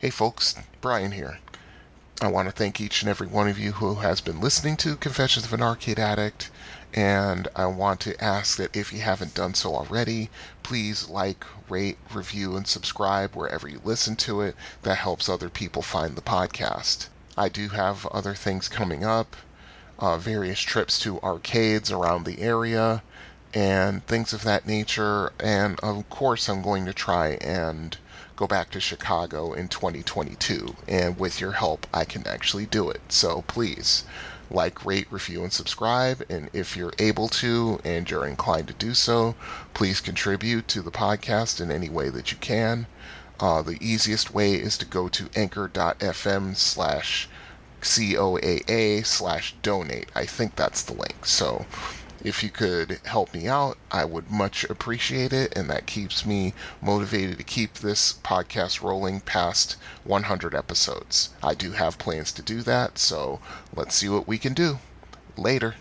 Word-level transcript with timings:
Hey 0.00 0.08
folks, 0.08 0.54
Brian 0.80 1.12
here. 1.12 1.40
I 2.22 2.28
want 2.28 2.48
to 2.48 2.52
thank 2.52 2.80
each 2.80 3.02
and 3.02 3.10
every 3.10 3.26
one 3.26 3.48
of 3.48 3.58
you 3.58 3.72
who 3.72 3.96
has 3.96 4.22
been 4.22 4.40
listening 4.40 4.78
to 4.78 4.96
Confessions 4.96 5.44
of 5.44 5.52
an 5.52 5.60
Arcade 5.60 5.98
Addict, 5.98 6.50
and 6.94 7.48
I 7.54 7.66
want 7.66 8.00
to 8.00 8.18
ask 8.24 8.56
that 8.56 8.74
if 8.74 8.94
you 8.94 9.02
haven't 9.02 9.34
done 9.34 9.52
so 9.52 9.76
already, 9.76 10.30
please 10.62 11.10
like, 11.10 11.44
rate, 11.68 11.98
review, 12.14 12.56
and 12.56 12.66
subscribe 12.66 13.36
wherever 13.36 13.68
you 13.68 13.82
listen 13.84 14.16
to 14.24 14.40
it. 14.40 14.56
That 14.84 14.94
helps 14.94 15.28
other 15.28 15.50
people 15.50 15.82
find 15.82 16.16
the 16.16 16.22
podcast. 16.22 17.08
I 17.36 17.50
do 17.50 17.68
have 17.68 18.06
other 18.06 18.34
things 18.34 18.70
coming 18.70 19.04
up, 19.04 19.36
uh, 19.98 20.16
various 20.16 20.60
trips 20.60 20.98
to 21.00 21.20
arcades 21.20 21.92
around 21.92 22.24
the 22.24 22.40
area, 22.40 23.02
and 23.52 24.06
things 24.06 24.32
of 24.32 24.44
that 24.44 24.66
nature, 24.66 25.34
and 25.38 25.78
of 25.80 26.08
course, 26.08 26.48
I'm 26.48 26.62
going 26.62 26.86
to 26.86 26.94
try 26.94 27.32
and 27.42 27.98
go 28.40 28.46
back 28.46 28.70
to 28.70 28.80
Chicago 28.80 29.52
in 29.52 29.68
2022. 29.68 30.74
And 30.88 31.18
with 31.18 31.42
your 31.42 31.52
help, 31.52 31.86
I 31.92 32.06
can 32.06 32.26
actually 32.26 32.64
do 32.64 32.88
it. 32.88 33.02
So 33.10 33.42
please 33.42 34.04
like, 34.50 34.86
rate, 34.86 35.06
review, 35.10 35.42
and 35.42 35.52
subscribe. 35.52 36.24
And 36.30 36.48
if 36.54 36.74
you're 36.74 36.94
able 36.98 37.28
to 37.28 37.80
and 37.84 38.10
you're 38.10 38.26
inclined 38.26 38.68
to 38.68 38.74
do 38.74 38.94
so, 38.94 39.34
please 39.74 40.00
contribute 40.00 40.68
to 40.68 40.80
the 40.80 40.90
podcast 40.90 41.60
in 41.60 41.70
any 41.70 41.90
way 41.90 42.08
that 42.08 42.32
you 42.32 42.38
can. 42.38 42.86
Uh, 43.38 43.60
the 43.60 43.76
easiest 43.78 44.32
way 44.32 44.54
is 44.54 44.78
to 44.78 44.86
go 44.86 45.06
to 45.08 45.28
anchor.fm 45.36 46.56
slash 46.56 47.28
COAA 47.82 49.04
slash 49.04 49.54
donate. 49.60 50.08
I 50.14 50.24
think 50.24 50.56
that's 50.56 50.82
the 50.82 50.94
link. 50.94 51.26
So 51.26 51.66
if 52.22 52.42
you 52.42 52.50
could 52.50 53.00
help 53.04 53.32
me 53.32 53.48
out, 53.48 53.78
I 53.90 54.04
would 54.04 54.30
much 54.30 54.64
appreciate 54.64 55.32
it, 55.32 55.56
and 55.56 55.70
that 55.70 55.86
keeps 55.86 56.26
me 56.26 56.54
motivated 56.82 57.38
to 57.38 57.44
keep 57.44 57.74
this 57.74 58.12
podcast 58.12 58.82
rolling 58.82 59.20
past 59.20 59.76
100 60.04 60.54
episodes. 60.54 61.30
I 61.42 61.54
do 61.54 61.72
have 61.72 61.98
plans 61.98 62.32
to 62.32 62.42
do 62.42 62.62
that, 62.62 62.98
so 62.98 63.40
let's 63.74 63.94
see 63.94 64.08
what 64.08 64.28
we 64.28 64.38
can 64.38 64.52
do. 64.52 64.78
Later. 65.36 65.76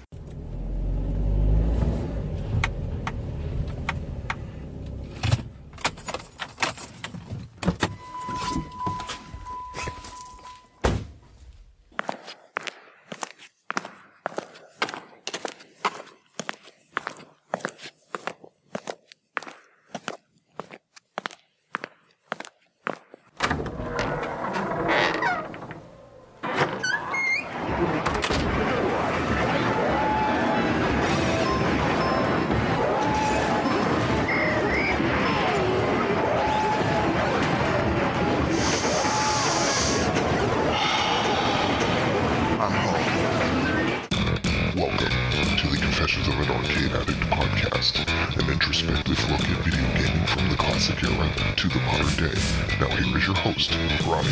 Confessions 45.99 46.27
of 46.29 46.39
an 46.39 46.49
Arcade 46.51 46.91
Addict 46.93 47.19
podcast, 47.29 48.41
an 48.41 48.49
introspective 48.49 49.29
look 49.29 49.41
at 49.41 49.65
video 49.65 49.81
gaming 49.99 50.25
from 50.27 50.49
the 50.49 50.55
classic 50.55 51.03
era 51.03 51.29
to 51.57 51.67
the 51.67 51.79
modern 51.81 52.15
day. 52.15 52.39
Now 52.79 52.95
here 52.95 53.17
is 53.17 53.27
your 53.27 53.35
host, 53.35 53.71
Brian. 54.05 54.25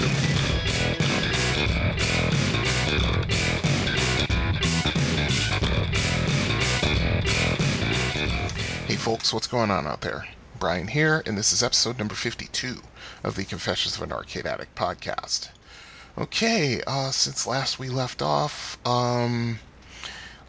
Hey 8.86 8.96
folks, 8.96 9.34
what's 9.34 9.48
going 9.48 9.70
on 9.70 9.86
out 9.86 10.00
there? 10.00 10.26
Brian 10.58 10.88
here, 10.88 11.22
and 11.26 11.38
this 11.38 11.52
is 11.52 11.62
episode 11.62 11.98
number 11.98 12.16
52 12.16 12.78
of 13.26 13.36
the 13.36 13.44
Confessions 13.44 13.98
of 13.98 14.04
an 14.04 14.14
Arcade 14.14 14.46
Addict 14.46 14.74
podcast. 14.76 15.50
Okay, 16.18 16.82
uh, 16.88 17.12
since 17.12 17.46
last 17.46 17.78
we 17.78 17.90
left 17.90 18.22
off, 18.22 18.78
um, 18.88 19.60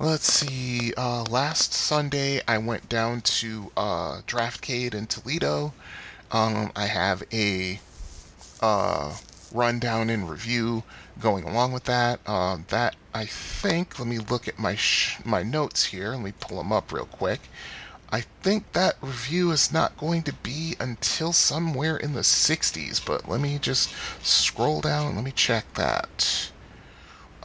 let's 0.00 0.32
see, 0.32 0.92
uh, 0.97 1.25
last 1.25 1.72
Sunday 1.72 2.41
I 2.47 2.59
went 2.59 2.88
down 2.88 3.20
to, 3.22 3.72
uh, 3.76 4.20
Draftcade 4.26 4.94
in 4.94 5.06
Toledo. 5.06 5.72
Um, 6.31 6.70
I 6.76 6.86
have 6.86 7.25
a, 7.32 7.81
uh, 8.60 9.16
rundown 9.53 10.09
and 10.10 10.31
review 10.31 10.84
going 11.20 11.44
along 11.44 11.72
with 11.72 11.84
that. 11.84 12.20
Uh, 12.26 12.59
that, 12.69 12.94
I 13.12 13.26
think, 13.26 13.98
let 13.98 14.06
me 14.06 14.19
look 14.19 14.47
at 14.47 14.59
my, 14.59 14.76
sh- 14.76 15.19
my 15.25 15.42
notes 15.42 15.86
here, 15.86 16.12
let 16.12 16.20
me 16.20 16.32
pull 16.38 16.59
them 16.59 16.72
up 16.72 16.92
real 16.92 17.06
quick. 17.06 17.41
I 18.10 18.22
think 18.42 18.72
that 18.72 18.97
review 19.03 19.50
is 19.50 19.72
not 19.72 19.98
going 19.98 20.22
to 20.22 20.32
be 20.32 20.76
until 20.78 21.32
somewhere 21.32 21.97
in 21.97 22.15
the 22.15 22.20
60s, 22.20 23.04
but 23.04 23.28
let 23.28 23.41
me 23.41 23.59
just 23.59 23.92
scroll 24.22 24.80
down. 24.80 25.16
Let 25.16 25.25
me 25.25 25.32
check 25.32 25.75
that. 25.75 26.50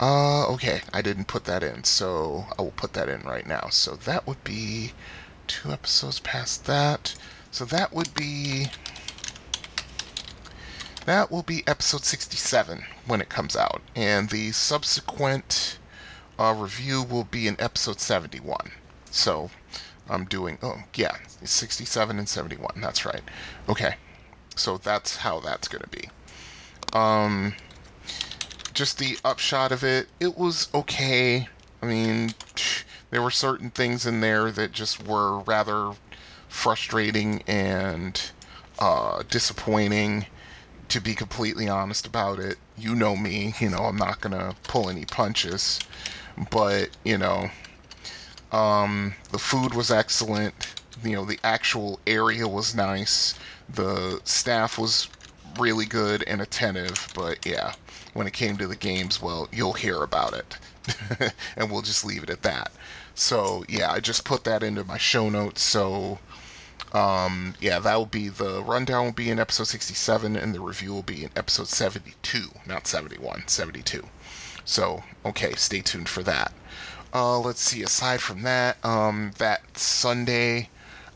Uh, 0.00 0.46
okay, 0.48 0.82
I 0.92 1.02
didn't 1.02 1.26
put 1.26 1.44
that 1.44 1.62
in, 1.62 1.84
so 1.84 2.46
I 2.58 2.62
will 2.62 2.72
put 2.72 2.94
that 2.94 3.08
in 3.08 3.20
right 3.22 3.46
now. 3.46 3.68
So 3.70 3.94
that 3.96 4.26
would 4.26 4.42
be 4.42 4.92
two 5.46 5.70
episodes 5.70 6.20
past 6.20 6.66
that. 6.66 7.14
So 7.50 7.64
that 7.66 7.92
would 7.92 8.12
be. 8.14 8.66
That 11.06 11.30
will 11.30 11.42
be 11.42 11.62
episode 11.66 12.04
67 12.04 12.82
when 13.06 13.20
it 13.20 13.28
comes 13.28 13.56
out, 13.56 13.82
and 13.94 14.30
the 14.30 14.52
subsequent 14.52 15.78
uh, 16.38 16.54
review 16.56 17.02
will 17.02 17.24
be 17.24 17.46
in 17.46 17.60
episode 17.60 18.00
71. 18.00 18.70
So 19.10 19.50
I'm 20.08 20.24
doing, 20.24 20.58
oh, 20.62 20.82
yeah, 20.94 21.16
67 21.44 22.18
and 22.18 22.28
71. 22.28 22.80
That's 22.80 23.04
right. 23.04 23.22
Okay. 23.68 23.96
So 24.56 24.78
that's 24.78 25.16
how 25.16 25.40
that's 25.40 25.68
going 25.68 25.82
to 25.82 25.88
be. 25.88 26.08
Um, 26.92 27.54
just 28.74 28.98
the 28.98 29.16
upshot 29.24 29.72
of 29.72 29.82
it, 29.82 30.08
it 30.20 30.36
was 30.36 30.68
okay. 30.74 31.48
I 31.80 31.86
mean, 31.86 32.34
there 33.10 33.22
were 33.22 33.30
certain 33.30 33.70
things 33.70 34.04
in 34.04 34.20
there 34.20 34.50
that 34.50 34.72
just 34.72 35.06
were 35.06 35.38
rather 35.40 35.92
frustrating 36.48 37.42
and 37.46 38.20
uh, 38.78 39.22
disappointing, 39.30 40.26
to 40.88 41.00
be 41.00 41.14
completely 41.14 41.68
honest 41.68 42.06
about 42.06 42.38
it. 42.38 42.56
You 42.76 42.94
know 42.94 43.16
me, 43.16 43.54
you 43.60 43.70
know, 43.70 43.78
I'm 43.78 43.96
not 43.96 44.20
to 44.32 44.56
pull 44.64 44.90
any 44.90 45.04
punches. 45.04 45.78
But, 46.50 46.90
you 47.04 47.16
know, 47.16 47.48
um, 48.50 49.14
the 49.30 49.38
food 49.38 49.74
was 49.74 49.90
excellent. 49.90 50.74
You 51.04 51.12
know, 51.12 51.24
the 51.24 51.38
actual 51.44 52.00
area 52.06 52.48
was 52.48 52.74
nice. 52.74 53.38
The 53.68 54.20
staff 54.24 54.78
was 54.78 55.08
really 55.58 55.86
good 55.86 56.22
and 56.24 56.40
attentive. 56.40 57.08
But 57.14 57.44
yeah, 57.46 57.74
when 58.12 58.26
it 58.26 58.32
came 58.32 58.56
to 58.58 58.66
the 58.66 58.76
games, 58.76 59.20
well, 59.20 59.48
you'll 59.52 59.72
hear 59.74 60.02
about 60.02 60.34
it. 60.34 61.32
and 61.56 61.70
we'll 61.70 61.82
just 61.82 62.04
leave 62.04 62.22
it 62.22 62.30
at 62.30 62.42
that. 62.42 62.72
So 63.14 63.64
yeah, 63.68 63.90
I 63.90 64.00
just 64.00 64.24
put 64.24 64.44
that 64.44 64.62
into 64.62 64.84
my 64.84 64.98
show 64.98 65.28
notes. 65.30 65.62
So 65.62 66.18
um, 66.94 67.54
yeah, 67.60 67.80
that 67.80 67.96
will 67.96 68.06
be 68.06 68.28
the 68.28 68.62
rundown 68.62 69.06
will 69.06 69.12
be 69.12 69.30
in 69.30 69.40
episode 69.40 69.66
67 69.66 70.36
and 70.36 70.54
the 70.54 70.60
review 70.60 70.92
will 70.92 71.02
be 71.02 71.24
in 71.24 71.30
episode 71.34 71.66
72, 71.66 72.50
not 72.66 72.86
71, 72.86 73.48
72. 73.48 74.06
So, 74.64 75.02
okay, 75.26 75.54
stay 75.56 75.80
tuned 75.80 76.08
for 76.08 76.22
that. 76.22 76.52
Uh, 77.12 77.38
let's 77.38 77.60
see. 77.60 77.82
Aside 77.82 78.20
from 78.20 78.42
that, 78.42 78.82
um, 78.84 79.32
that 79.38 79.76
Sunday, 79.76 80.68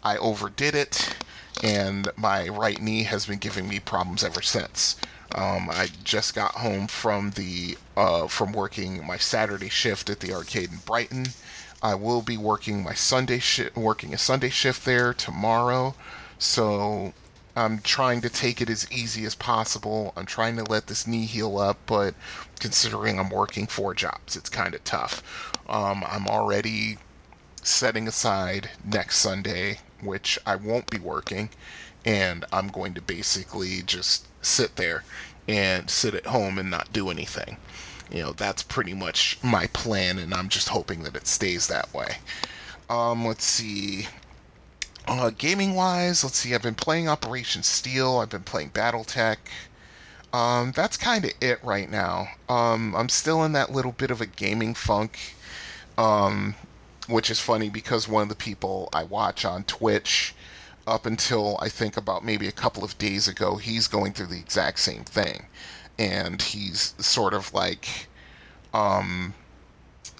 I 0.02 0.16
overdid 0.16 0.74
it, 0.74 1.16
and 1.62 2.08
my 2.16 2.48
right 2.48 2.80
knee 2.80 3.02
has 3.04 3.26
been 3.26 3.38
giving 3.38 3.68
me 3.68 3.80
problems 3.80 4.24
ever 4.24 4.42
since. 4.42 4.96
Um, 5.34 5.68
I 5.70 5.88
just 6.04 6.34
got 6.34 6.52
home 6.52 6.86
from 6.86 7.30
the 7.32 7.76
uh, 7.96 8.28
from 8.28 8.52
working 8.52 9.06
my 9.06 9.18
Saturday 9.18 9.68
shift 9.68 10.08
at 10.08 10.20
the 10.20 10.32
arcade 10.32 10.70
in 10.72 10.78
Brighton. 10.78 11.26
I 11.82 11.94
will 11.94 12.22
be 12.22 12.36
working 12.36 12.82
my 12.82 12.94
Sunday 12.94 13.38
shift, 13.38 13.76
working 13.76 14.14
a 14.14 14.18
Sunday 14.18 14.50
shift 14.50 14.84
there 14.84 15.12
tomorrow. 15.14 15.94
So 16.38 17.12
I'm 17.54 17.80
trying 17.80 18.20
to 18.22 18.28
take 18.28 18.60
it 18.60 18.70
as 18.70 18.90
easy 18.90 19.24
as 19.24 19.34
possible. 19.34 20.12
I'm 20.16 20.26
trying 20.26 20.56
to 20.56 20.64
let 20.64 20.86
this 20.86 21.06
knee 21.06 21.26
heal 21.26 21.58
up, 21.58 21.78
but 21.86 22.14
considering 22.60 23.18
I'm 23.18 23.30
working 23.30 23.66
four 23.66 23.94
jobs, 23.94 24.36
it's 24.36 24.48
kind 24.48 24.74
of 24.74 24.84
tough. 24.84 25.22
Um, 25.68 26.04
I'm 26.08 26.26
already 26.26 26.98
setting 27.62 28.08
aside 28.08 28.70
next 28.84 29.18
Sunday, 29.18 29.80
which 30.02 30.38
I 30.46 30.56
won't 30.56 30.90
be 30.90 30.98
working, 30.98 31.50
and 32.04 32.44
I'm 32.52 32.68
going 32.68 32.94
to 32.94 33.02
basically 33.02 33.82
just 33.82 34.26
sit 34.42 34.76
there 34.76 35.04
and 35.48 35.88
sit 35.90 36.14
at 36.14 36.26
home 36.26 36.58
and 36.58 36.70
not 36.70 36.92
do 36.92 37.10
anything. 37.10 37.56
You 38.10 38.22
know, 38.22 38.32
that's 38.32 38.62
pretty 38.62 38.94
much 38.94 39.38
my 39.42 39.66
plan, 39.68 40.18
and 40.18 40.32
I'm 40.34 40.48
just 40.48 40.68
hoping 40.70 41.02
that 41.04 41.16
it 41.16 41.26
stays 41.26 41.66
that 41.68 41.92
way. 41.94 42.16
Um, 42.90 43.26
let's 43.26 43.44
see. 43.44 44.08
Uh, 45.06 45.30
gaming 45.36 45.74
wise, 45.74 46.22
let's 46.24 46.38
see. 46.38 46.54
I've 46.54 46.62
been 46.62 46.74
playing 46.74 47.08
Operation 47.08 47.62
Steel. 47.62 48.18
I've 48.18 48.30
been 48.30 48.42
playing 48.44 48.70
BattleTech. 48.70 49.38
um, 50.32 50.72
that's 50.72 50.96
kind 50.96 51.24
of 51.24 51.32
it 51.40 51.62
right 51.64 51.90
now. 51.90 52.28
Um, 52.48 52.94
I'm 52.94 53.08
still 53.08 53.44
in 53.44 53.52
that 53.52 53.72
little 53.72 53.92
bit 53.92 54.10
of 54.10 54.20
a 54.20 54.26
gaming 54.26 54.74
funk, 54.74 55.18
um, 55.96 56.54
which 57.08 57.30
is 57.30 57.40
funny 57.40 57.70
because 57.70 58.06
one 58.06 58.22
of 58.22 58.28
the 58.28 58.34
people 58.34 58.88
I 58.92 59.04
watch 59.04 59.44
on 59.44 59.64
Twitch, 59.64 60.34
up 60.86 61.04
until 61.04 61.58
I 61.60 61.68
think 61.68 61.96
about 61.96 62.24
maybe 62.24 62.48
a 62.48 62.52
couple 62.52 62.84
of 62.84 62.96
days 62.98 63.28
ago, 63.28 63.56
he's 63.56 63.88
going 63.88 64.12
through 64.12 64.26
the 64.26 64.38
exact 64.38 64.78
same 64.78 65.04
thing, 65.04 65.46
and 65.98 66.40
he's 66.40 66.94
sort 66.98 67.34
of 67.34 67.52
like, 67.52 68.06
um, 68.72 69.34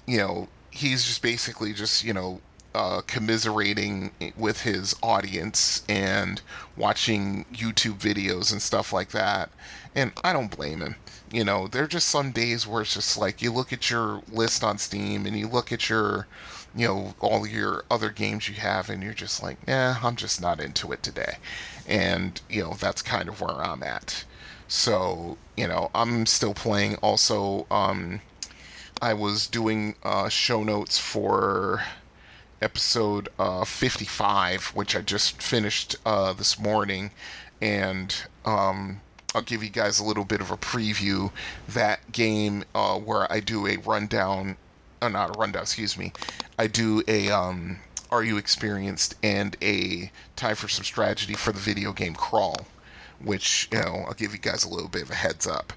you 0.05 0.17
know, 0.17 0.47
he's 0.71 1.05
just 1.05 1.21
basically 1.21 1.73
just 1.73 2.03
you 2.03 2.13
know 2.13 2.41
uh, 2.75 3.01
commiserating 3.07 4.11
with 4.37 4.61
his 4.61 4.95
audience 5.01 5.83
and 5.89 6.41
watching 6.77 7.45
YouTube 7.53 7.97
videos 7.97 8.51
and 8.51 8.61
stuff 8.61 8.93
like 8.93 9.09
that. 9.09 9.49
And 9.95 10.11
I 10.23 10.33
don't 10.33 10.55
blame 10.55 10.81
him. 10.81 10.95
You 11.31 11.43
know, 11.43 11.67
there 11.67 11.83
are 11.83 11.87
just 11.87 12.09
some 12.09 12.31
days 12.31 12.65
where 12.65 12.81
it's 12.81 12.95
just 12.95 13.17
like 13.17 13.41
you 13.41 13.51
look 13.51 13.71
at 13.71 13.89
your 13.89 14.21
list 14.31 14.63
on 14.63 14.77
Steam 14.77 15.25
and 15.25 15.37
you 15.37 15.47
look 15.47 15.71
at 15.71 15.89
your, 15.89 16.27
you 16.75 16.87
know, 16.87 17.13
all 17.19 17.45
your 17.45 17.83
other 17.91 18.09
games 18.09 18.49
you 18.49 18.55
have 18.55 18.89
and 18.89 19.03
you're 19.03 19.13
just 19.13 19.43
like, 19.43 19.67
nah, 19.67 19.97
I'm 20.01 20.15
just 20.15 20.41
not 20.41 20.59
into 20.59 20.91
it 20.91 21.03
today. 21.03 21.37
And, 21.87 22.41
you 22.49 22.63
know, 22.63 22.73
that's 22.73 23.01
kind 23.01 23.29
of 23.29 23.41
where 23.41 23.51
I'm 23.51 23.83
at. 23.83 24.25
So, 24.67 25.37
you 25.55 25.67
know, 25.67 25.91
I'm 25.93 26.25
still 26.25 26.53
playing 26.53 26.95
also, 26.95 27.67
um, 27.69 28.21
I 29.01 29.13
was 29.13 29.47
doing 29.47 29.95
uh, 30.03 30.29
show 30.29 30.63
notes 30.63 30.97
for 30.99 31.83
episode 32.61 33.29
uh, 33.39 33.63
55, 33.63 34.67
which 34.75 34.95
I 34.95 35.01
just 35.01 35.41
finished 35.41 35.95
uh, 36.05 36.33
this 36.33 36.59
morning, 36.59 37.11
and 37.61 38.13
um, 38.45 39.01
I'll 39.35 39.41
give 39.41 39.63
you 39.63 39.69
guys 39.69 39.99
a 39.99 40.03
little 40.03 40.25
bit 40.25 40.41
of 40.41 40.51
a 40.51 40.57
preview. 40.57 41.31
That 41.69 42.11
game 42.11 42.63
uh, 42.73 42.97
where 42.97 43.31
I 43.31 43.39
do 43.39 43.67
a 43.67 43.77
rundown, 43.77 44.57
uh, 45.01 45.09
not 45.09 45.35
a 45.35 45.39
rundown, 45.39 45.63
excuse 45.63 45.97
me, 45.97 46.13
I 46.57 46.67
do 46.67 47.03
a 47.07 47.29
um, 47.29 47.77
Are 48.11 48.23
You 48.23 48.37
Experienced 48.37 49.15
and 49.21 49.55
a 49.61 50.11
Time 50.35 50.55
for 50.55 50.67
Some 50.67 50.83
Strategy 50.83 51.33
for 51.35 51.51
the 51.51 51.59
video 51.59 51.93
game 51.93 52.15
Krull, 52.15 52.65
which, 53.23 53.69
you 53.71 53.79
know, 53.79 54.03
I'll 54.07 54.13
give 54.13 54.33
you 54.33 54.39
guys 54.39 54.63
a 54.63 54.69
little 54.69 54.89
bit 54.89 55.03
of 55.03 55.11
a 55.11 55.15
heads 55.15 55.45
up. 55.45 55.73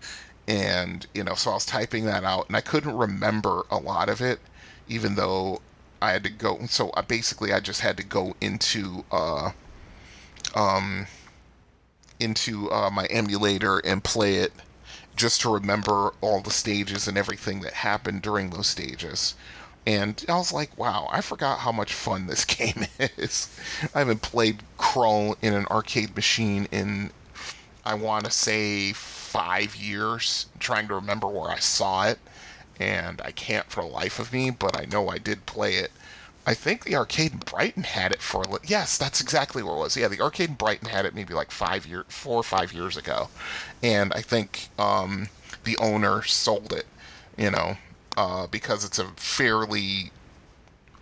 And, 0.49 1.07
you 1.15 1.23
know, 1.23 1.35
so 1.35 1.51
I 1.51 1.55
was 1.55 1.67
typing 1.67 2.07
that 2.07 2.25
out, 2.25 2.49
and 2.49 2.57
I 2.57 2.61
couldn't 2.63 2.97
remember 2.97 3.63
a 3.71 3.77
lot 3.77 4.09
of 4.09 4.21
it, 4.21 4.41
even 4.89 5.15
though 5.15 5.61
I 6.01 6.11
had 6.11 6.25
to 6.25 6.31
go. 6.31 6.59
So 6.67 6.91
I 6.97 7.03
basically 7.03 7.53
I 7.53 7.61
just 7.61 7.81
had 7.81 7.97
to 7.99 8.03
go 8.03 8.35
into 8.41 9.05
uh, 9.13 9.53
um, 10.57 11.07
into 12.23 12.71
uh, 12.71 12.91
my 12.91 13.07
emulator 13.07 13.79
and 13.81 14.03
play 14.05 14.37
it 14.37 14.53
just 15.17 15.41
to 15.43 15.53
remember 15.53 16.13
all 16.21 16.41
the 16.41 16.51
stages 16.51 17.07
and 17.07 17.19
everything 17.19 17.61
that 17.61 17.75
happened 17.75 18.23
during 18.23 18.51
those 18.51 18.67
stages. 18.69 19.35
And 19.87 20.25
I 20.29 20.37
was 20.37 20.53
like, 20.53 20.77
wow, 20.79 21.09
I 21.11 21.21
forgot 21.21 21.61
how 21.61 21.73
much 21.73 21.93
fun 21.93 22.27
this 22.27 22.45
game 22.59 22.87
is. 22.99 23.49
I 23.95 23.99
haven't 24.01 24.23
played 24.23 24.63
Krull 24.79 25.37
in 25.43 25.55
an 25.55 25.67
arcade 25.67 26.15
machine 26.15 26.69
in, 26.71 27.11
I 27.85 27.95
want 27.95 28.25
to 28.25 28.31
say, 28.31 28.93
five 28.93 29.75
years, 29.75 30.47
trying 30.61 30.89
to 30.89 30.95
remember 30.95 31.27
where 31.27 31.51
I 31.51 31.59
saw 31.59 32.07
it 32.07 32.19
and 32.79 33.21
I 33.23 33.33
can't 33.33 33.71
for 33.71 33.83
the 33.83 33.89
life 33.89 34.19
of 34.19 34.33
me, 34.33 34.51
but 34.51 34.77
I 34.77 34.87
know 34.87 35.09
I 35.09 35.19
did 35.19 35.47
play 35.47 35.75
it. 35.77 35.93
I 36.45 36.55
think 36.55 36.85
the 36.85 36.97
arcade 36.97 37.33
in 37.33 37.39
Brighton 37.39 37.85
had 37.85 38.13
it 38.13 38.21
for 38.21 38.45
yes, 38.65 38.99
that's 38.99 39.21
exactly 39.21 39.63
where 39.63 39.75
it 39.75 39.79
was. 39.79 39.97
Yeah, 39.97 40.09
the 40.09 40.21
arcade 40.21 40.51
in 40.51 40.55
Brighton 40.57 40.89
had 40.89 41.07
it 41.07 41.15
maybe 41.15 41.35
like 41.35 41.51
five 41.53 41.87
year, 41.87 42.05
four 42.09 42.37
or 42.39 42.43
five 42.43 42.73
years 42.73 42.97
ago, 42.97 43.29
and 43.83 44.13
I 44.13 44.23
think 44.23 44.69
um, 44.79 45.29
the 45.65 45.77
owner 45.79 46.23
sold 46.25 46.73
it. 46.73 46.87
You 47.37 47.51
know, 47.51 47.77
uh, 48.17 48.47
because 48.49 48.85
it's 48.85 48.99
a 48.99 49.07
fairly 49.17 50.11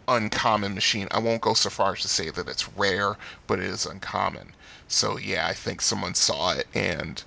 uncommon 0.06 0.74
machine. 0.74 1.08
I 1.10 1.18
won't 1.20 1.40
go 1.40 1.54
so 1.54 1.70
far 1.70 1.92
as 1.92 2.00
to 2.02 2.08
say 2.08 2.30
that 2.30 2.48
it's 2.48 2.68
rare, 2.70 3.16
but 3.46 3.58
it 3.58 3.66
is 3.66 3.86
uncommon. 3.86 4.52
So 4.88 5.16
yeah, 5.18 5.46
I 5.46 5.54
think 5.54 5.80
someone 5.80 6.14
saw 6.14 6.52
it 6.52 6.66
and 6.74 7.22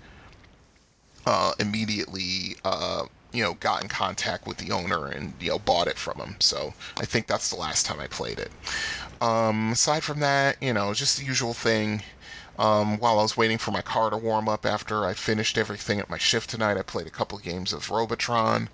uh, 1.25 1.53
immediately 1.59 2.57
uh, 2.63 3.05
you 3.33 3.43
know, 3.43 3.55
got 3.55 3.81
in 3.81 3.89
contact 3.89 4.47
with 4.47 4.57
the 4.57 4.71
owner 4.71 5.07
and, 5.07 5.33
you 5.39 5.49
know, 5.49 5.59
bought 5.59 5.87
it 5.87 5.97
from 5.97 6.19
him. 6.19 6.35
So 6.39 6.73
I 6.97 7.05
think 7.05 7.27
that's 7.27 7.49
the 7.49 7.55
last 7.55 7.85
time 7.85 7.99
I 7.99 8.07
played 8.07 8.39
it. 8.39 8.51
Um, 9.21 9.71
aside 9.71 10.03
from 10.03 10.19
that, 10.19 10.61
you 10.61 10.73
know, 10.73 10.93
just 10.93 11.17
the 11.17 11.25
usual 11.25 11.53
thing. 11.53 12.03
Um, 12.59 12.99
while 12.99 13.17
I 13.17 13.23
was 13.23 13.35
waiting 13.35 13.57
for 13.57 13.71
my 13.71 13.81
car 13.81 14.11
to 14.11 14.17
warm 14.17 14.47
up 14.47 14.63
after 14.63 15.05
I 15.05 15.15
finished 15.15 15.57
everything 15.57 15.99
at 15.99 16.09
my 16.09 16.19
shift 16.19 16.51
tonight, 16.51 16.77
I 16.77 16.83
played 16.83 17.07
a 17.07 17.11
couple 17.11 17.39
games 17.39 17.73
of 17.73 17.89
Robotron. 17.89 18.69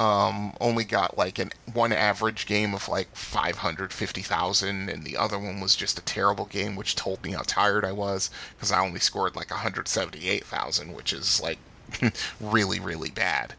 Um, 0.00 0.54
only 0.60 0.84
got 0.84 1.18
like 1.18 1.38
an 1.38 1.52
one 1.72 1.92
average 1.92 2.46
game 2.46 2.72
of 2.72 2.88
like 2.88 3.14
550,000, 3.14 4.88
and 4.88 5.04
the 5.04 5.16
other 5.16 5.38
one 5.38 5.60
was 5.60 5.76
just 5.76 5.98
a 5.98 6.02
terrible 6.02 6.46
game, 6.46 6.74
which 6.76 6.96
told 6.96 7.22
me 7.22 7.32
how 7.32 7.42
tired 7.44 7.84
I 7.84 7.92
was 7.92 8.30
because 8.56 8.72
I 8.72 8.80
only 8.80 9.00
scored 9.00 9.36
like 9.36 9.50
178,000, 9.50 10.94
which 10.94 11.12
is 11.12 11.42
like 11.42 11.58
really, 12.40 12.80
really 12.80 13.10
bad 13.10 13.54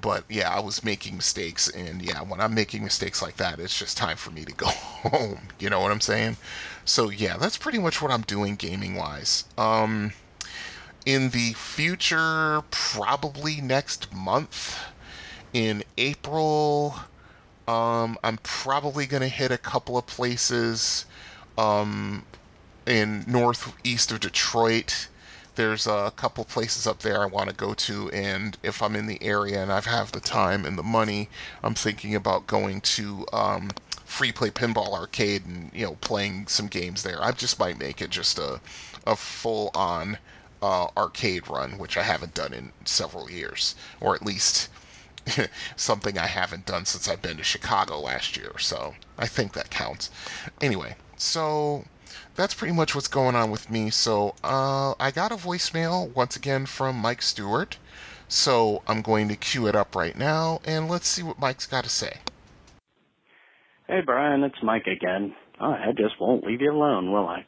but 0.00 0.24
yeah, 0.28 0.54
I 0.54 0.60
was 0.60 0.84
making 0.84 1.16
mistakes, 1.16 1.68
and 1.68 2.02
yeah, 2.02 2.22
when 2.22 2.40
I'm 2.40 2.54
making 2.54 2.82
mistakes 2.82 3.20
like 3.20 3.36
that, 3.36 3.58
it's 3.58 3.78
just 3.78 3.96
time 3.96 4.16
for 4.16 4.30
me 4.30 4.44
to 4.44 4.52
go 4.52 4.66
home. 4.66 5.48
You 5.58 5.70
know 5.70 5.80
what 5.80 5.92
I'm 5.92 6.00
saying? 6.00 6.36
So 6.84 7.10
yeah, 7.10 7.36
that's 7.36 7.58
pretty 7.58 7.78
much 7.78 8.00
what 8.00 8.10
I'm 8.10 8.22
doing 8.22 8.56
gaming 8.56 8.96
wise. 8.96 9.44
Um, 9.58 10.12
in 11.04 11.30
the 11.30 11.52
future, 11.54 12.62
probably 12.70 13.60
next 13.60 14.12
month, 14.14 14.78
in 15.52 15.84
April, 15.98 16.94
um, 17.68 18.18
I'm 18.24 18.38
probably 18.42 19.06
gonna 19.06 19.28
hit 19.28 19.50
a 19.50 19.58
couple 19.58 19.98
of 19.98 20.06
places, 20.06 21.04
um, 21.58 22.24
in 22.86 23.24
northeast 23.26 24.10
of 24.10 24.20
Detroit 24.20 25.08
there's 25.54 25.86
a 25.86 26.12
couple 26.16 26.44
places 26.44 26.86
up 26.86 27.00
there 27.00 27.22
I 27.22 27.26
want 27.26 27.50
to 27.50 27.54
go 27.54 27.74
to, 27.74 28.10
and 28.10 28.56
if 28.62 28.82
I'm 28.82 28.96
in 28.96 29.06
the 29.06 29.22
area 29.22 29.62
and 29.62 29.72
I 29.72 29.80
have 29.80 30.12
the 30.12 30.20
time 30.20 30.64
and 30.64 30.78
the 30.78 30.82
money, 30.82 31.28
I'm 31.62 31.74
thinking 31.74 32.14
about 32.14 32.46
going 32.46 32.80
to 32.80 33.26
um, 33.32 33.70
Free 34.04 34.32
Play 34.32 34.50
Pinball 34.50 34.92
Arcade 34.92 35.46
and 35.46 35.70
you 35.74 35.86
know 35.86 35.94
playing 35.96 36.46
some 36.46 36.68
games 36.68 37.02
there. 37.02 37.22
I 37.22 37.32
just 37.32 37.58
might 37.58 37.78
make 37.78 38.00
it 38.02 38.10
just 38.10 38.38
a 38.38 38.60
a 39.06 39.16
full 39.16 39.70
on 39.74 40.18
uh, 40.62 40.86
arcade 40.96 41.48
run, 41.48 41.78
which 41.78 41.96
I 41.96 42.02
haven't 42.02 42.34
done 42.34 42.52
in 42.52 42.72
several 42.84 43.30
years, 43.30 43.74
or 44.00 44.14
at 44.14 44.24
least 44.24 44.68
something 45.76 46.18
I 46.18 46.26
haven't 46.26 46.66
done 46.66 46.84
since 46.84 47.08
I've 47.08 47.22
been 47.22 47.36
to 47.38 47.42
Chicago 47.44 48.00
last 48.00 48.36
year. 48.36 48.58
So 48.58 48.94
I 49.18 49.26
think 49.26 49.52
that 49.54 49.70
counts. 49.70 50.10
Anyway, 50.60 50.96
so 51.16 51.84
that's 52.34 52.54
pretty 52.54 52.74
much 52.74 52.94
what's 52.94 53.08
going 53.08 53.36
on 53.36 53.50
with 53.50 53.70
me. 53.70 53.90
So 53.90 54.34
uh, 54.42 54.94
I 54.98 55.10
got 55.10 55.32
a 55.32 55.36
voicemail 55.36 56.14
once 56.14 56.36
again 56.36 56.66
from 56.66 56.96
Mike 56.96 57.22
Stewart. 57.22 57.78
So 58.28 58.82
I'm 58.86 59.02
going 59.02 59.28
to 59.28 59.36
cue 59.36 59.66
it 59.66 59.76
up 59.76 59.94
right 59.94 60.16
now, 60.16 60.60
and 60.64 60.88
let's 60.88 61.06
see 61.06 61.22
what 61.22 61.38
Mike's 61.38 61.66
got 61.66 61.84
to 61.84 61.90
say. 61.90 62.16
Hey 63.86 64.00
Brian, 64.06 64.42
it's 64.42 64.56
Mike 64.62 64.86
again. 64.86 65.34
Oh, 65.60 65.70
I 65.70 65.92
just 65.94 66.14
won't 66.18 66.46
leave 66.46 66.62
you 66.62 66.72
alone, 66.72 67.12
will 67.12 67.26
I? 67.26 67.44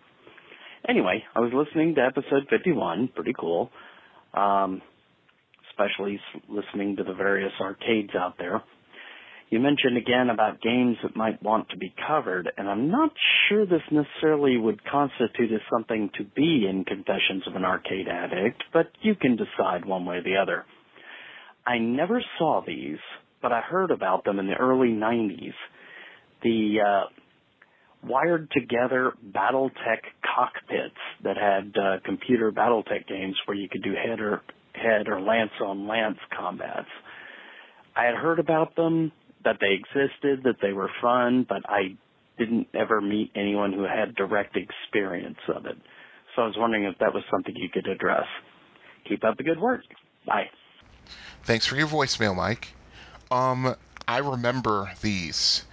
Anyway, 0.87 1.25
I 1.35 1.41
was 1.41 1.53
listening 1.55 1.95
to 1.95 2.03
episode 2.03 2.47
51. 2.51 3.09
Pretty 3.15 3.33
cool. 3.33 3.71
Um, 4.35 4.83
especially 5.71 6.21
listening 6.49 6.97
to 6.97 7.05
the 7.05 7.15
various 7.15 7.53
arcades 7.61 8.15
out 8.15 8.37
there. 8.39 8.63
You 9.51 9.61
mentioned 9.61 9.97
again 9.97 10.31
about 10.31 10.63
games 10.63 10.97
that 11.03 11.17
might 11.17 11.43
want 11.43 11.69
to 11.71 11.77
be 11.77 11.95
covered, 12.09 12.51
and 12.57 12.69
I'm 12.69 12.91
not 12.91 13.11
sure 13.49 13.67
this 13.67 13.83
necessarily 13.91 14.57
would 14.57 14.81
constitute 14.85 15.53
as 15.53 15.61
something 15.71 16.11
to 16.19 16.25
be 16.25 16.67
in 16.69 16.85
Confessions 16.85 17.45
of 17.47 17.55
an 17.55 17.65
Arcade 17.65 18.09
Addict, 18.09 18.63
but 18.73 18.87
you 19.03 19.15
can 19.15 19.37
decide 19.37 19.85
one 19.85 20.07
way 20.07 20.17
or 20.17 20.23
the 20.23 20.37
other. 20.37 20.65
I 21.67 21.79
never 21.79 22.23
saw 22.39 22.63
these, 22.67 22.99
but 23.43 23.53
I 23.53 23.61
heard 23.61 23.91
about 23.91 24.25
them 24.25 24.39
in 24.39 24.47
the 24.47 24.55
early 24.55 24.89
90s. 24.89 25.55
The 26.43 26.77
uh, 26.85 27.05
wired 28.09 28.51
together 28.51 29.13
BattleTech 29.31 30.01
cockpits 30.37 30.95
that 31.23 31.37
had 31.37 31.75
uh, 31.81 31.97
computer 32.05 32.51
BattleTech 32.51 33.07
games 33.07 33.37
where 33.47 33.57
you 33.57 33.69
could 33.69 33.83
do 33.83 33.93
head 33.93 34.21
or 34.21 34.43
head 34.75 35.09
or 35.09 35.21
lance 35.21 35.53
on 35.65 35.87
lance 35.87 36.19
combats. 36.37 36.89
I 37.97 38.05
had 38.05 38.15
heard 38.15 38.39
about 38.39 38.75
them 38.77 39.13
that 39.45 39.59
they 39.61 39.73
existed, 39.73 40.43
that 40.45 40.57
they 40.63 40.73
were 40.73 40.91
fun, 41.01 41.47
but 41.49 41.63
I 41.69 41.97
didn't 42.39 42.69
ever 42.75 43.01
meet 43.01 43.31
anyone 43.35 43.73
who 43.73 43.83
had 43.85 44.15
direct 44.17 44.57
experience 44.57 45.39
of 45.55 45.67
it. 45.67 45.77
So 46.35 46.43
I 46.43 46.47
was 46.47 46.57
wondering 46.59 46.85
if 46.85 46.99
that 46.99 47.15
was 47.15 47.23
something 47.31 47.55
you 47.57 47.69
could 47.69 47.87
address. 47.87 48.27
Keep 49.09 49.25
up 49.25 49.37
the 49.37 49.45
good 49.45 49.61
work. 49.61 49.83
Bye. 50.27 50.47
Thanks 51.45 51.67
for 51.67 51.77
your 51.77 51.87
voicemail, 51.87 52.35
Mike. 52.35 52.75
Um, 53.31 53.77
I 54.09 54.19
remember 54.19 54.93
these. 55.01 55.65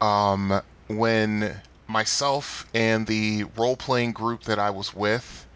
Um, 0.00 0.60
when 0.86 1.62
myself 1.86 2.66
and 2.74 3.06
the 3.06 3.44
role 3.56 3.76
playing 3.76 4.12
group 4.12 4.42
that 4.42 4.58
I 4.58 4.70
was 4.70 4.94
with, 4.94 5.46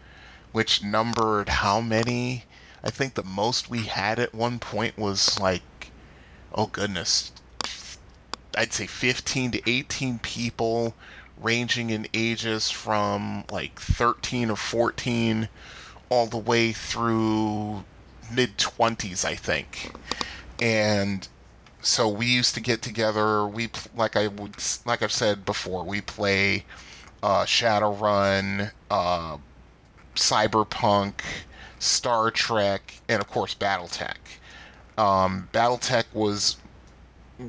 which 0.51 0.83
numbered 0.83 1.49
how 1.49 1.81
many? 1.81 2.45
I 2.83 2.89
think 2.89 3.13
the 3.13 3.23
most 3.23 3.69
we 3.69 3.83
had 3.83 4.19
at 4.19 4.33
one 4.33 4.59
point 4.59 4.97
was 4.97 5.39
like, 5.39 5.91
oh 6.53 6.67
goodness, 6.67 7.31
I'd 8.55 8.73
say 8.73 8.87
15 8.87 9.51
to 9.51 9.69
18 9.69 10.19
people, 10.19 10.95
ranging 11.37 11.89
in 11.89 12.07
ages 12.13 12.69
from 12.69 13.45
like 13.51 13.79
13 13.79 14.49
or 14.49 14.55
14 14.55 15.47
all 16.09 16.25
the 16.25 16.37
way 16.37 16.71
through 16.71 17.83
mid 18.31 18.57
20s, 18.57 19.23
I 19.25 19.35
think. 19.35 19.91
And 20.61 21.27
so 21.81 22.09
we 22.09 22.25
used 22.25 22.55
to 22.55 22.61
get 22.61 22.81
together. 22.81 23.47
We 23.47 23.69
like 23.95 24.15
I 24.15 24.27
would 24.27 24.55
like 24.85 25.01
I've 25.01 25.11
said 25.11 25.45
before, 25.45 25.83
we 25.83 26.01
play 26.01 26.65
uh, 27.23 27.45
Shadowrun, 27.45 28.71
uh, 28.89 29.37
Cyberpunk, 30.15 31.21
Star 31.79 32.31
Trek, 32.31 32.95
and 33.07 33.21
of 33.21 33.29
course 33.29 33.55
BattleTech. 33.55 34.17
Um, 34.97 35.47
BattleTech 35.53 36.05
was 36.13 36.57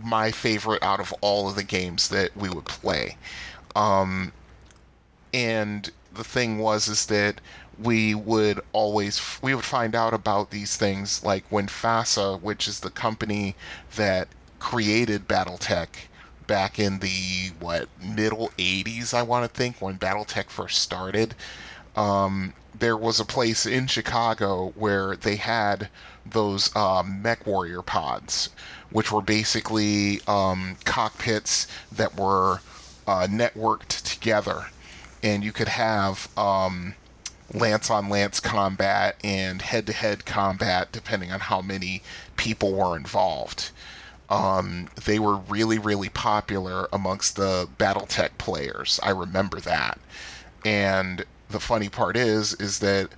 my 0.02 0.30
favorite 0.30 0.82
out 0.82 1.00
of 1.00 1.12
all 1.20 1.48
of 1.48 1.56
the 1.56 1.62
games 1.62 2.08
that 2.08 2.36
we 2.36 2.48
would 2.48 2.64
play. 2.64 3.16
Um, 3.74 4.32
and 5.34 5.90
the 6.14 6.24
thing 6.24 6.58
was 6.58 6.88
is 6.88 7.06
that 7.06 7.40
we 7.78 8.14
would 8.14 8.60
always 8.72 9.20
we 9.42 9.54
would 9.54 9.64
find 9.64 9.94
out 9.94 10.12
about 10.12 10.50
these 10.50 10.76
things 10.76 11.24
like 11.24 11.44
when 11.50 11.66
FASA, 11.66 12.40
which 12.40 12.68
is 12.68 12.80
the 12.80 12.90
company 12.90 13.54
that 13.96 14.28
created 14.58 15.26
BattleTech 15.26 15.88
back 16.46 16.78
in 16.78 16.98
the 16.98 17.52
what 17.60 17.88
middle 18.02 18.50
80s, 18.58 19.14
I 19.14 19.22
want 19.22 19.44
to 19.44 19.56
think, 19.56 19.80
when 19.80 19.98
BattleTech 19.98 20.50
first 20.50 20.82
started. 20.82 21.34
Um, 21.96 22.54
there 22.78 22.96
was 22.96 23.20
a 23.20 23.24
place 23.24 23.66
in 23.66 23.86
Chicago 23.86 24.72
where 24.74 25.16
they 25.16 25.36
had 25.36 25.88
those 26.24 26.74
um, 26.76 27.22
Mech 27.22 27.46
Warrior 27.46 27.82
pods, 27.82 28.50
which 28.90 29.12
were 29.12 29.22
basically 29.22 30.20
um, 30.26 30.76
cockpits 30.84 31.66
that 31.92 32.16
were 32.18 32.60
uh, 33.06 33.26
networked 33.26 34.02
together, 34.02 34.66
and 35.22 35.44
you 35.44 35.52
could 35.52 35.68
have 35.68 36.28
um, 36.36 36.94
lance 37.52 37.90
on 37.90 38.08
lance 38.08 38.40
combat 38.40 39.16
and 39.24 39.62
head 39.62 39.86
to 39.86 39.92
head 39.92 40.24
combat 40.24 40.92
depending 40.92 41.32
on 41.32 41.40
how 41.40 41.60
many 41.60 42.02
people 42.36 42.72
were 42.72 42.96
involved. 42.96 43.70
Um, 44.28 44.88
they 45.04 45.18
were 45.18 45.36
really, 45.36 45.78
really 45.78 46.08
popular 46.08 46.88
amongst 46.92 47.34
the 47.34 47.68
Battletech 47.78 48.38
players. 48.38 49.00
I 49.02 49.10
remember 49.10 49.58
that. 49.60 49.98
And 50.64 51.24
the 51.48 51.58
funny 51.58 51.88
part 51.88 52.16
is, 52.16 52.54
is 52.54 52.78
that 52.78 53.08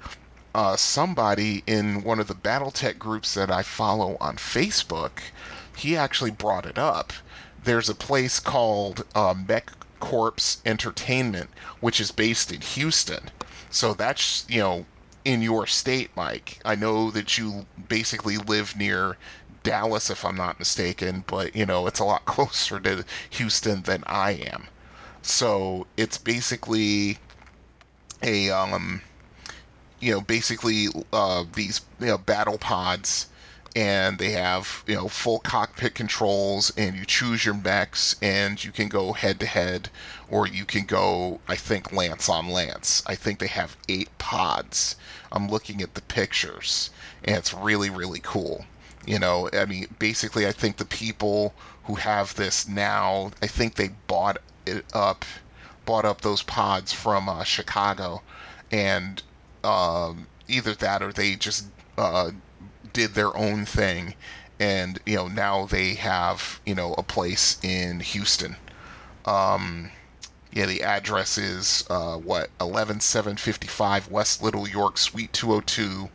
uh, 0.54 0.76
somebody 0.76 1.62
in 1.66 2.02
one 2.02 2.18
of 2.18 2.28
the 2.28 2.34
Battletech 2.34 2.98
groups 2.98 3.34
that 3.34 3.50
I 3.50 3.62
follow 3.62 4.16
on 4.20 4.36
Facebook, 4.36 5.20
he 5.76 5.96
actually 5.96 6.30
brought 6.30 6.66
it 6.66 6.78
up. 6.78 7.12
There's 7.64 7.88
a 7.88 7.94
place 7.94 8.40
called 8.40 9.04
uh, 9.14 9.34
Mech 9.46 9.70
Corps 10.00 10.58
Entertainment, 10.64 11.50
which 11.80 12.00
is 12.00 12.10
based 12.10 12.52
in 12.52 12.60
Houston. 12.60 13.30
So 13.70 13.94
that's, 13.94 14.44
you 14.48 14.60
know, 14.60 14.86
in 15.24 15.42
your 15.42 15.66
state, 15.66 16.10
Mike. 16.16 16.58
I 16.64 16.74
know 16.74 17.10
that 17.12 17.38
you 17.38 17.66
basically 17.88 18.36
live 18.36 18.76
near 18.76 19.16
Dallas, 19.62 20.10
if 20.10 20.24
I'm 20.24 20.36
not 20.36 20.58
mistaken, 20.58 21.24
but, 21.26 21.54
you 21.54 21.64
know, 21.64 21.86
it's 21.86 22.00
a 22.00 22.04
lot 22.04 22.24
closer 22.26 22.80
to 22.80 23.04
Houston 23.30 23.82
than 23.82 24.02
I 24.06 24.32
am. 24.32 24.66
So 25.22 25.86
it's 25.96 26.18
basically 26.18 27.18
a, 28.22 28.50
um, 28.50 29.02
you 30.00 30.12
know, 30.12 30.20
basically 30.20 30.88
uh, 31.12 31.44
these, 31.54 31.80
you 32.00 32.06
know, 32.06 32.18
battle 32.18 32.58
pods 32.58 33.28
and 33.74 34.18
they 34.18 34.32
have 34.32 34.84
you 34.86 34.94
know 34.94 35.08
full 35.08 35.38
cockpit 35.38 35.94
controls 35.94 36.72
and 36.76 36.96
you 36.96 37.04
choose 37.04 37.44
your 37.44 37.54
mechs 37.54 38.16
and 38.20 38.62
you 38.62 38.70
can 38.70 38.88
go 38.88 39.12
head 39.12 39.40
to 39.40 39.46
head 39.46 39.88
or 40.30 40.46
you 40.46 40.64
can 40.64 40.84
go 40.84 41.40
i 41.48 41.56
think 41.56 41.92
lance 41.92 42.28
on 42.28 42.48
lance. 42.48 43.02
I 43.06 43.14
think 43.14 43.38
they 43.38 43.46
have 43.48 43.76
eight 43.88 44.16
pods. 44.18 44.96
I'm 45.30 45.48
looking 45.48 45.80
at 45.80 45.94
the 45.94 46.02
pictures 46.02 46.90
and 47.24 47.36
it's 47.36 47.54
really 47.54 47.90
really 47.90 48.20
cool. 48.20 48.66
You 49.06 49.18
know 49.18 49.48
i 49.52 49.64
mean 49.64 49.86
basically 49.98 50.46
i 50.46 50.52
think 50.52 50.76
the 50.76 50.84
people 50.84 51.54
who 51.84 51.96
have 51.96 52.34
this 52.36 52.68
now 52.68 53.32
i 53.42 53.46
think 53.48 53.74
they 53.74 53.88
bought 54.06 54.38
it 54.66 54.84
up 54.94 55.24
bought 55.84 56.04
up 56.04 56.20
those 56.20 56.42
pods 56.42 56.92
from 56.92 57.28
uh, 57.28 57.42
chicago 57.42 58.22
and 58.70 59.22
um, 59.64 60.26
either 60.48 60.74
that 60.74 61.02
or 61.02 61.12
they 61.12 61.34
just 61.34 61.66
uh, 61.98 62.30
did 62.92 63.14
their 63.14 63.36
own 63.36 63.64
thing, 63.64 64.14
and 64.58 64.98
you 65.06 65.16
know 65.16 65.28
now 65.28 65.66
they 65.66 65.94
have 65.94 66.60
you 66.66 66.74
know 66.74 66.94
a 66.94 67.02
place 67.02 67.58
in 67.62 68.00
Houston. 68.00 68.56
Um, 69.24 69.90
yeah, 70.52 70.66
the 70.66 70.82
address 70.82 71.38
is 71.38 71.84
uh, 71.90 72.16
what 72.16 72.50
eleven 72.60 73.00
seven 73.00 73.36
fifty 73.36 73.68
five 73.68 74.10
West 74.10 74.42
Little 74.42 74.68
York, 74.68 74.98
Suite 74.98 75.32
two 75.32 75.48
hundred 75.48 75.66
two. 75.66 76.10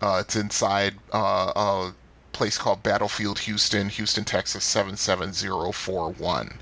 Uh, 0.00 0.18
it's 0.20 0.36
inside 0.36 0.94
uh, 1.12 1.52
a 1.56 1.94
place 2.32 2.58
called 2.58 2.82
Battlefield 2.82 3.40
Houston, 3.40 3.88
Houston, 3.88 4.24
Texas 4.24 4.64
seven 4.64 4.96
seven 4.96 5.32
zero 5.32 5.72
four 5.72 6.10
one. 6.12 6.58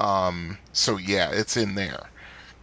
Um, 0.00 0.58
so 0.72 0.96
yeah, 0.96 1.30
it's 1.32 1.56
in 1.56 1.74
there 1.74 2.08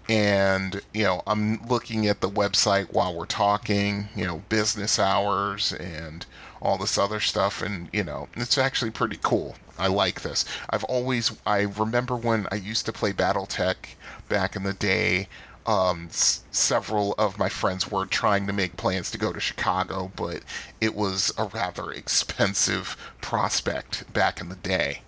and 0.09 0.81
you 0.93 1.03
know 1.03 1.21
i'm 1.27 1.61
looking 1.67 2.07
at 2.07 2.19
the 2.19 2.29
website 2.29 2.91
while 2.91 3.15
we're 3.15 3.25
talking 3.25 4.09
you 4.15 4.25
know 4.25 4.41
business 4.49 4.97
hours 4.99 5.71
and 5.73 6.25
all 6.61 6.77
this 6.77 6.97
other 6.97 7.19
stuff 7.19 7.61
and 7.61 7.87
you 7.93 8.03
know 8.03 8.27
it's 8.35 8.57
actually 8.57 8.91
pretty 8.91 9.17
cool. 9.21 9.55
I 9.77 9.87
like 9.87 10.21
this. 10.21 10.43
I've 10.69 10.83
always 10.85 11.31
i 11.45 11.61
remember 11.61 12.15
when 12.17 12.47
i 12.51 12.55
used 12.55 12.85
to 12.87 12.91
play 12.91 13.13
battletech 13.13 13.95
back 14.27 14.55
in 14.57 14.63
the 14.63 14.73
day 14.73 15.29
um, 15.65 16.07
s- 16.09 16.43
several 16.51 17.13
of 17.17 17.37
my 17.37 17.47
friends 17.49 17.91
were 17.91 18.05
trying 18.05 18.47
to 18.47 18.53
make 18.53 18.75
plans 18.77 19.11
to 19.11 19.17
go 19.17 19.31
to 19.31 19.39
chicago 19.39 20.11
but 20.15 20.41
it 20.81 20.95
was 20.95 21.31
a 21.37 21.45
rather 21.45 21.91
expensive 22.03 22.97
prospect 23.21 24.11
back 24.13 24.41
in 24.41 24.49
the 24.49 24.55
day. 24.55 25.01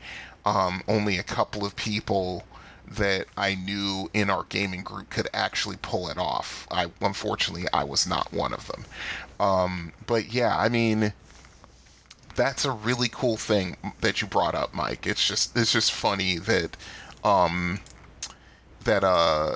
Um, 0.45 0.81
only 0.87 1.17
a 1.17 1.23
couple 1.23 1.65
of 1.65 1.75
people 1.75 2.43
that 2.91 3.27
I 3.37 3.55
knew 3.55 4.09
in 4.13 4.29
our 4.29 4.43
gaming 4.43 4.83
group 4.83 5.09
could 5.09 5.29
actually 5.33 5.77
pull 5.81 6.09
it 6.09 6.17
off. 6.17 6.67
I 6.71 6.91
unfortunately 7.01 7.67
I 7.73 7.83
was 7.83 8.07
not 8.07 8.31
one 8.33 8.53
of 8.53 8.67
them. 8.67 8.85
Um, 9.39 9.93
but 10.07 10.33
yeah, 10.33 10.57
I 10.57 10.69
mean 10.69 11.13
that's 12.35 12.65
a 12.65 12.71
really 12.71 13.09
cool 13.09 13.37
thing 13.37 13.77
that 14.01 14.21
you 14.21 14.27
brought 14.27 14.55
up, 14.55 14.73
Mike. 14.73 15.05
It's 15.07 15.25
just 15.25 15.55
it's 15.57 15.71
just 15.71 15.91
funny 15.91 16.37
that 16.37 16.77
um, 17.23 17.79
that 18.83 19.03
uh 19.03 19.55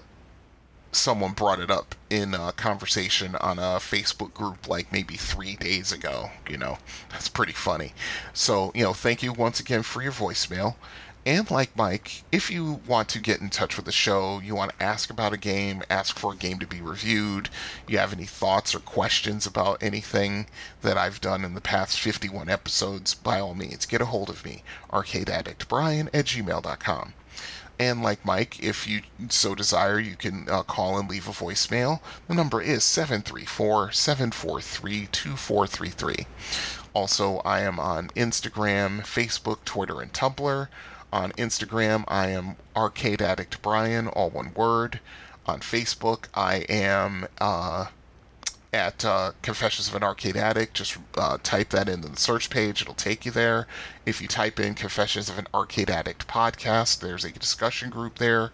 someone 0.96 1.34
brought 1.34 1.60
it 1.60 1.70
up 1.70 1.94
in 2.10 2.34
a 2.34 2.54
conversation 2.54 3.36
on 3.36 3.60
a 3.60 3.80
Facebook 3.80 4.34
group 4.34 4.68
like 4.68 4.92
maybe 4.92 5.16
three 5.16 5.56
days 5.56 5.92
ago. 5.92 6.30
You 6.50 6.58
know, 6.58 6.78
that's 7.12 7.28
pretty 7.28 7.54
funny. 7.54 7.94
So, 8.34 8.72
you 8.74 8.84
know, 8.84 8.94
thank 8.94 9.22
you 9.22 9.34
once 9.34 9.60
again 9.60 9.84
for 9.84 10.02
your 10.02 10.14
voicemail. 10.14 10.76
And 11.28 11.50
like 11.50 11.76
Mike, 11.76 12.24
if 12.32 12.52
you 12.52 12.82
want 12.86 13.10
to 13.10 13.20
get 13.20 13.42
in 13.42 13.50
touch 13.50 13.78
with 13.78 13.86
the 13.86 13.92
show, 13.92 14.40
you 14.44 14.54
want 14.54 14.78
to 14.78 14.84
ask 14.84 15.10
about 15.10 15.34
a 15.34 15.38
game, 15.38 15.82
ask 15.90 16.20
for 16.20 16.34
a 16.34 16.38
game 16.38 16.60
to 16.60 16.68
be 16.68 16.82
reviewed, 16.82 17.50
you 17.88 17.98
have 17.98 18.14
any 18.14 18.26
thoughts 18.26 18.76
or 18.76 18.80
questions 18.80 19.48
about 19.48 19.82
anything 19.82 20.46
that 20.84 21.00
I've 21.00 21.22
done 21.22 21.44
in 21.44 21.56
the 21.56 21.62
past 21.62 22.00
51 22.00 22.48
episodes, 22.48 23.16
by 23.16 23.40
all 23.40 23.56
means, 23.56 23.88
get 23.88 24.02
a 24.02 24.06
hold 24.06 24.30
of 24.30 24.46
me, 24.46 24.64
arcadeaddictbrian 24.92 26.10
at 26.14 26.26
gmail.com. 26.26 27.14
And 27.80 28.04
like 28.04 28.24
Mike, 28.24 28.64
if 28.64 28.88
you 28.88 29.02
so 29.30 29.56
desire, 29.56 30.00
you 30.00 30.16
can 30.16 30.48
uh, 30.48 30.62
call 30.62 31.00
and 31.00 31.10
leave 31.10 31.28
a 31.28 31.32
voicemail. 31.32 32.02
The 32.28 32.36
number 32.36 32.62
is 32.62 32.84
734 32.84 33.92
743 33.92 35.08
2433. 35.12 36.28
Also, 36.94 37.40
I 37.40 37.62
am 37.62 37.80
on 37.80 38.10
Instagram, 38.10 39.02
Facebook, 39.02 39.66
Twitter, 39.66 40.02
and 40.02 40.14
Tumblr. 40.14 40.68
On 41.16 41.32
Instagram, 41.38 42.04
I 42.10 42.28
am 42.28 42.58
Arcade 42.76 43.22
Addict 43.22 43.62
Brian, 43.62 44.10
all 44.10 44.30
one 44.30 44.54
word. 44.54 45.00
On 45.46 45.62
Facebook, 45.62 46.26
I 46.34 46.66
am 46.68 47.30
uh, 47.40 47.86
at 48.74 49.06
uh, 49.06 49.32
Confessions 49.42 49.88
of 49.88 49.96
an 49.96 50.04
Arcade 50.04 50.36
Addict. 50.36 50.74
Just 50.74 50.98
uh, 51.16 51.38
type 51.42 51.70
that 51.70 51.88
into 51.88 52.10
the 52.10 52.18
search 52.18 52.50
page, 52.50 52.82
it'll 52.82 52.96
take 52.96 53.26
you 53.26 53.32
there. 53.32 53.66
If 54.06 54.22
you 54.22 54.28
type 54.28 54.60
in 54.60 54.74
Confessions 54.74 55.30
of 55.30 55.38
an 55.38 55.48
Arcade 55.54 55.90
Addict 55.90 56.28
podcast, 56.28 57.00
there's 57.00 57.24
a 57.24 57.32
discussion 57.32 57.90
group 57.90 58.18
there 58.18 58.52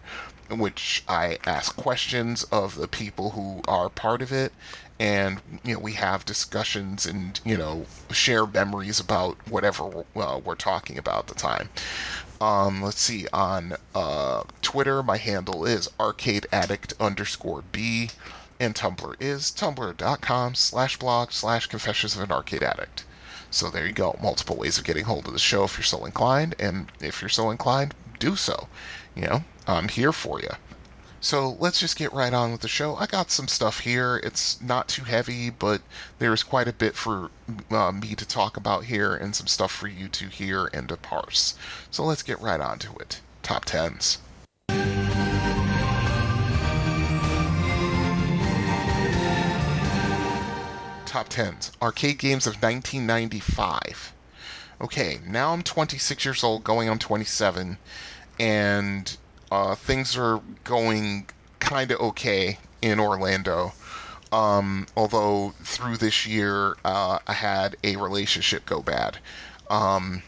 in 0.52 0.58
which 0.58 1.02
I 1.08 1.38
ask 1.44 1.74
questions 1.74 2.44
of 2.44 2.76
the 2.76 2.86
people 2.86 3.30
who 3.30 3.62
are 3.66 3.88
part 3.88 4.22
of 4.22 4.30
it. 4.30 4.52
And 5.00 5.40
you 5.64 5.74
know 5.74 5.80
we 5.80 5.94
have 5.94 6.24
discussions 6.24 7.06
and 7.06 7.40
you 7.44 7.56
know 7.56 7.86
share 8.12 8.46
memories 8.46 9.00
about 9.00 9.36
whatever 9.48 10.04
uh, 10.14 10.40
we're 10.44 10.54
talking 10.54 10.96
about 10.96 11.20
at 11.20 11.26
the 11.28 11.34
time. 11.34 11.70
Um, 12.42 12.82
let's 12.82 13.00
see, 13.00 13.28
on 13.32 13.76
uh, 13.94 14.42
Twitter, 14.62 15.00
my 15.00 15.16
handle 15.16 15.64
is 15.64 15.88
arcade 16.00 16.48
addict 16.50 16.92
underscore 16.98 17.62
B. 17.70 18.10
and 18.58 18.74
Tumblr 18.74 19.14
is 19.20 19.52
tumblr.com 19.52 20.56
slash 20.56 20.96
blog 20.96 21.30
slash 21.30 21.68
confessions 21.68 22.16
of 22.16 22.22
an 22.22 22.32
arcade 22.32 22.64
addict. 22.64 23.04
So 23.52 23.70
there 23.70 23.86
you 23.86 23.92
go. 23.92 24.18
Multiple 24.20 24.56
ways 24.56 24.76
of 24.76 24.82
getting 24.82 25.04
hold 25.04 25.28
of 25.28 25.34
the 25.34 25.38
show 25.38 25.62
if 25.62 25.78
you're 25.78 25.84
so 25.84 26.04
inclined, 26.04 26.56
and 26.58 26.90
if 27.00 27.22
you're 27.22 27.28
so 27.28 27.48
inclined, 27.48 27.94
do 28.18 28.34
so. 28.34 28.66
You 29.14 29.22
know, 29.22 29.44
I'm 29.68 29.86
here 29.86 30.12
for 30.12 30.40
you. 30.40 30.50
So 31.24 31.56
let's 31.60 31.78
just 31.78 31.96
get 31.96 32.12
right 32.12 32.34
on 32.34 32.50
with 32.50 32.62
the 32.62 32.68
show. 32.68 32.96
I 32.96 33.06
got 33.06 33.30
some 33.30 33.46
stuff 33.46 33.78
here. 33.78 34.20
It's 34.24 34.60
not 34.60 34.88
too 34.88 35.04
heavy, 35.04 35.50
but 35.50 35.80
there's 36.18 36.42
quite 36.42 36.66
a 36.66 36.72
bit 36.72 36.96
for 36.96 37.30
uh, 37.70 37.92
me 37.92 38.16
to 38.16 38.26
talk 38.26 38.56
about 38.56 38.86
here 38.86 39.14
and 39.14 39.34
some 39.34 39.46
stuff 39.46 39.70
for 39.70 39.86
you 39.86 40.08
to 40.08 40.26
hear 40.26 40.68
and 40.74 40.88
to 40.88 40.96
parse. 40.96 41.54
So 41.92 42.02
let's 42.02 42.24
get 42.24 42.40
right 42.40 42.60
on 42.60 42.80
to 42.80 42.96
it. 42.96 43.20
Top 43.44 43.64
10s. 43.66 44.18
Top 51.06 51.28
10s. 51.28 51.70
Arcade 51.80 52.18
games 52.18 52.48
of 52.48 52.60
1995. 52.60 54.12
Okay, 54.80 55.20
now 55.24 55.52
I'm 55.52 55.62
26 55.62 56.24
years 56.24 56.42
old, 56.42 56.64
going 56.64 56.88
on 56.88 56.98
27, 56.98 57.78
and 58.40 59.16
uh, 59.52 59.74
things 59.74 60.16
are 60.16 60.40
going 60.64 61.26
kind 61.58 61.90
of 61.90 62.00
okay 62.00 62.58
in 62.80 62.98
Orlando. 62.98 63.74
Um, 64.32 64.86
although 64.96 65.52
through 65.62 65.98
this 65.98 66.26
year, 66.26 66.78
uh, 66.86 67.18
I 67.26 67.34
had 67.34 67.76
a 67.84 67.96
relationship 67.96 68.64
go 68.64 68.80
bad. 68.80 69.18
Um, 69.68 70.22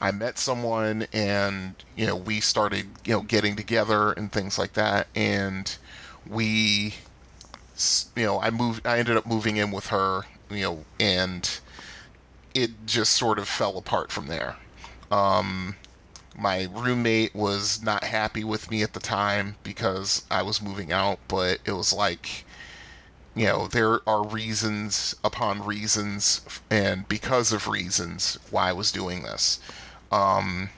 I 0.00 0.12
met 0.12 0.38
someone, 0.38 1.08
and 1.12 1.74
you 1.96 2.06
know, 2.06 2.14
we 2.14 2.38
started, 2.38 2.86
you 3.04 3.14
know, 3.14 3.22
getting 3.22 3.56
together 3.56 4.12
and 4.12 4.30
things 4.30 4.60
like 4.60 4.74
that, 4.74 5.08
and 5.16 5.76
we, 6.24 6.94
you 8.14 8.24
know, 8.24 8.40
I 8.40 8.50
moved. 8.50 8.86
I 8.86 9.00
ended 9.00 9.16
up 9.16 9.26
moving 9.26 9.56
in 9.56 9.72
with 9.72 9.88
her, 9.88 10.22
you 10.50 10.62
know, 10.62 10.84
and 11.00 11.50
it 12.54 12.70
just 12.86 13.14
sort 13.14 13.40
of 13.40 13.48
fell 13.48 13.76
apart 13.76 14.12
from 14.12 14.28
there. 14.28 14.54
Um, 15.10 15.74
my 16.36 16.68
roommate 16.72 17.34
was 17.34 17.82
not 17.82 18.04
happy 18.04 18.44
with 18.44 18.70
me 18.70 18.82
at 18.82 18.92
the 18.92 19.00
time 19.00 19.56
because 19.62 20.24
I 20.30 20.42
was 20.42 20.62
moving 20.62 20.92
out, 20.92 21.18
but 21.28 21.60
it 21.64 21.72
was 21.72 21.92
like, 21.92 22.44
you 23.34 23.46
know, 23.46 23.66
there 23.66 24.06
are 24.08 24.26
reasons 24.26 25.14
upon 25.24 25.64
reasons, 25.64 26.42
and 26.70 27.08
because 27.08 27.52
of 27.52 27.68
reasons 27.68 28.38
why 28.50 28.70
I 28.70 28.72
was 28.72 28.92
doing 28.92 29.22
this. 29.22 29.60
Um, 30.10 30.70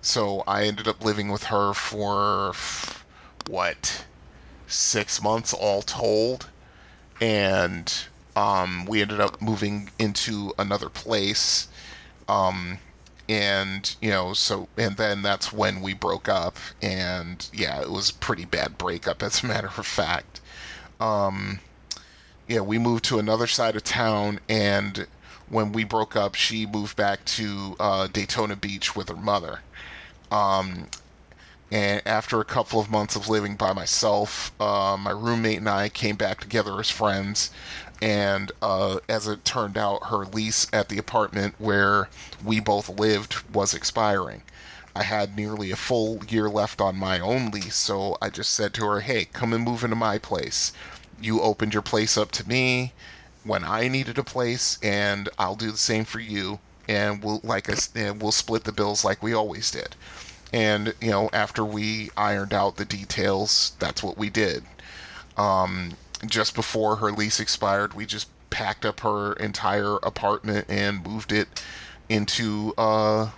so 0.00 0.42
I 0.46 0.64
ended 0.64 0.86
up 0.86 1.04
living 1.04 1.30
with 1.30 1.44
her 1.44 1.72
for 1.72 2.52
what 3.48 4.04
six 4.66 5.22
months 5.22 5.52
all 5.52 5.82
told, 5.82 6.48
and 7.20 7.92
um, 8.36 8.84
we 8.86 9.00
ended 9.00 9.20
up 9.20 9.40
moving 9.40 9.90
into 9.98 10.52
another 10.58 10.88
place. 10.88 11.68
Um, 12.28 12.78
and 13.28 13.96
you 14.02 14.10
know 14.10 14.32
so 14.34 14.68
and 14.76 14.96
then 14.96 15.22
that's 15.22 15.52
when 15.52 15.80
we 15.80 15.94
broke 15.94 16.28
up 16.28 16.56
and 16.82 17.48
yeah 17.52 17.80
it 17.80 17.90
was 17.90 18.10
a 18.10 18.14
pretty 18.14 18.44
bad 18.44 18.76
breakup 18.76 19.22
as 19.22 19.42
a 19.42 19.46
matter 19.46 19.68
of 19.68 19.86
fact. 19.86 20.40
Um 21.00 21.60
yeah 22.48 22.60
we 22.60 22.78
moved 22.78 23.04
to 23.04 23.18
another 23.18 23.46
side 23.46 23.76
of 23.76 23.84
town 23.84 24.40
and 24.48 25.06
when 25.48 25.72
we 25.72 25.84
broke 25.84 26.16
up 26.16 26.34
she 26.34 26.66
moved 26.66 26.96
back 26.96 27.24
to 27.24 27.76
uh, 27.80 28.06
daytona 28.08 28.56
beach 28.56 28.94
with 28.96 29.08
her 29.08 29.16
mother. 29.16 29.60
Um 30.30 30.88
and 31.70 32.02
after 32.06 32.40
a 32.40 32.44
couple 32.44 32.78
of 32.78 32.90
months 32.90 33.16
of 33.16 33.28
living 33.28 33.56
by 33.56 33.72
myself 33.72 34.52
uh, 34.60 34.96
my 35.00 35.10
roommate 35.10 35.58
and 35.58 35.68
i 35.68 35.88
came 35.88 36.16
back 36.16 36.40
together 36.40 36.78
as 36.78 36.90
friends 36.90 37.50
and 38.04 38.52
uh, 38.60 38.98
as 39.08 39.26
it 39.26 39.46
turned 39.46 39.78
out, 39.78 40.08
her 40.10 40.26
lease 40.26 40.66
at 40.74 40.90
the 40.90 40.98
apartment 40.98 41.54
where 41.56 42.10
we 42.44 42.60
both 42.60 42.90
lived 42.90 43.36
was 43.54 43.72
expiring. 43.72 44.42
I 44.94 45.04
had 45.04 45.34
nearly 45.34 45.70
a 45.70 45.76
full 45.76 46.22
year 46.26 46.50
left 46.50 46.82
on 46.82 46.96
my 46.96 47.18
own 47.18 47.50
lease, 47.50 47.76
so 47.76 48.18
I 48.20 48.28
just 48.28 48.52
said 48.52 48.74
to 48.74 48.84
her, 48.84 49.00
"Hey, 49.00 49.24
come 49.24 49.54
and 49.54 49.64
move 49.64 49.82
into 49.82 49.96
my 49.96 50.18
place. 50.18 50.70
You 51.18 51.40
opened 51.40 51.72
your 51.72 51.80
place 51.80 52.18
up 52.18 52.30
to 52.32 52.46
me 52.46 52.92
when 53.42 53.64
I 53.64 53.88
needed 53.88 54.18
a 54.18 54.22
place, 54.22 54.76
and 54.82 55.30
I'll 55.38 55.56
do 55.56 55.72
the 55.72 55.78
same 55.78 56.04
for 56.04 56.20
you, 56.20 56.58
and 56.86 57.22
we'll 57.22 57.40
like 57.42 57.70
us, 57.70 57.88
and 57.94 58.20
we'll 58.20 58.32
split 58.32 58.64
the 58.64 58.72
bills 58.72 59.02
like 59.02 59.22
we 59.22 59.32
always 59.32 59.70
did." 59.70 59.96
And 60.52 60.94
you 61.00 61.10
know, 61.10 61.30
after 61.32 61.64
we 61.64 62.10
ironed 62.18 62.52
out 62.52 62.76
the 62.76 62.84
details, 62.84 63.72
that's 63.78 64.02
what 64.02 64.18
we 64.18 64.28
did. 64.28 64.62
Um, 65.38 65.96
just 66.26 66.54
before 66.54 66.96
her 66.96 67.10
lease 67.12 67.40
expired, 67.40 67.94
we 67.94 68.06
just 68.06 68.28
packed 68.50 68.84
up 68.84 69.00
her 69.00 69.32
entire 69.34 69.96
apartment 69.96 70.66
and 70.68 71.04
moved 71.04 71.32
it 71.32 71.62
into 72.08 72.72
uh, 72.78 73.30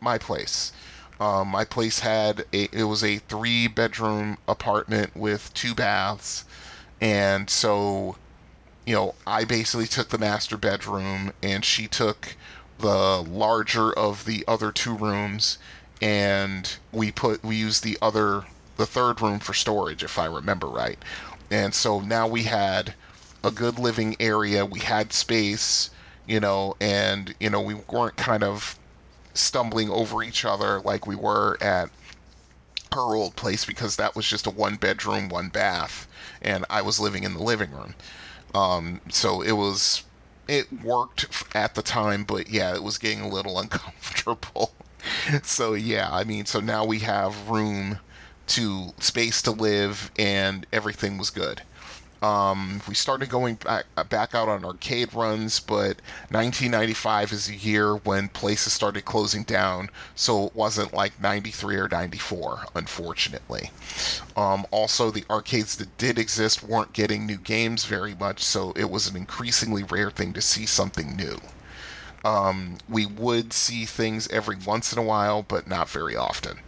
my 0.00 0.18
place. 0.18 0.72
Um, 1.20 1.48
my 1.48 1.64
place 1.64 2.00
had 2.00 2.44
a 2.52 2.68
it 2.72 2.84
was 2.84 3.02
a 3.02 3.18
three 3.18 3.66
bedroom 3.66 4.38
apartment 4.46 5.16
with 5.16 5.52
two 5.52 5.74
baths, 5.74 6.44
and 7.00 7.50
so 7.50 8.16
you 8.86 8.94
know 8.94 9.14
I 9.26 9.44
basically 9.44 9.86
took 9.86 10.10
the 10.10 10.18
master 10.18 10.56
bedroom 10.56 11.32
and 11.42 11.64
she 11.64 11.88
took 11.88 12.36
the 12.78 13.22
larger 13.22 13.92
of 13.92 14.24
the 14.26 14.44
other 14.46 14.70
two 14.70 14.96
rooms, 14.96 15.58
and 16.00 16.76
we 16.92 17.10
put 17.10 17.42
we 17.42 17.56
used 17.56 17.82
the 17.82 17.98
other 18.00 18.44
the 18.76 18.86
third 18.86 19.20
room 19.20 19.40
for 19.40 19.54
storage 19.54 20.04
if 20.04 20.18
I 20.18 20.26
remember 20.26 20.68
right. 20.68 20.98
And 21.50 21.74
so 21.74 22.00
now 22.00 22.26
we 22.26 22.42
had 22.42 22.94
a 23.44 23.50
good 23.50 23.78
living 23.78 24.16
area, 24.20 24.66
we 24.66 24.80
had 24.80 25.12
space, 25.12 25.90
you 26.26 26.40
know, 26.40 26.76
and, 26.80 27.34
you 27.40 27.50
know, 27.50 27.60
we 27.60 27.74
weren't 27.74 28.16
kind 28.16 28.42
of 28.42 28.78
stumbling 29.34 29.88
over 29.90 30.22
each 30.22 30.44
other 30.44 30.80
like 30.80 31.06
we 31.06 31.14
were 31.14 31.56
at 31.60 31.90
her 32.92 33.14
old 33.14 33.36
place 33.36 33.64
because 33.64 33.96
that 33.96 34.16
was 34.16 34.26
just 34.26 34.46
a 34.46 34.50
one 34.50 34.76
bedroom, 34.76 35.28
one 35.28 35.48
bath, 35.48 36.06
and 36.42 36.64
I 36.68 36.82
was 36.82 36.98
living 36.98 37.24
in 37.24 37.34
the 37.34 37.42
living 37.42 37.70
room. 37.70 37.94
Um, 38.54 39.00
so 39.08 39.42
it 39.42 39.52
was, 39.52 40.04
it 40.48 40.66
worked 40.82 41.26
at 41.54 41.74
the 41.74 41.82
time, 41.82 42.24
but 42.24 42.48
yeah, 42.48 42.74
it 42.74 42.82
was 42.82 42.98
getting 42.98 43.20
a 43.20 43.28
little 43.28 43.58
uncomfortable. 43.60 44.72
so 45.42 45.74
yeah, 45.74 46.08
I 46.10 46.24
mean, 46.24 46.46
so 46.46 46.60
now 46.60 46.84
we 46.84 46.98
have 47.00 47.48
room 47.48 47.98
to 48.48 48.92
space 48.98 49.42
to 49.42 49.50
live, 49.50 50.10
and 50.18 50.66
everything 50.72 51.18
was 51.18 51.30
good. 51.30 51.62
Um, 52.20 52.82
we 52.88 52.94
started 52.94 53.28
going 53.28 53.56
back, 53.56 53.86
back 54.08 54.34
out 54.34 54.48
on 54.48 54.64
arcade 54.64 55.14
runs, 55.14 55.60
but 55.60 56.00
1995 56.30 57.32
is 57.32 57.48
a 57.48 57.54
year 57.54 57.94
when 57.96 58.28
places 58.28 58.72
started 58.72 59.04
closing 59.04 59.44
down, 59.44 59.88
so 60.16 60.46
it 60.46 60.56
wasn't 60.56 60.92
like 60.92 61.20
93 61.22 61.76
or 61.76 61.88
94, 61.88 62.64
unfortunately. 62.74 63.70
Um, 64.36 64.66
also, 64.72 65.10
the 65.10 65.24
arcades 65.30 65.76
that 65.76 65.96
did 65.96 66.18
exist 66.18 66.64
weren't 66.64 66.92
getting 66.92 67.24
new 67.24 67.38
games 67.38 67.84
very 67.84 68.16
much, 68.16 68.42
so 68.42 68.72
it 68.72 68.90
was 68.90 69.06
an 69.06 69.16
increasingly 69.16 69.84
rare 69.84 70.10
thing 70.10 70.32
to 70.32 70.40
see 70.40 70.66
something 70.66 71.14
new. 71.14 71.38
Um, 72.24 72.78
we 72.88 73.06
would 73.06 73.52
see 73.52 73.84
things 73.84 74.26
every 74.28 74.56
once 74.56 74.92
in 74.92 74.98
a 74.98 75.02
while, 75.02 75.44
but 75.44 75.68
not 75.68 75.88
very 75.88 76.16
often. 76.16 76.58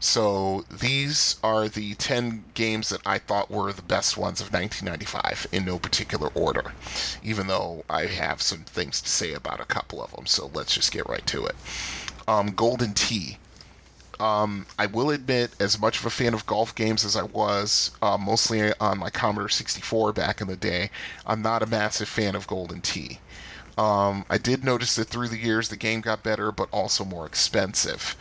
So 0.00 0.64
these 0.70 1.36
are 1.42 1.68
the 1.68 1.94
10 1.94 2.44
games 2.54 2.88
that 2.88 3.00
I 3.06 3.18
thought 3.18 3.50
were 3.50 3.72
the 3.72 3.82
best 3.82 4.16
ones 4.16 4.40
of 4.40 4.52
1995 4.52 5.46
in 5.52 5.64
no 5.64 5.78
particular 5.78 6.28
order, 6.34 6.72
even 7.22 7.46
though 7.46 7.84
I 7.88 8.06
have 8.06 8.42
some 8.42 8.64
things 8.64 9.00
to 9.00 9.08
say 9.08 9.32
about 9.32 9.60
a 9.60 9.64
couple 9.64 10.02
of 10.02 10.12
them. 10.12 10.26
So 10.26 10.50
let's 10.52 10.74
just 10.74 10.92
get 10.92 11.08
right 11.08 11.26
to 11.26 11.46
it. 11.46 11.56
Um, 12.26 12.48
Golden 12.48 12.94
Tee. 12.94 13.38
Um, 14.20 14.66
I 14.78 14.86
will 14.86 15.10
admit, 15.10 15.50
as 15.58 15.80
much 15.80 15.98
of 15.98 16.06
a 16.06 16.10
fan 16.10 16.32
of 16.32 16.46
golf 16.46 16.74
games 16.74 17.04
as 17.04 17.16
I 17.16 17.24
was, 17.24 17.90
uh, 18.00 18.16
mostly 18.18 18.72
on 18.78 18.98
my 18.98 19.10
Commodore 19.10 19.48
64 19.48 20.12
back 20.12 20.40
in 20.40 20.46
the 20.46 20.56
day, 20.56 20.90
I'm 21.26 21.42
not 21.42 21.62
a 21.62 21.66
massive 21.66 22.08
fan 22.08 22.36
of 22.36 22.46
Golden 22.46 22.80
Tee. 22.80 23.18
Um, 23.78 24.24
I 24.28 24.38
did 24.38 24.64
notice 24.64 24.96
that 24.96 25.08
through 25.08 25.28
the 25.28 25.38
years 25.38 25.68
the 25.68 25.76
game 25.76 26.02
got 26.02 26.22
better, 26.22 26.52
but 26.52 26.68
also 26.72 27.04
more 27.04 27.26
expensive. 27.26 28.16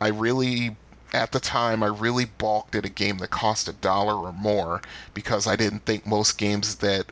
I 0.00 0.08
really 0.08 0.76
at 1.14 1.32
the 1.32 1.40
time, 1.40 1.82
I 1.82 1.86
really 1.86 2.24
balked 2.24 2.74
at 2.74 2.84
a 2.84 2.90
game 2.90 3.18
that 3.18 3.30
cost 3.30 3.68
a 3.68 3.72
dollar 3.72 4.16
or 4.16 4.32
more 4.32 4.82
because 5.14 5.46
I 5.46 5.56
didn't 5.56 5.86
think 5.86 6.06
most 6.06 6.36
games 6.36 6.76
that 6.76 7.06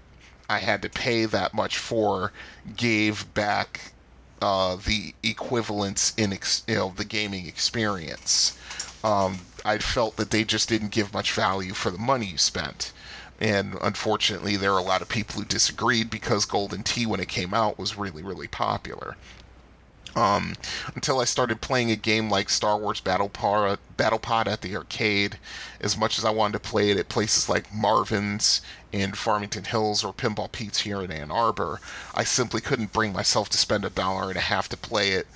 I 0.51 0.59
had 0.59 0.83
to 0.83 0.91
pay 0.91 1.25
that 1.25 1.55
much 1.55 1.79
for 1.79 2.33
gave 2.77 3.33
back 3.33 3.93
uh, 4.43 4.77
the 4.77 5.15
equivalence 5.23 6.13
in 6.17 6.33
ex- 6.33 6.65
you 6.67 6.75
know 6.75 6.93
the 6.97 7.05
gaming 7.05 7.47
experience. 7.47 8.59
Um, 9.05 9.39
I 9.65 9.79
felt 9.79 10.17
that 10.17 10.31
they 10.31 10.45
just 10.45 10.69
didn't 10.69 10.91
give 10.91 11.15
much 11.15 11.33
value 11.33 11.73
for 11.73 11.91
the 11.91 11.99
money 11.99 12.27
you 12.27 12.39
spent. 12.39 12.93
And 13.41 13.77
unfortunately, 13.81 14.57
there 14.57 14.73
are 14.73 14.79
a 14.79 14.85
lot 14.85 15.03
of 15.03 15.09
people 15.09 15.41
who 15.41 15.45
disagreed 15.45 16.11
because 16.11 16.45
Golden 16.45 16.83
Tee, 16.83 17.07
when 17.07 17.19
it 17.21 17.29
came 17.29 17.55
out, 17.55 17.79
was 17.79 17.97
really, 17.97 18.23
really 18.23 18.47
popular. 18.47 19.17
Um, 20.15 20.55
until 20.95 21.21
I 21.21 21.25
started 21.25 21.63
playing 21.63 21.91
a 21.91 21.97
game 21.97 22.29
like 22.29 22.51
Star 22.51 22.77
Wars 22.77 23.01
Battle 23.01 23.31
Pod, 23.31 23.79
Battle 23.97 24.19
Pod 24.19 24.47
at 24.47 24.61
the 24.61 24.77
arcade, 24.77 25.39
as 25.81 25.97
much 25.97 26.19
as 26.19 26.25
I 26.25 26.31
wanted 26.31 26.55
to 26.55 26.71
play 26.71 26.91
it 26.91 26.99
at 26.99 27.09
places 27.09 27.49
like 27.49 27.73
Marvin's 27.73 28.61
in 28.93 29.13
Farmington 29.13 29.65
Hills 29.65 30.05
or 30.05 30.13
Pinball 30.13 30.53
Pete's 30.53 30.81
here 30.81 31.01
in 31.01 31.11
Ann 31.11 31.31
Arbor, 31.31 31.81
I 32.15 32.25
simply 32.25 32.61
couldn't 32.61 32.93
bring 32.93 33.13
myself 33.13 33.49
to 33.51 33.59
spend 33.59 33.85
a 33.87 33.91
dollar 33.91 34.29
and 34.29 34.37
a 34.37 34.41
half 34.41 34.69
to 34.69 34.77
play 34.77 35.13
it, 35.13 35.27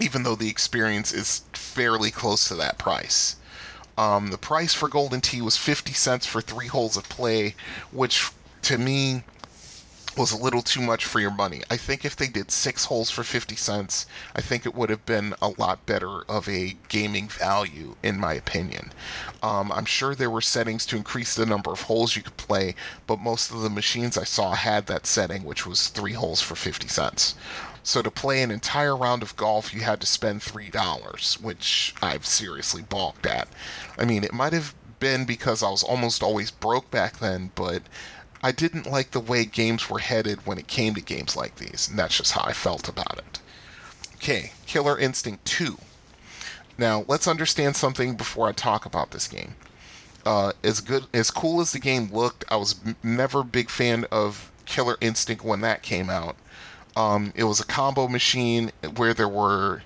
even 0.00 0.24
though 0.24 0.36
the 0.36 0.50
experience 0.50 1.12
is 1.12 1.42
fairly 1.52 2.10
close 2.10 2.48
to 2.48 2.56
that 2.56 2.78
price. 2.78 3.36
Um, 3.96 4.28
the 4.28 4.38
price 4.38 4.74
for 4.74 4.88
Golden 4.88 5.20
Tee 5.20 5.42
was 5.42 5.56
50 5.56 5.92
cents 5.92 6.26
for 6.26 6.40
three 6.40 6.66
holes 6.66 6.96
of 6.96 7.08
play, 7.08 7.54
which 7.92 8.30
to 8.62 8.78
me 8.78 9.22
was 10.16 10.32
a 10.32 10.36
little 10.36 10.62
too 10.62 10.80
much 10.80 11.04
for 11.04 11.20
your 11.20 11.30
money. 11.30 11.62
I 11.70 11.76
think 11.76 12.04
if 12.04 12.16
they 12.16 12.26
did 12.26 12.50
six 12.50 12.84
holes 12.84 13.10
for 13.10 13.22
50 13.22 13.56
cents, 13.56 14.06
I 14.34 14.40
think 14.40 14.66
it 14.66 14.74
would 14.74 14.90
have 14.90 15.06
been 15.06 15.34
a 15.40 15.48
lot 15.48 15.86
better 15.86 16.22
of 16.28 16.48
a 16.48 16.76
gaming 16.88 17.28
value, 17.28 17.96
in 18.02 18.18
my 18.18 18.34
opinion. 18.34 18.92
Um, 19.42 19.70
I'm 19.72 19.84
sure 19.84 20.14
there 20.14 20.30
were 20.30 20.40
settings 20.40 20.84
to 20.86 20.96
increase 20.96 21.34
the 21.34 21.46
number 21.46 21.70
of 21.70 21.82
holes 21.82 22.16
you 22.16 22.22
could 22.22 22.36
play, 22.36 22.74
but 23.06 23.20
most 23.20 23.50
of 23.50 23.62
the 23.62 23.70
machines 23.70 24.18
I 24.18 24.24
saw 24.24 24.54
had 24.54 24.86
that 24.86 25.06
setting, 25.06 25.44
which 25.44 25.66
was 25.66 25.88
three 25.88 26.12
holes 26.12 26.40
for 26.40 26.56
50 26.56 26.88
cents. 26.88 27.34
So 27.82 28.02
to 28.02 28.10
play 28.10 28.42
an 28.42 28.50
entire 28.50 28.96
round 28.96 29.22
of 29.22 29.36
golf, 29.36 29.72
you 29.72 29.80
had 29.80 30.00
to 30.00 30.06
spend 30.06 30.42
$3, 30.42 31.40
which 31.40 31.94
I've 32.02 32.26
seriously 32.26 32.82
balked 32.82 33.26
at. 33.26 33.48
I 33.98 34.04
mean, 34.04 34.22
it 34.22 34.34
might 34.34 34.52
have 34.52 34.74
been 34.98 35.24
because 35.24 35.62
I 35.62 35.70
was 35.70 35.82
almost 35.82 36.22
always 36.22 36.50
broke 36.50 36.90
back 36.90 37.18
then, 37.18 37.50
but 37.54 37.82
I 38.42 38.52
didn't 38.52 38.90
like 38.90 39.10
the 39.10 39.20
way 39.20 39.44
games 39.44 39.90
were 39.90 39.98
headed 39.98 40.46
when 40.46 40.58
it 40.58 40.66
came 40.66 40.94
to 40.94 41.00
games 41.00 41.36
like 41.36 41.56
these, 41.56 41.88
and 41.88 41.98
that's 41.98 42.16
just 42.16 42.32
how 42.32 42.42
I 42.42 42.52
felt 42.52 42.88
about 42.88 43.18
it. 43.18 43.40
Okay, 44.16 44.52
Killer 44.66 44.98
Instinct 44.98 45.44
2. 45.44 45.78
Now, 46.78 47.04
let's 47.08 47.28
understand 47.28 47.76
something 47.76 48.16
before 48.16 48.48
I 48.48 48.52
talk 48.52 48.86
about 48.86 49.10
this 49.10 49.28
game. 49.28 49.54
Uh, 50.24 50.52
as 50.64 50.80
good, 50.80 51.06
as 51.12 51.30
cool 51.30 51.60
as 51.60 51.72
the 51.72 51.78
game 51.78 52.10
looked, 52.12 52.44
I 52.48 52.56
was 52.56 52.76
m- 52.84 52.96
never 53.02 53.40
a 53.40 53.44
big 53.44 53.68
fan 53.68 54.06
of 54.10 54.50
Killer 54.64 54.96
Instinct 55.00 55.44
when 55.44 55.60
that 55.60 55.82
came 55.82 56.08
out. 56.08 56.36
Um, 56.96 57.32
it 57.34 57.44
was 57.44 57.60
a 57.60 57.66
combo 57.66 58.08
machine 58.08 58.72
where 58.96 59.14
there 59.14 59.28
were 59.28 59.82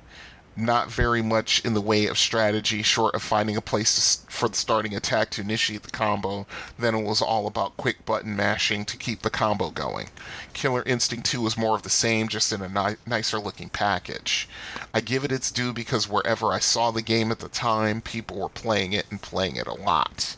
not 0.57 0.91
very 0.91 1.23
much 1.23 1.65
in 1.65 1.75
the 1.75 1.81
way 1.81 2.07
of 2.07 2.19
strategy, 2.19 2.83
short 2.83 3.15
of 3.15 3.23
finding 3.23 3.57
a 3.57 3.61
place 3.61 4.19
to, 4.25 4.31
for 4.31 4.49
the 4.49 4.57
starting 4.57 4.95
attack 4.95 5.31
to 5.31 5.41
initiate 5.41 5.83
the 5.83 5.91
combo. 5.91 6.47
Then 6.79 6.95
it 6.95 7.05
was 7.05 7.21
all 7.21 7.47
about 7.47 7.77
quick 7.77 8.05
button 8.05 8.37
mashing 8.37 8.85
to 8.87 8.97
keep 8.97 9.23
the 9.23 9.31
combo 9.31 9.71
going. 9.71 10.09
Killer 10.53 10.83
Instinct 10.87 11.27
2 11.27 11.41
was 11.41 11.59
more 11.59 11.75
of 11.75 11.83
the 11.83 11.91
same, 11.91 12.29
just 12.29 12.53
in 12.53 12.63
a 12.63 12.69
ni- 12.69 12.97
nicer 13.07 13.39
looking 13.39 13.69
package. 13.69 14.49
I 14.93 15.01
give 15.01 15.25
it 15.25 15.33
its 15.33 15.51
due 15.51 15.73
because 15.73 16.09
wherever 16.09 16.53
I 16.53 16.61
saw 16.61 16.91
the 16.91 17.03
game 17.03 17.33
at 17.33 17.41
the 17.41 17.49
time, 17.49 18.01
people 18.01 18.39
were 18.39 18.49
playing 18.49 18.93
it 18.93 19.07
and 19.11 19.21
playing 19.21 19.57
it 19.57 19.67
a 19.67 19.75
lot. 19.75 20.37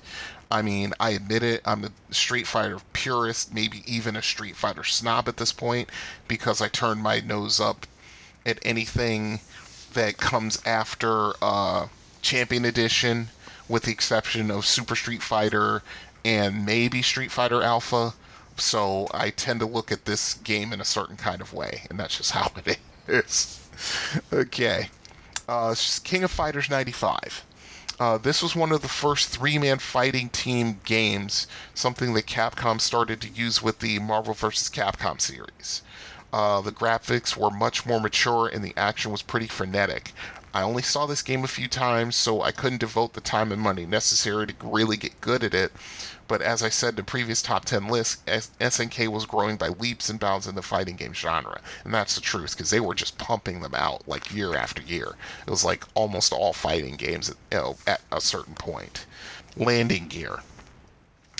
I 0.50 0.62
mean, 0.62 0.92
I 1.00 1.10
admit 1.10 1.42
it, 1.42 1.60
I'm 1.64 1.84
a 1.84 1.90
Street 2.10 2.46
Fighter 2.46 2.78
purist, 2.92 3.52
maybe 3.52 3.82
even 3.84 4.14
a 4.14 4.22
Street 4.22 4.56
Fighter 4.56 4.84
snob 4.84 5.28
at 5.28 5.38
this 5.38 5.52
point, 5.52 5.90
because 6.28 6.60
I 6.60 6.68
turned 6.68 7.02
my 7.02 7.20
nose 7.20 7.58
up 7.60 7.86
at 8.46 8.60
anything 8.62 9.40
that 9.96 10.18
comes 10.18 10.62
after 10.64 11.32
uh, 11.42 11.88
Champion 12.22 12.64
Edition, 12.64 13.28
with 13.68 13.84
the 13.84 13.90
exception 13.90 14.50
of 14.50 14.64
Super 14.66 14.94
Street 14.94 15.22
Fighter 15.22 15.82
and 16.24 16.64
maybe 16.64 17.02
Street 17.02 17.32
Fighter 17.32 17.62
Alpha. 17.62 18.14
So 18.56 19.08
I 19.12 19.30
tend 19.30 19.60
to 19.60 19.66
look 19.66 19.90
at 19.90 20.04
this 20.04 20.34
game 20.34 20.72
in 20.72 20.80
a 20.80 20.84
certain 20.84 21.16
kind 21.16 21.40
of 21.40 21.52
way, 21.52 21.82
and 21.90 21.98
that's 21.98 22.18
just 22.18 22.30
how 22.32 22.52
it 22.64 22.78
is. 23.08 23.68
okay. 24.32 24.90
Uh, 25.48 25.74
King 26.04 26.24
of 26.24 26.30
Fighters 26.30 26.70
95. 26.70 27.44
Uh, 27.98 28.18
this 28.18 28.42
was 28.42 28.54
one 28.54 28.72
of 28.72 28.82
the 28.82 28.88
first 28.88 29.28
three 29.28 29.58
man 29.58 29.78
fighting 29.78 30.28
team 30.28 30.80
games, 30.84 31.46
something 31.74 32.12
that 32.12 32.26
Capcom 32.26 32.80
started 32.80 33.20
to 33.22 33.28
use 33.28 33.62
with 33.62 33.78
the 33.78 33.98
Marvel 33.98 34.34
vs. 34.34 34.68
Capcom 34.68 35.18
series. 35.20 35.80
Uh, 36.32 36.60
the 36.60 36.72
graphics 36.72 37.36
were 37.36 37.50
much 37.50 37.86
more 37.86 38.00
mature 38.00 38.48
and 38.48 38.64
the 38.64 38.74
action 38.76 39.10
was 39.10 39.22
pretty 39.22 39.46
frenetic. 39.46 40.12
I 40.56 40.62
only 40.62 40.82
saw 40.82 41.04
this 41.04 41.20
game 41.20 41.44
a 41.44 41.48
few 41.48 41.68
times, 41.68 42.16
so 42.16 42.40
I 42.40 42.50
couldn't 42.50 42.78
devote 42.78 43.12
the 43.12 43.20
time 43.20 43.52
and 43.52 43.60
money 43.60 43.84
necessary 43.84 44.46
to 44.46 44.54
really 44.62 44.96
get 44.96 45.20
good 45.20 45.44
at 45.44 45.52
it. 45.52 45.70
But 46.28 46.40
as 46.40 46.62
I 46.62 46.70
said 46.70 46.90
in 46.90 46.96
the 46.96 47.02
previous 47.04 47.42
top 47.42 47.66
10 47.66 47.88
list, 47.88 48.24
SNK 48.26 49.08
was 49.08 49.26
growing 49.26 49.56
by 49.56 49.68
leaps 49.68 50.08
and 50.08 50.18
bounds 50.18 50.46
in 50.46 50.54
the 50.54 50.62
fighting 50.62 50.96
game 50.96 51.12
genre. 51.12 51.60
And 51.84 51.92
that's 51.92 52.14
the 52.14 52.20
truth, 52.20 52.52
because 52.52 52.70
they 52.70 52.80
were 52.80 52.94
just 52.94 53.18
pumping 53.18 53.60
them 53.60 53.74
out 53.74 54.08
like 54.08 54.34
year 54.34 54.56
after 54.56 54.82
year. 54.82 55.14
It 55.46 55.50
was 55.50 55.64
like 55.64 55.84
almost 55.94 56.32
all 56.32 56.54
fighting 56.54 56.96
games 56.96 57.28
you 57.52 57.58
know, 57.58 57.76
at 57.86 58.00
a 58.10 58.20
certain 58.20 58.54
point. 58.54 59.04
Landing 59.56 60.08
gear. 60.08 60.40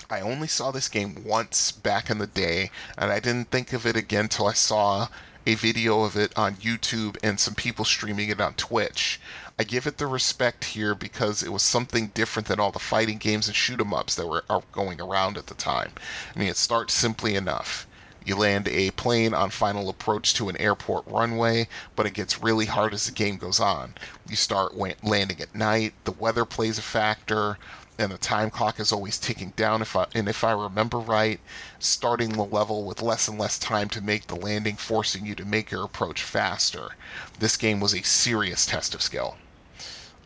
I 0.09 0.21
only 0.21 0.47
saw 0.47 0.71
this 0.71 0.89
game 0.89 1.25
once 1.25 1.73
back 1.73 2.11
in 2.11 2.19
the 2.19 2.29
day, 2.29 2.71
and 2.97 3.11
I 3.11 3.19
didn't 3.19 3.51
think 3.51 3.73
of 3.73 3.85
it 3.87 3.97
again 3.97 4.29
till 4.29 4.47
I 4.47 4.53
saw 4.53 5.09
a 5.45 5.55
video 5.57 6.05
of 6.05 6.17
it 6.17 6.33
on 6.39 6.57
YouTube 6.57 7.17
and 7.25 7.41
some 7.41 7.55
people 7.55 7.85
streaming 7.85 8.29
it 8.29 8.41
on 8.41 8.55
Twitch. 8.55 9.21
I 9.59 9.65
give 9.65 9.87
it 9.87 9.99
the 9.99 10.07
respect 10.07 10.65
here 10.65 10.95
because 10.95 11.43
it 11.43 11.53
was 11.53 11.63
something 11.63 12.09
different 12.09 12.47
than 12.47 12.61
all 12.61 12.71
the 12.71 12.79
fighting 12.79 13.19
games 13.19 13.49
and 13.49 13.57
shoot 13.57 13.81
'em 13.81 13.93
ups 13.93 14.15
that 14.15 14.29
were 14.29 14.45
going 14.71 15.01
around 15.01 15.37
at 15.39 15.49
the 15.49 15.55
time. 15.55 15.93
I 16.35 16.39
mean, 16.39 16.49
it 16.49 16.57
starts 16.57 16.95
simply 16.95 17.35
enough. 17.35 17.87
You 18.25 18.37
land 18.37 18.69
a 18.69 18.91
plane 18.93 19.35
on 19.35 19.51
final 19.51 19.89
approach 19.89 20.35
to 20.35 20.49
an 20.49 20.57
airport 20.57 21.05
runway, 21.07 21.69
but 21.95 22.07
it 22.07 22.15
gets 22.15 22.43
really 22.43 22.67
hard 22.67 22.93
as 22.93 23.07
the 23.07 23.13
game 23.13 23.39
goes 23.39 23.61
on. 23.61 23.95
You 24.29 24.37
start 24.37 24.77
landing 24.77 25.41
at 25.41 25.55
night, 25.55 25.95
the 26.05 26.13
weather 26.13 26.45
plays 26.45 26.79
a 26.79 26.83
factor, 26.83 27.57
and 27.99 28.13
the 28.13 28.19
time 28.19 28.51
clock 28.51 28.79
is 28.79 28.93
always 28.93 29.19
ticking 29.19 29.53
down 29.57 29.83
if 29.83 29.97
I 29.97 30.07
and 30.15 30.29
if 30.29 30.45
I 30.45 30.53
remember 30.53 30.99
right, 30.99 31.41
starting 31.79 32.31
the 32.31 32.45
level 32.45 32.85
with 32.85 33.03
less 33.03 33.29
and 33.29 33.39
less 33.39 33.59
time 33.59 33.89
to 33.91 34.01
make 34.01 34.27
the 34.27 34.37
landing, 34.37 34.77
forcing 34.77 35.25
you 35.25 35.35
to 35.37 35.45
make 35.45 35.71
your 35.71 35.85
approach 35.85 36.23
faster. 36.23 36.91
This 37.39 37.57
game 37.57 37.81
was 37.81 37.95
a 37.95 38.03
serious 38.03 38.67
test 38.67 38.95
of 38.95 39.03
skill. 39.03 39.37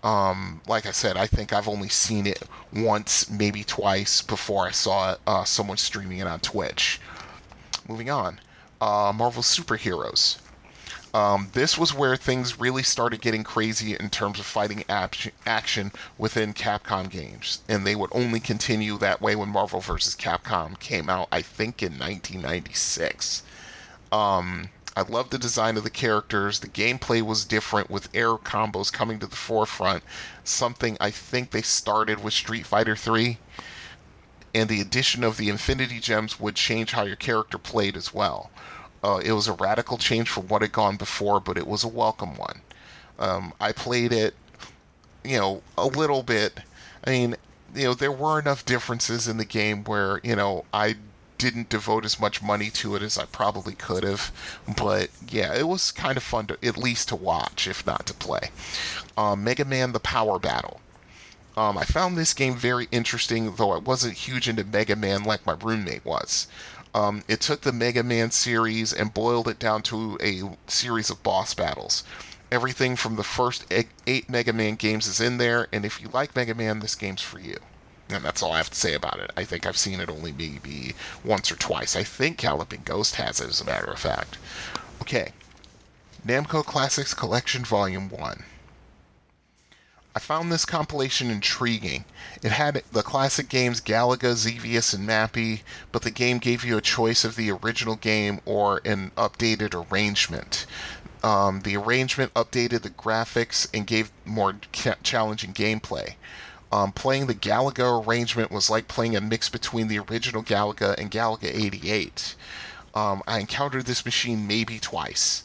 Um, 0.02 0.62
like 0.66 0.87
I 0.87 0.92
said, 0.92 1.16
I 1.16 1.26
think 1.26 1.52
I've 1.52 1.68
only 1.68 1.90
seen 1.90 2.26
it 2.26 2.42
once, 2.72 3.28
maybe 3.28 3.62
twice, 3.64 4.22
before 4.22 4.66
I 4.66 4.70
saw 4.70 5.16
uh, 5.26 5.44
someone 5.44 5.76
streaming 5.76 6.18
it 6.18 6.26
on 6.26 6.40
Twitch. 6.40 7.00
Moving 7.87 8.09
on, 8.09 8.40
uh, 8.80 9.12
Marvel 9.14 9.42
Superheroes. 9.42 10.38
Um, 11.12 11.49
this 11.55 11.77
was 11.77 11.92
where 11.92 12.16
things 12.16 12.61
really 12.61 12.85
started 12.85 13.20
getting 13.20 13.42
crazy 13.42 13.96
in 13.99 14.11
terms 14.11 14.38
of 14.38 14.46
fighting 14.46 14.85
action 14.88 15.90
within 16.18 16.55
Capcom 16.55 17.11
games, 17.11 17.62
and 17.68 17.85
they 17.85 17.96
would 17.96 18.11
only 18.12 18.38
continue 18.38 18.96
that 18.99 19.20
way 19.20 19.35
when 19.35 19.49
Marvel 19.49 19.81
vs. 19.81 20.14
Capcom 20.14 20.79
came 20.79 21.11
out, 21.11 21.27
I 21.33 21.42
think, 21.42 21.83
in 21.83 21.99
1996. 21.99 23.42
Um, 24.12 24.70
I 24.96 25.03
love 25.03 25.31
the 25.31 25.38
design 25.38 25.77
of 25.77 25.83
the 25.83 25.90
characters. 25.90 26.61
The 26.61 26.68
gameplay 26.68 27.23
was 27.23 27.44
different 27.44 27.90
with 27.90 28.09
air 28.14 28.35
combos 28.35 28.92
coming 28.92 29.18
to 29.18 29.27
the 29.27 29.37
forefront, 29.37 30.05
something 30.44 30.96
I 31.01 31.11
think 31.11 31.51
they 31.51 31.62
started 31.62 32.23
with 32.23 32.35
Street 32.35 32.66
Fighter 32.66 32.94
3. 32.94 33.38
And 34.55 34.68
the 34.68 34.81
addition 34.81 35.25
of 35.25 35.37
the 35.37 35.49
Infinity 35.49 35.99
Gems 36.01 36.38
would 36.38 36.55
change 36.55 36.92
how 36.92 37.03
your 37.03 37.16
character 37.16 37.57
played 37.57 37.96
as 37.96 38.14
well. 38.14 38.51
Uh, 39.02 39.20
it 39.24 39.32
was 39.32 39.48
a 39.48 39.52
radical 39.54 39.96
change 39.96 40.28
from 40.28 40.48
what 40.48 40.62
had 40.62 40.72
gone 40.72 40.96
before, 40.96 41.40
but 41.40 41.56
it 41.56 41.66
was 41.66 41.84
a 41.84 41.88
welcome 41.88 42.36
one. 42.36 42.60
Um, 43.18 43.52
I 43.60 43.72
played 43.72 44.12
it, 44.12 44.34
you 45.24 45.38
know, 45.38 45.62
a 45.78 45.86
little 45.86 46.22
bit. 46.22 46.60
I 47.04 47.10
mean, 47.10 47.36
you 47.74 47.84
know, 47.84 47.94
there 47.94 48.12
were 48.12 48.38
enough 48.38 48.64
differences 48.64 49.28
in 49.28 49.36
the 49.36 49.44
game 49.44 49.84
where, 49.84 50.20
you 50.22 50.36
know, 50.36 50.64
I 50.72 50.96
didn't 51.38 51.70
devote 51.70 52.04
as 52.04 52.20
much 52.20 52.42
money 52.42 52.68
to 52.68 52.94
it 52.96 53.02
as 53.02 53.16
I 53.16 53.24
probably 53.24 53.74
could 53.74 54.04
have. 54.04 54.30
But 54.76 55.08
yeah, 55.28 55.54
it 55.54 55.66
was 55.66 55.90
kind 55.90 56.18
of 56.18 56.22
fun 56.22 56.46
to 56.48 56.58
at 56.62 56.76
least 56.76 57.08
to 57.08 57.16
watch, 57.16 57.66
if 57.66 57.86
not 57.86 58.06
to 58.06 58.14
play. 58.14 58.50
Um, 59.16 59.42
Mega 59.42 59.64
Man 59.64 59.92
The 59.92 60.00
Power 60.00 60.38
Battle. 60.38 60.80
Um, 61.56 61.78
I 61.78 61.84
found 61.84 62.16
this 62.16 62.34
game 62.34 62.54
very 62.56 62.88
interesting, 62.92 63.54
though 63.56 63.72
I 63.72 63.78
wasn't 63.78 64.14
huge 64.14 64.48
into 64.48 64.64
Mega 64.64 64.96
Man 64.96 65.24
like 65.24 65.46
my 65.46 65.56
roommate 65.60 66.04
was. 66.04 66.46
Um, 66.94 67.22
it 67.29 67.40
took 67.40 67.61
the 67.61 67.72
Mega 67.72 68.03
Man 68.03 68.31
series 68.31 68.92
and 68.92 69.14
boiled 69.14 69.48
it 69.48 69.59
down 69.59 69.83
to 69.83 70.18
a 70.20 70.42
series 70.68 71.11
of 71.11 71.22
boss 71.22 71.55
battles. 71.55 72.03
Everything 72.50 72.96
from 72.96 73.14
the 73.14 73.22
first 73.22 73.64
eight 73.70 74.29
Mega 74.29 74.53
Man 74.53 74.74
games 74.74 75.07
is 75.07 75.20
in 75.20 75.38
there, 75.38 75.68
and 75.72 75.85
if 75.85 76.00
you 76.00 76.09
like 76.09 76.35
Mega 76.35 76.55
Man, 76.55 76.81
this 76.81 76.96
game's 76.96 77.22
for 77.22 77.38
you. 77.38 77.57
And 78.09 78.24
that's 78.24 78.42
all 78.42 78.53
I 78.53 78.57
have 78.57 78.70
to 78.70 78.76
say 78.76 78.94
about 78.94 79.20
it. 79.20 79.31
I 79.37 79.44
think 79.44 79.66
I've 79.66 79.76
seen 79.76 80.00
it 80.00 80.11
only 80.11 80.33
maybe 80.33 80.94
once 81.24 81.53
or 81.53 81.57
twice. 81.57 81.94
I 81.94 82.03
think 82.03 82.38
Galloping 82.38 82.83
Ghost 82.85 83.14
has 83.16 83.40
it, 83.40 83.48
as 83.48 83.61
a 83.61 83.64
matter 83.64 83.90
of 83.90 84.00
fact. 84.00 84.37
Okay. 85.00 85.33
Namco 86.26 86.64
Classics 86.64 87.14
Collection 87.14 87.64
Volume 87.64 88.09
1. 88.09 88.44
I 90.12 90.18
found 90.18 90.51
this 90.51 90.64
compilation 90.64 91.31
intriguing. 91.31 92.05
It 92.42 92.51
had 92.51 92.83
the 92.90 93.03
classic 93.03 93.49
games 93.49 93.81
Galaga, 93.81 94.35
Xevious, 94.35 94.92
and 94.92 95.09
Mappy, 95.09 95.62
but 95.92 96.03
the 96.03 96.11
game 96.11 96.38
gave 96.38 96.64
you 96.64 96.77
a 96.77 96.81
choice 96.81 97.25
of 97.25 97.37
the 97.37 97.53
original 97.53 97.94
game 97.94 98.40
or 98.44 98.81
an 98.85 99.12
updated 99.16 99.73
arrangement. 99.73 100.66
Um, 101.23 101.61
the 101.61 101.77
arrangement 101.77 102.35
updated 102.35 102.83
the 102.83 102.90
graphics 102.90 103.68
and 103.73 103.87
gave 103.87 104.11
more 104.25 104.57
ca- 104.73 104.96
challenging 105.05 105.53
gameplay. 105.53 106.14
Um, 106.73 106.90
playing 106.90 107.27
the 107.27 107.35
Galaga 107.35 108.05
arrangement 108.05 108.51
was 108.51 108.68
like 108.68 108.88
playing 108.88 109.14
a 109.14 109.20
mix 109.20 109.49
between 109.49 109.87
the 109.87 110.01
original 110.01 110.42
Galaga 110.42 110.99
and 110.99 111.11
Galaga 111.11 111.55
88. 111.55 112.35
Um, 112.96 113.23
I 113.29 113.38
encountered 113.38 113.87
this 113.87 114.05
machine 114.05 114.49
maybe 114.49 114.81
twice. 114.81 115.44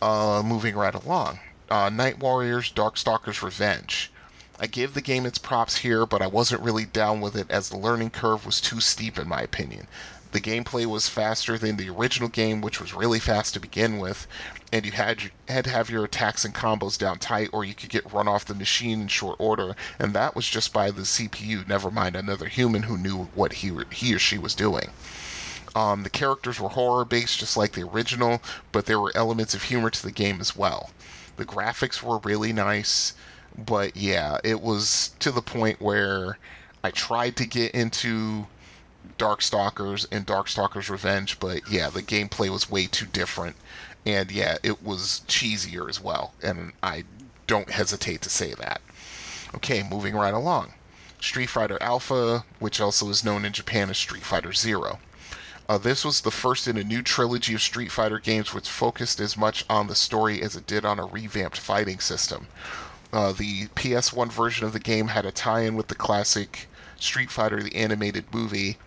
Uh, 0.00 0.42
moving 0.44 0.76
right 0.76 0.94
along. 0.94 1.40
Uh, 1.70 1.88
Night 1.88 2.18
Warriors 2.18 2.72
Darkstalkers 2.72 3.42
Revenge. 3.42 4.10
I 4.58 4.66
give 4.66 4.92
the 4.92 5.00
game 5.00 5.24
its 5.24 5.38
props 5.38 5.76
here, 5.76 6.04
but 6.04 6.20
I 6.20 6.26
wasn't 6.26 6.62
really 6.62 6.84
down 6.84 7.20
with 7.20 7.36
it 7.36 7.48
as 7.48 7.68
the 7.68 7.76
learning 7.76 8.10
curve 8.10 8.44
was 8.44 8.60
too 8.60 8.80
steep 8.80 9.16
in 9.20 9.28
my 9.28 9.40
opinion. 9.40 9.86
The 10.32 10.40
gameplay 10.40 10.84
was 10.84 11.08
faster 11.08 11.56
than 11.56 11.76
the 11.76 11.88
original 11.88 12.28
game, 12.28 12.60
which 12.60 12.80
was 12.80 12.92
really 12.92 13.20
fast 13.20 13.54
to 13.54 13.60
begin 13.60 13.98
with, 13.98 14.26
and 14.72 14.84
you 14.84 14.90
had 14.90 15.30
had 15.46 15.62
to 15.64 15.70
have 15.70 15.90
your 15.90 16.04
attacks 16.04 16.44
and 16.44 16.52
combos 16.52 16.98
down 16.98 17.20
tight, 17.20 17.50
or 17.52 17.64
you 17.64 17.74
could 17.74 17.88
get 17.90 18.12
run 18.12 18.26
off 18.26 18.44
the 18.44 18.54
machine 18.54 19.02
in 19.02 19.06
short 19.08 19.36
order, 19.38 19.76
and 19.96 20.12
that 20.12 20.34
was 20.34 20.48
just 20.48 20.72
by 20.72 20.90
the 20.90 21.02
CPU. 21.02 21.68
Never 21.68 21.92
mind 21.92 22.16
another 22.16 22.46
human 22.46 22.82
who 22.82 22.98
knew 22.98 23.28
what 23.36 23.52
he 23.52 23.72
he 23.92 24.12
or 24.12 24.18
she 24.18 24.38
was 24.38 24.56
doing. 24.56 24.90
Um, 25.76 26.02
the 26.02 26.10
characters 26.10 26.58
were 26.58 26.70
horror 26.70 27.04
based, 27.04 27.38
just 27.38 27.56
like 27.56 27.72
the 27.72 27.84
original, 27.84 28.42
but 28.72 28.86
there 28.86 28.98
were 28.98 29.12
elements 29.14 29.54
of 29.54 29.62
humor 29.62 29.90
to 29.90 30.02
the 30.02 30.10
game 30.10 30.40
as 30.40 30.56
well. 30.56 30.90
The 31.40 31.46
graphics 31.46 32.02
were 32.02 32.18
really 32.18 32.52
nice, 32.52 33.14
but 33.56 33.96
yeah, 33.96 34.36
it 34.44 34.60
was 34.60 35.12
to 35.20 35.30
the 35.30 35.40
point 35.40 35.80
where 35.80 36.36
I 36.84 36.90
tried 36.90 37.36
to 37.36 37.46
get 37.46 37.74
into 37.74 38.46
Darkstalkers 39.18 40.06
and 40.12 40.26
Darkstalkers 40.26 40.90
Revenge, 40.90 41.40
but 41.40 41.62
yeah, 41.66 41.88
the 41.88 42.02
gameplay 42.02 42.50
was 42.50 42.68
way 42.68 42.84
too 42.84 43.06
different. 43.06 43.56
And 44.04 44.30
yeah, 44.30 44.58
it 44.62 44.82
was 44.82 45.22
cheesier 45.28 45.88
as 45.88 45.98
well, 45.98 46.34
and 46.42 46.74
I 46.82 47.04
don't 47.46 47.70
hesitate 47.70 48.20
to 48.20 48.28
say 48.28 48.52
that. 48.52 48.82
Okay, 49.54 49.82
moving 49.82 50.14
right 50.14 50.34
along. 50.34 50.74
Street 51.22 51.48
Fighter 51.48 51.78
Alpha, 51.80 52.44
which 52.58 52.82
also 52.82 53.08
is 53.08 53.24
known 53.24 53.46
in 53.46 53.54
Japan 53.54 53.88
as 53.88 53.96
Street 53.96 54.24
Fighter 54.24 54.52
Zero. 54.52 54.98
Uh, 55.70 55.78
this 55.78 56.04
was 56.04 56.22
the 56.22 56.32
first 56.32 56.66
in 56.66 56.76
a 56.76 56.82
new 56.82 57.00
trilogy 57.00 57.54
of 57.54 57.62
Street 57.62 57.92
Fighter 57.92 58.18
games 58.18 58.52
which 58.52 58.68
focused 58.68 59.20
as 59.20 59.36
much 59.36 59.64
on 59.70 59.86
the 59.86 59.94
story 59.94 60.42
as 60.42 60.56
it 60.56 60.66
did 60.66 60.84
on 60.84 60.98
a 60.98 61.06
revamped 61.06 61.56
fighting 61.56 62.00
system. 62.00 62.48
Uh, 63.12 63.30
the 63.30 63.68
PS1 63.76 64.32
version 64.32 64.66
of 64.66 64.72
the 64.72 64.80
game 64.80 65.06
had 65.06 65.24
a 65.24 65.30
tie 65.30 65.60
in 65.60 65.76
with 65.76 65.86
the 65.86 65.94
classic 65.94 66.68
Street 66.98 67.30
Fighter 67.30 67.62
the 67.62 67.76
animated 67.76 68.24
movie, 68.34 68.78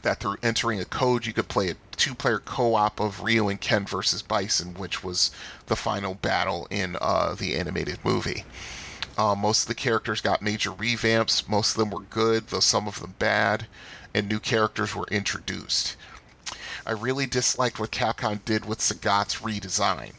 that 0.00 0.20
through 0.20 0.38
entering 0.42 0.80
a 0.80 0.86
code 0.86 1.26
you 1.26 1.34
could 1.34 1.48
play 1.48 1.68
a 1.68 1.76
two-player 1.96 2.38
co-op 2.38 2.98
of 2.98 3.20
Ryu 3.20 3.48
and 3.48 3.60
Ken 3.60 3.84
versus 3.84 4.22
Bison, 4.22 4.72
which 4.72 5.04
was 5.04 5.30
the 5.66 5.76
final 5.76 6.14
battle 6.14 6.66
in 6.70 6.96
uh, 7.02 7.34
the 7.34 7.56
animated 7.56 7.98
movie. 8.02 8.46
Uh, 9.18 9.34
most 9.34 9.64
of 9.64 9.68
the 9.68 9.74
characters 9.74 10.22
got 10.22 10.40
major 10.40 10.70
revamps. 10.70 11.46
Most 11.46 11.72
of 11.72 11.76
them 11.76 11.90
were 11.90 12.06
good, 12.08 12.46
though 12.46 12.60
some 12.60 12.88
of 12.88 13.00
them 13.00 13.16
bad, 13.18 13.66
and 14.14 14.28
new 14.28 14.40
characters 14.40 14.94
were 14.94 15.06
introduced. 15.10 15.96
I 16.86 16.92
really 16.92 17.26
disliked 17.26 17.78
what 17.78 17.90
Capcom 17.90 18.44
did 18.44 18.64
with 18.64 18.80
Sagat's 18.80 19.36
redesign. 19.36 20.12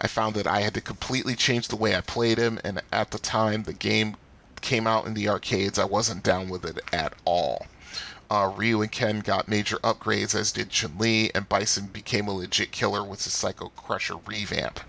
I 0.00 0.06
found 0.06 0.34
that 0.34 0.46
I 0.46 0.60
had 0.60 0.74
to 0.74 0.80
completely 0.80 1.36
change 1.36 1.68
the 1.68 1.76
way 1.76 1.96
I 1.96 2.00
played 2.00 2.38
him, 2.38 2.58
and 2.64 2.82
at 2.92 3.10
the 3.10 3.18
time 3.18 3.62
the 3.62 3.72
game 3.72 4.16
came 4.60 4.86
out 4.86 5.06
in 5.06 5.14
the 5.14 5.28
arcades, 5.28 5.78
I 5.78 5.84
wasn't 5.84 6.22
down 6.22 6.48
with 6.48 6.64
it 6.64 6.80
at 6.92 7.14
all. 7.24 7.66
Uh, 8.28 8.52
Ryu 8.56 8.82
and 8.82 8.90
Ken 8.90 9.20
got 9.20 9.46
major 9.46 9.76
upgrades, 9.84 10.34
as 10.34 10.50
did 10.50 10.70
Chun 10.70 10.98
Li, 10.98 11.30
and 11.34 11.48
Bison 11.48 11.86
became 11.86 12.26
a 12.26 12.32
legit 12.32 12.72
killer 12.72 13.04
with 13.04 13.22
his 13.22 13.32
Psycho 13.32 13.68
Crusher 13.76 14.16
revamp. 14.26 14.80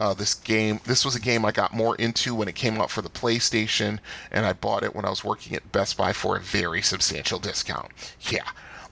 Uh, 0.00 0.12
this 0.12 0.34
game, 0.34 0.80
this 0.84 1.04
was 1.04 1.14
a 1.14 1.20
game 1.20 1.44
I 1.44 1.52
got 1.52 1.72
more 1.72 1.94
into 1.96 2.34
when 2.34 2.48
it 2.48 2.54
came 2.54 2.80
out 2.80 2.90
for 2.90 3.02
the 3.02 3.08
PlayStation, 3.08 3.98
and 4.30 4.44
I 4.44 4.52
bought 4.52 4.82
it 4.82 4.94
when 4.94 5.04
I 5.04 5.10
was 5.10 5.22
working 5.24 5.54
at 5.54 5.72
Best 5.72 5.96
Buy 5.96 6.12
for 6.12 6.36
a 6.36 6.40
very 6.40 6.82
substantial 6.82 7.38
discount. 7.38 7.92
Yeah, 8.22 8.48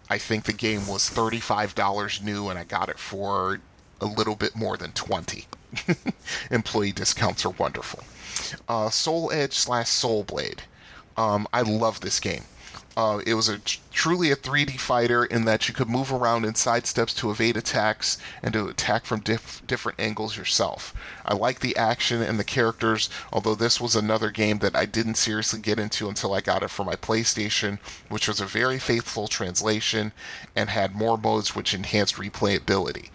I 0.09 0.19
think 0.19 0.45
the 0.45 0.53
game 0.53 0.87
was 0.87 1.11
$35 1.11 2.23
new, 2.23 2.49
and 2.49 2.59
I 2.59 2.65
got 2.65 2.89
it 2.89 2.99
for 2.99 3.61
a 4.01 4.07
little 4.07 4.37
bit 4.37 4.55
more 4.55 4.77
than 4.77 4.93
20. 4.93 5.47
Employee 6.51 6.93
discounts 6.93 7.45
are 7.45 7.51
wonderful. 7.51 8.05
Uh, 8.69 8.91
Soul 8.91 9.33
Edge 9.33 9.55
slash 9.55 9.89
Soul 9.89 10.25
Blade. 10.25 10.63
Um, 11.17 11.47
I 11.53 11.63
love 11.63 12.01
this 12.01 12.21
game. 12.21 12.45
Uh, 12.95 13.23
it 13.27 13.33
was 13.33 13.49
a 13.49 13.59
truly 13.91 14.31
a 14.31 14.37
3D 14.37 14.79
fighter 14.79 15.25
in 15.25 15.47
that 15.47 15.67
you 15.67 15.73
could 15.73 15.89
move 15.89 16.13
around 16.13 16.45
in 16.45 16.55
side 16.55 16.87
steps 16.87 17.15
to 17.15 17.31
evade 17.31 17.57
attacks 17.57 18.19
and 18.43 18.53
to 18.53 18.69
attack 18.69 19.07
from 19.07 19.21
diff- 19.21 19.63
different 19.67 19.99
angles 19.99 20.37
yourself. 20.37 20.93
I 21.25 21.33
like 21.33 21.61
the 21.61 21.77
action 21.77 22.21
and 22.21 22.39
the 22.39 22.45
characters, 22.45 23.09
although 23.33 23.55
this 23.55 23.81
was 23.81 23.97
another 23.97 24.31
game 24.31 24.59
that 24.59 24.77
I 24.77 24.85
didn't 24.85 25.15
seriously 25.15 25.61
get 25.61 25.79
into 25.79 26.09
until 26.09 26.35
I 26.35 26.43
got 26.43 26.63
it 26.63 26.69
for 26.69 26.85
my 26.85 26.97
PlayStation, 26.97 27.79
which 28.11 28.29
was 28.29 28.41
a 28.41 28.47
very 28.47 28.79
faithful 28.79 29.27
translation 29.27 30.13
and 30.55 30.69
had 30.69 30.95
more 30.95 31.17
modes 31.17 31.55
which 31.55 31.73
enhanced 31.73 32.17
replayability. 32.17 33.09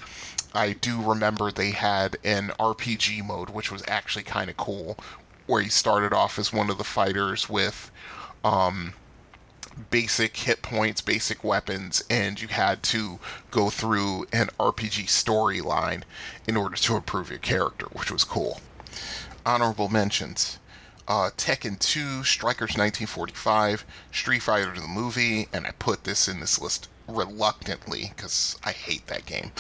I 0.56 0.74
do 0.74 1.00
remember 1.00 1.52
they 1.52 1.70
had 1.72 2.18
an 2.24 2.52
RPG 2.60 3.24
mode, 3.24 3.52
which 3.52 3.72
was 3.72 3.84
actually 3.88 4.24
kind 4.24 4.50
of 4.50 4.58
cool, 4.58 4.98
where 5.46 5.62
you 5.62 5.70
started 5.70 6.14
off 6.14 6.40
as 6.40 6.52
one 6.52 6.72
of 6.72 6.80
the 6.80 6.84
fighters 6.84 7.48
with. 7.48 7.92
Um, 8.44 8.94
basic 9.90 10.36
hit 10.38 10.62
points, 10.62 11.02
basic 11.02 11.44
weapons, 11.44 12.04
and 12.10 12.42
you 12.42 12.48
had 12.48 12.84
to 12.84 13.20
go 13.52 13.70
through 13.70 14.26
an 14.32 14.48
RPG 14.60 15.06
storyline 15.06 16.04
in 16.48 16.58
order 16.58 16.76
to 16.76 16.96
improve 16.96 17.30
your 17.30 17.40
character, 17.40 17.86
which 17.94 18.12
was 18.12 18.24
cool. 18.24 18.60
Honorable 19.46 19.90
mentions. 19.90 20.60
Uh, 21.08 21.30
Tekken 21.38 21.80
2, 21.80 22.24
Strikers 22.24 22.76
1945, 22.76 23.86
Street 24.12 24.44
Fighter 24.44 24.74
the 24.74 24.88
movie, 24.88 25.48
and 25.54 25.66
I 25.66 25.72
put 25.72 26.04
this 26.04 26.28
in 26.28 26.42
this 26.42 26.60
list 26.60 26.90
reluctantly 27.08 28.12
because 28.16 28.60
I 28.66 28.74
hate 28.74 29.08
that 29.08 29.26
game. 29.26 29.52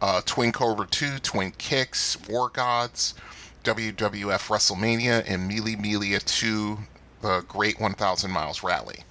Uh, 0.00 0.20
Twin 0.24 0.52
Cobra 0.52 0.86
2, 0.86 1.18
Twin 1.18 1.52
Kicks, 1.58 2.16
War 2.28 2.48
Gods, 2.48 3.14
WWF 3.64 4.48
WrestleMania, 4.48 5.24
and 5.26 5.48
Mille 5.48 5.76
Miglia 5.76 6.24
2, 6.24 6.78
the 7.20 7.44
Great 7.48 7.80
1000 7.80 8.30
Miles 8.30 8.62
Rally. 8.62 9.04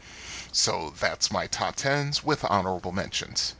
So 0.52 0.94
that's 1.00 1.32
my 1.32 1.48
top 1.48 1.76
10s 1.76 2.24
with 2.24 2.46
honorable 2.50 2.92
mentions. 2.92 3.56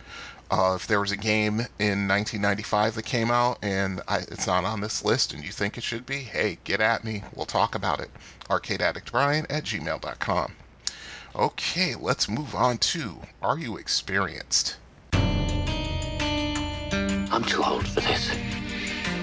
Uh, 0.50 0.74
if 0.76 0.86
there 0.86 1.00
was 1.00 1.12
a 1.12 1.18
game 1.18 1.62
in 1.80 2.10
1995 2.10 2.96
that 2.96 3.06
came 3.06 3.32
out 3.32 3.58
and 3.62 4.02
I, 4.10 4.18
it's 4.18 4.46
not 4.46 4.66
on 4.66 4.82
this 4.82 5.06
list 5.06 5.34
and 5.34 5.46
you 5.46 5.52
think 5.52 5.78
it 5.78 5.84
should 5.84 6.06
be, 6.06 6.18
hey, 6.18 6.58
get 6.66 6.82
at 6.82 7.06
me. 7.06 7.24
We'll 7.34 7.46
talk 7.46 7.74
about 7.74 8.02
it. 8.02 8.12
ArcadeAddictBrian 8.50 9.46
at 9.50 9.64
gmail.com. 9.64 10.56
Okay, 11.34 11.96
let's 11.96 12.28
move 12.28 12.54
on 12.54 12.78
to 12.80 13.20
Are 13.42 13.58
You 13.58 13.78
Experienced? 13.78 14.76
I'm 15.14 17.44
too 17.46 17.64
old 17.64 17.88
for 17.88 18.02
this. 18.02 18.30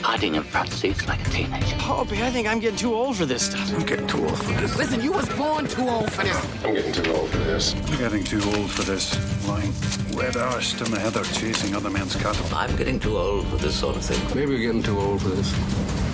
Hiding 0.02 0.36
in 0.36 0.42
front 0.42 0.70
seats 0.72 1.06
like 1.06 1.20
a 1.26 1.30
teenager. 1.30 1.76
Hobie, 1.76 2.22
I 2.22 2.30
think 2.30 2.48
I'm 2.48 2.60
getting 2.60 2.78
too 2.78 2.94
old 2.94 3.16
for 3.16 3.26
this 3.26 3.46
stuff. 3.46 3.72
I'm 3.74 3.84
getting 3.84 4.06
too 4.06 4.24
old 4.24 4.38
for 4.38 4.52
this. 4.52 4.76
Listen, 4.76 5.00
you 5.00 5.12
was 5.12 5.28
born 5.30 5.66
too 5.66 5.88
old 5.88 6.10
for 6.12 6.22
this. 6.22 6.64
I'm 6.64 6.74
getting 6.74 6.92
too 6.92 7.12
old 7.12 7.28
for 7.28 7.38
this. 7.38 7.74
I'm 7.74 7.98
getting 7.98 8.24
too 8.24 8.42
old 8.56 8.70
for 8.70 8.82
this. 8.82 9.46
Lying 9.46 9.72
wet-arsed 10.16 10.80
in 10.80 10.90
the 10.90 11.00
heather 11.00 11.24
chasing 11.24 11.74
other 11.74 11.90
men's 11.90 12.16
cattle. 12.16 12.46
I'm 12.56 12.74
getting 12.76 12.98
too 12.98 13.16
old 13.18 13.46
for 13.48 13.56
this 13.56 13.78
sort 13.78 13.96
of 13.96 14.04
thing. 14.04 14.20
Maybe 14.34 14.52
we're 14.52 14.60
getting 14.62 14.82
too 14.82 14.98
old 14.98 15.22
for 15.22 15.28
this. 15.28 16.07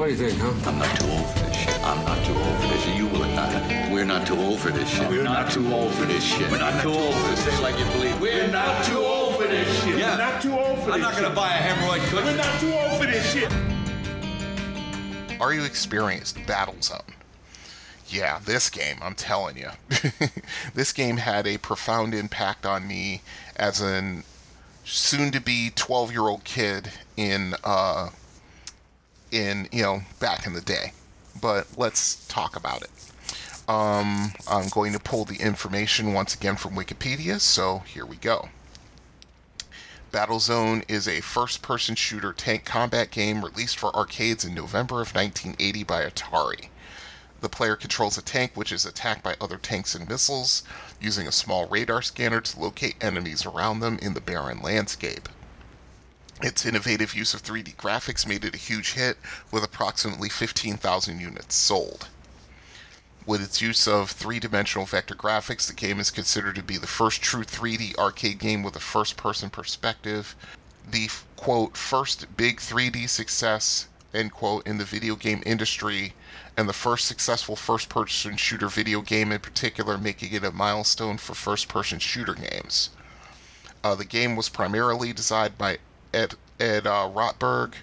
What 0.00 0.06
do 0.06 0.12
you 0.12 0.18
think, 0.30 0.40
huh? 0.40 0.70
I'm 0.70 0.78
not 0.78 0.96
too 0.96 1.10
old 1.10 1.26
for 1.26 1.40
this 1.44 1.56
shit. 1.58 1.78
I'm 1.84 2.02
not 2.06 2.24
too 2.24 2.32
old 2.32 2.56
for 2.56 2.68
this 2.68 2.82
shit. 2.84 2.96
You 2.96 3.06
will 3.08 3.28
not. 3.36 3.52
We're 3.92 4.06
not 4.06 4.26
too 4.26 4.34
old 4.34 4.58
for 4.58 4.70
this 4.70 4.88
shit. 4.88 5.06
We're 5.10 5.22
not 5.22 5.52
too 5.52 5.70
old 5.70 5.92
for 5.92 6.06
this 6.06 6.24
shit. 6.24 6.50
We're 6.50 6.56
not 6.56 6.80
too 6.80 6.88
old 6.88 7.14
for 7.16 7.28
this. 7.28 7.44
Say 7.44 7.60
like 7.60 7.78
you 7.78 7.84
believe. 7.84 8.18
We're 8.18 8.48
not 8.48 8.82
too 8.86 8.96
old 8.96 9.36
for 9.36 9.42
this 9.42 9.84
shit. 9.84 9.98
Yeah. 9.98 10.12
We're 10.12 10.16
not 10.16 10.40
too 10.40 10.58
old 10.58 10.78
for 10.78 10.86
this 10.86 10.94
I'm 10.94 11.02
not 11.02 11.16
gonna 11.16 11.34
buy 11.34 11.52
a 11.52 11.60
hemorrhoid 11.60 12.00
cushion. 12.08 12.24
We're 12.24 12.34
not 12.34 12.60
too 12.60 12.72
old 12.72 12.98
for 12.98 13.04
this 13.04 13.30
shit. 13.30 13.52
Are 15.38 15.52
you 15.52 15.64
experienced? 15.64 16.38
Battlezone. 16.46 17.12
Yeah, 18.08 18.40
this 18.46 18.70
game, 18.70 18.96
I'm 19.02 19.14
telling 19.14 19.58
you. 19.58 19.68
this 20.74 20.94
game 20.94 21.18
had 21.18 21.46
a 21.46 21.58
profound 21.58 22.14
impact 22.14 22.64
on 22.64 22.88
me 22.88 23.20
as 23.54 23.82
an 23.82 24.24
soon 24.82 25.30
to 25.32 25.42
be 25.42 25.72
12 25.74 26.10
year 26.10 26.22
old 26.22 26.44
kid 26.44 26.90
in, 27.18 27.54
uh, 27.64 28.08
in, 29.32 29.68
you 29.72 29.82
know, 29.82 30.02
back 30.18 30.46
in 30.46 30.52
the 30.52 30.60
day. 30.60 30.92
But 31.40 31.66
let's 31.76 32.26
talk 32.28 32.56
about 32.56 32.82
it. 32.82 32.90
Um, 33.68 34.32
I'm 34.48 34.68
going 34.68 34.92
to 34.92 34.98
pull 34.98 35.24
the 35.24 35.36
information 35.36 36.12
once 36.12 36.34
again 36.34 36.56
from 36.56 36.74
Wikipedia, 36.74 37.40
so 37.40 37.78
here 37.86 38.04
we 38.04 38.16
go. 38.16 38.48
Battlezone 40.10 40.82
is 40.88 41.06
a 41.06 41.20
first 41.20 41.62
person 41.62 41.94
shooter 41.94 42.32
tank 42.32 42.64
combat 42.64 43.12
game 43.12 43.44
released 43.44 43.78
for 43.78 43.94
arcades 43.94 44.44
in 44.44 44.54
November 44.54 45.00
of 45.00 45.14
1980 45.14 45.84
by 45.84 46.04
Atari. 46.04 46.68
The 47.40 47.48
player 47.48 47.76
controls 47.76 48.18
a 48.18 48.22
tank 48.22 48.52
which 48.54 48.72
is 48.72 48.84
attacked 48.84 49.22
by 49.22 49.36
other 49.40 49.56
tanks 49.56 49.94
and 49.94 50.08
missiles, 50.08 50.64
using 51.00 51.28
a 51.28 51.32
small 51.32 51.68
radar 51.68 52.02
scanner 52.02 52.40
to 52.40 52.60
locate 52.60 52.96
enemies 53.00 53.46
around 53.46 53.80
them 53.80 53.98
in 54.02 54.14
the 54.14 54.20
barren 54.20 54.60
landscape. 54.60 55.28
Its 56.42 56.64
innovative 56.64 57.14
use 57.14 57.34
of 57.34 57.42
3D 57.42 57.76
graphics 57.76 58.26
made 58.26 58.46
it 58.46 58.54
a 58.54 58.58
huge 58.58 58.92
hit, 58.92 59.18
with 59.50 59.62
approximately 59.62 60.30
15,000 60.30 61.20
units 61.20 61.54
sold. 61.54 62.08
With 63.26 63.42
its 63.42 63.60
use 63.60 63.86
of 63.86 64.10
three 64.10 64.40
dimensional 64.40 64.86
vector 64.86 65.14
graphics, 65.14 65.66
the 65.66 65.74
game 65.74 66.00
is 66.00 66.10
considered 66.10 66.54
to 66.54 66.62
be 66.62 66.78
the 66.78 66.86
first 66.86 67.20
true 67.20 67.44
3D 67.44 67.94
arcade 67.98 68.38
game 68.38 68.62
with 68.62 68.74
a 68.74 68.80
first 68.80 69.18
person 69.18 69.50
perspective. 69.50 70.34
The 70.90 71.10
quote, 71.36 71.76
first 71.76 72.34
big 72.38 72.58
3D 72.58 73.10
success, 73.10 73.88
end 74.14 74.32
quote, 74.32 74.66
in 74.66 74.78
the 74.78 74.86
video 74.86 75.16
game 75.16 75.42
industry, 75.44 76.14
and 76.56 76.66
the 76.66 76.72
first 76.72 77.06
successful 77.06 77.54
first 77.54 77.90
person 77.90 78.38
shooter 78.38 78.68
video 78.68 79.02
game 79.02 79.30
in 79.30 79.40
particular, 79.40 79.98
making 79.98 80.32
it 80.32 80.44
a 80.44 80.50
milestone 80.50 81.18
for 81.18 81.34
first 81.34 81.68
person 81.68 81.98
shooter 81.98 82.34
games. 82.34 82.88
Uh, 83.84 83.94
the 83.94 84.06
game 84.06 84.36
was 84.36 84.48
primarily 84.48 85.12
designed 85.12 85.58
by 85.58 85.78
Ed, 86.12 86.34
Ed 86.58 86.86
uh, 86.86 87.10
Rotberg, 87.12 87.74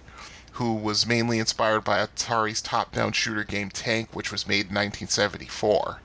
who 0.54 0.74
was 0.74 1.06
mainly 1.06 1.40
inspired 1.40 1.84
by 1.84 2.06
Atari's 2.06 2.62
top 2.62 2.92
down 2.92 3.12
shooter 3.12 3.44
game 3.44 3.70
Tank, 3.70 4.10
which 4.14 4.32
was 4.32 4.48
made 4.48 4.68
in 4.68 4.76
1974. 4.76 6.02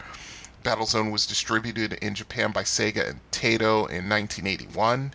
Battlezone 0.62 1.10
was 1.10 1.26
distributed 1.26 1.94
in 1.94 2.14
Japan 2.14 2.52
by 2.52 2.62
Sega 2.62 3.08
and 3.08 3.20
Taito 3.32 3.88
in 3.88 4.08
1981. 4.08 5.14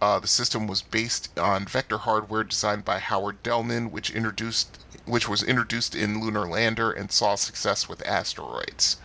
Uh, 0.00 0.18
the 0.18 0.26
system 0.26 0.66
was 0.66 0.82
based 0.82 1.38
on 1.38 1.64
vector 1.64 1.98
hardware 1.98 2.44
designed 2.44 2.84
by 2.84 2.98
Howard 2.98 3.42
Delman, 3.42 3.90
which 3.90 4.10
introduced 4.10 4.78
which 5.06 5.28
was 5.28 5.42
introduced 5.42 5.94
in 5.94 6.20
Lunar 6.20 6.48
Lander 6.48 6.90
and 6.90 7.12
saw 7.12 7.36
success 7.36 7.88
with 7.88 8.04
asteroids. 8.04 8.96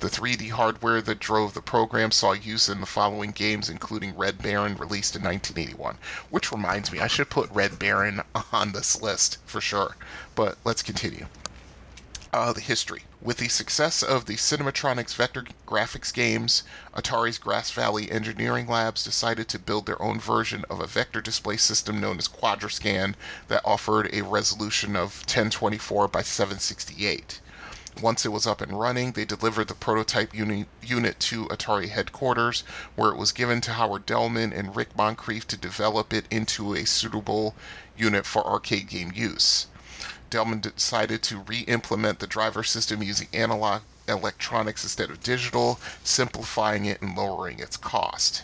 The 0.00 0.08
3D 0.08 0.50
hardware 0.50 1.00
that 1.00 1.20
drove 1.20 1.54
the 1.54 1.62
program 1.62 2.10
saw 2.10 2.32
use 2.32 2.68
in 2.68 2.80
the 2.80 2.86
following 2.86 3.30
games, 3.30 3.68
including 3.70 4.16
Red 4.16 4.42
Baron, 4.42 4.76
released 4.76 5.14
in 5.14 5.22
1981. 5.22 5.98
Which 6.30 6.50
reminds 6.50 6.90
me, 6.90 6.98
I 6.98 7.06
should 7.06 7.30
put 7.30 7.50
Red 7.50 7.78
Baron 7.78 8.20
on 8.52 8.72
this 8.72 9.00
list 9.00 9.38
for 9.46 9.60
sure. 9.60 9.96
But 10.34 10.58
let's 10.64 10.82
continue. 10.82 11.26
Uh, 12.32 12.52
the 12.52 12.60
history. 12.60 13.04
With 13.22 13.36
the 13.36 13.46
success 13.46 14.02
of 14.02 14.26
the 14.26 14.34
Cinematronics 14.34 15.14
vector 15.14 15.44
graphics 15.64 16.12
games, 16.12 16.64
Atari's 16.92 17.38
Grass 17.38 17.70
Valley 17.70 18.10
Engineering 18.10 18.66
Labs 18.66 19.04
decided 19.04 19.46
to 19.48 19.58
build 19.60 19.86
their 19.86 20.02
own 20.02 20.18
version 20.18 20.64
of 20.68 20.80
a 20.80 20.88
vector 20.88 21.20
display 21.20 21.56
system 21.56 22.00
known 22.00 22.18
as 22.18 22.26
Quadrascan 22.26 23.14
that 23.46 23.62
offered 23.64 24.12
a 24.12 24.22
resolution 24.22 24.96
of 24.96 25.18
1024 25.20 26.08
by 26.08 26.22
768. 26.22 27.40
Once 28.00 28.26
it 28.26 28.32
was 28.32 28.46
up 28.46 28.60
and 28.60 28.80
running, 28.80 29.12
they 29.12 29.24
delivered 29.24 29.68
the 29.68 29.74
prototype 29.74 30.34
uni- 30.34 30.66
unit 30.82 31.20
to 31.20 31.46
Atari 31.46 31.88
headquarters, 31.88 32.64
where 32.96 33.10
it 33.10 33.16
was 33.16 33.30
given 33.30 33.60
to 33.60 33.74
Howard 33.74 34.04
Delman 34.04 34.52
and 34.52 34.74
Rick 34.74 34.96
Moncrief 34.96 35.46
to 35.46 35.56
develop 35.56 36.12
it 36.12 36.26
into 36.28 36.74
a 36.74 36.86
suitable 36.86 37.54
unit 37.96 38.26
for 38.26 38.44
arcade 38.44 38.88
game 38.88 39.12
use. 39.14 39.68
Delman 40.28 40.58
decided 40.58 41.22
to 41.22 41.38
re 41.38 41.60
implement 41.60 42.18
the 42.18 42.26
driver 42.26 42.64
system 42.64 43.00
using 43.00 43.28
analog 43.32 43.82
electronics 44.08 44.82
instead 44.82 45.08
of 45.08 45.22
digital, 45.22 45.78
simplifying 46.02 46.86
it 46.86 47.00
and 47.00 47.16
lowering 47.16 47.60
its 47.60 47.76
cost. 47.76 48.42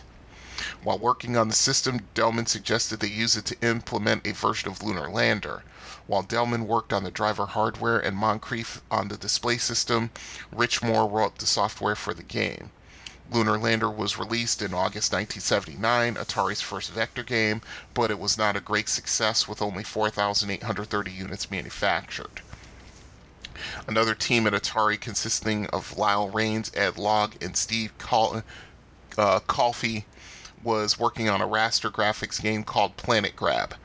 While 0.81 0.99
working 0.99 1.35
on 1.35 1.49
the 1.49 1.55
system, 1.55 2.07
Delman 2.13 2.45
suggested 2.45 3.01
they 3.01 3.07
use 3.07 3.35
it 3.35 3.45
to 3.45 3.59
implement 3.61 4.25
a 4.25 4.31
version 4.31 4.69
of 4.69 4.81
Lunar 4.81 5.09
Lander. 5.09 5.63
While 6.07 6.23
Delman 6.23 6.67
worked 6.67 6.91
on 6.91 7.03
the 7.03 7.11
driver 7.11 7.45
hardware 7.45 7.99
and 7.99 8.17
Moncrief 8.17 8.81
on 8.89 9.07
the 9.07 9.17
display 9.17 9.57
system, 9.57 10.11
Rich 10.51 10.81
Moore 10.81 11.07
wrote 11.07 11.37
the 11.37 11.45
software 11.45 11.95
for 11.95 12.13
the 12.13 12.23
game. 12.23 12.71
Lunar 13.31 13.57
Lander 13.57 13.89
was 13.89 14.17
released 14.17 14.61
in 14.61 14.73
August 14.73 15.13
1979, 15.13 16.15
Atari's 16.15 16.59
first 16.59 16.91
vector 16.91 17.23
game, 17.23 17.61
but 17.93 18.11
it 18.11 18.19
was 18.19 18.37
not 18.37 18.57
a 18.57 18.59
great 18.59 18.89
success 18.89 19.47
with 19.47 19.61
only 19.61 19.83
4,830 19.83 21.11
units 21.11 21.49
manufactured. 21.49 22.41
Another 23.87 24.15
team 24.15 24.47
at 24.47 24.53
Atari 24.53 24.99
consisting 24.99 25.65
of 25.67 25.97
Lyle 25.97 26.29
Rains, 26.29 26.71
Ed 26.73 26.97
Logg, 26.97 27.41
and 27.41 27.55
Steve 27.55 27.93
uh, 28.01 28.41
Calfee 29.47 30.05
was 30.63 30.99
working 30.99 31.29
on 31.29 31.41
a 31.41 31.47
raster 31.47 31.91
graphics 31.91 32.41
game 32.41 32.63
called 32.63 32.97
Planet 32.97 33.35
Grab. 33.35 33.75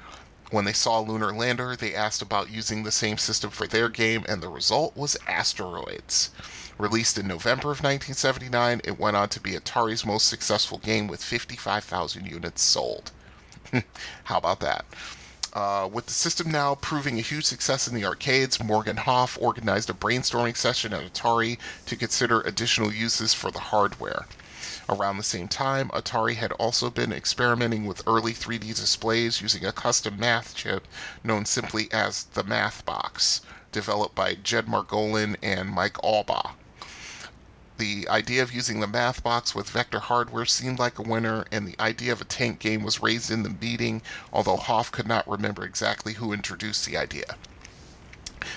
When 0.51 0.65
they 0.65 0.73
saw 0.73 1.01
Lunar 1.01 1.33
Lander, 1.33 1.75
they 1.75 1.95
asked 1.95 2.23
about 2.23 2.51
using 2.51 2.83
the 2.83 2.93
same 2.93 3.19
system 3.19 3.51
for 3.51 3.67
their 3.67 3.89
game, 3.89 4.25
and 4.29 4.41
the 4.41 4.49
result 4.49 4.97
was 4.97 5.17
Asteroids. 5.27 6.31
Released 6.79 7.19
in 7.19 7.27
November 7.27 7.73
of 7.73 7.83
1979, 7.83 8.83
it 8.85 8.99
went 8.99 9.17
on 9.17 9.29
to 9.31 9.41
be 9.41 9.53
Atari's 9.53 10.07
most 10.07 10.29
successful 10.29 10.79
game 10.79 11.09
with 11.09 11.25
55,000 11.25 12.27
units 12.27 12.63
sold. 12.63 13.11
How 14.25 14.39
about 14.39 14.61
that? 14.61 14.85
Uh, 15.53 15.89
with 15.91 16.07
the 16.07 16.13
system 16.13 16.51
now 16.51 16.75
proving 16.77 17.19
a 17.19 17.23
huge 17.23 17.47
success 17.47 17.89
in 17.89 17.95
the 17.95 18.05
arcades, 18.05 18.63
Morgan 18.63 18.99
Hoff 18.99 19.39
organized 19.41 19.89
a 19.91 19.95
brainstorming 19.95 20.57
session 20.57 20.93
at 20.93 21.13
Atari 21.13 21.59
to 21.87 21.97
consider 21.97 22.43
additional 22.43 22.93
uses 22.93 23.35
for 23.35 23.51
the 23.51 23.59
hardware. 23.59 24.27
Around 24.88 25.16
the 25.16 25.25
same 25.25 25.49
time, 25.49 25.88
Atari 25.88 26.37
had 26.37 26.53
also 26.53 26.90
been 26.90 27.12
experimenting 27.12 27.87
with 27.87 28.07
early 28.07 28.33
3D 28.33 28.75
displays 28.77 29.42
using 29.42 29.64
a 29.64 29.72
custom 29.72 30.16
math 30.16 30.55
chip 30.55 30.87
known 31.25 31.44
simply 31.44 31.88
as 31.92 32.25
the 32.35 32.44
Math 32.44 32.85
Box, 32.85 33.40
developed 33.72 34.14
by 34.14 34.35
Jed 34.35 34.66
Margolin 34.66 35.35
and 35.42 35.70
Mike 35.70 35.96
Albaugh. 36.05 36.53
The 37.79 38.09
idea 38.09 38.44
of 38.44 38.53
using 38.53 38.79
the 38.79 38.87
math 38.87 39.25
box 39.25 39.57
with 39.57 39.68
vector 39.68 39.99
hardware 39.99 40.46
seemed 40.46 40.79
like 40.79 41.01
a 41.01 41.03
winner, 41.03 41.44
and 41.51 41.66
the 41.66 41.79
idea 41.81 42.12
of 42.12 42.20
a 42.20 42.25
tank 42.25 42.61
game 42.61 42.85
was 42.85 43.03
raised 43.03 43.31
in 43.31 43.42
the 43.42 43.51
meeting, 43.51 44.03
although 44.33 44.57
Hoff 44.57 44.92
could 44.92 45.09
not 45.09 45.29
remember 45.29 45.64
exactly 45.64 46.14
who 46.14 46.33
introduced 46.33 46.87
the 46.87 46.96
idea. 46.96 47.37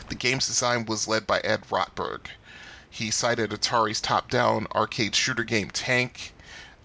The 0.10 0.16
game's 0.16 0.46
design 0.46 0.86
was 0.86 1.08
led 1.08 1.26
by 1.26 1.40
Ed 1.40 1.64
Rotberg. 1.70 2.28
He 2.92 3.12
cited 3.12 3.52
Atari's 3.52 4.02
top 4.02 4.32
down 4.32 4.66
arcade 4.74 5.16
shooter 5.16 5.44
game 5.44 5.70
Tank 5.70 6.34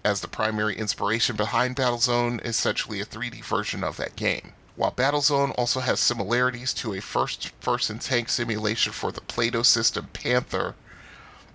as 0.03 0.21
the 0.21 0.27
primary 0.27 0.77
inspiration 0.77 1.35
behind 1.35 1.75
Battlezone, 1.75 2.39
essentially 2.45 3.01
a 3.01 3.05
3D 3.05 3.43
version 3.43 3.83
of 3.83 3.97
that 3.97 4.15
game. 4.15 4.53
While 4.75 4.91
Battlezone 4.91 5.55
also 5.57 5.79
has 5.79 5.99
similarities 5.99 6.75
to 6.75 6.93
a 6.93 7.01
first 7.01 7.59
person 7.59 7.97
tank 7.97 8.29
simulation 8.29 8.93
for 8.93 9.11
the 9.11 9.21
Plato 9.21 9.63
system 9.63 10.09
Panther, 10.13 10.75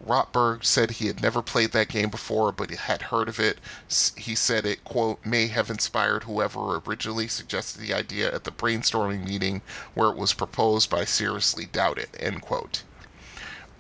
Rotberg 0.05 0.65
said 0.65 0.91
he 0.91 1.07
had 1.07 1.23
never 1.23 1.43
played 1.43 1.73
that 1.73 1.89
game 1.89 2.09
before, 2.09 2.51
but 2.51 2.71
had 2.71 3.03
heard 3.03 3.29
of 3.29 3.39
it. 3.39 3.59
He 4.17 4.35
said 4.35 4.67
it, 4.67 4.83
quote, 4.83 5.25
may 5.25 5.47
have 5.47 5.71
inspired 5.71 6.25
whoever 6.25 6.83
originally 6.85 7.29
suggested 7.29 7.81
the 7.81 7.95
idea 7.95 8.35
at 8.35 8.45
the 8.45 8.51
brainstorming 8.51 9.25
meeting 9.25 9.63
where 9.95 10.09
it 10.09 10.17
was 10.17 10.33
proposed, 10.33 10.91
but 10.91 11.01
I 11.01 11.05
seriously 11.05 11.67
doubt 11.67 11.99
it, 11.99 12.17
end 12.19 12.43
quote. 12.43 12.83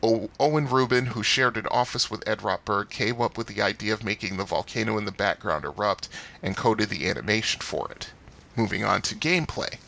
O- 0.02 0.30
Owen 0.40 0.66
Rubin, 0.66 1.06
who 1.06 1.22
shared 1.22 1.58
an 1.58 1.66
office 1.66 2.10
with 2.10 2.26
Ed 2.26 2.38
Rotberg, 2.38 2.88
came 2.88 3.20
up 3.20 3.36
with 3.36 3.48
the 3.48 3.60
idea 3.60 3.92
of 3.92 4.02
making 4.02 4.36
the 4.36 4.44
volcano 4.44 4.96
in 4.96 5.04
the 5.04 5.12
background 5.12 5.64
erupt 5.64 6.08
and 6.42 6.56
coded 6.56 6.88
the 6.88 7.06
animation 7.06 7.60
for 7.60 7.90
it. 7.92 8.10
Moving 8.56 8.82
on 8.82 9.02
to 9.02 9.14
gameplay. 9.14 9.78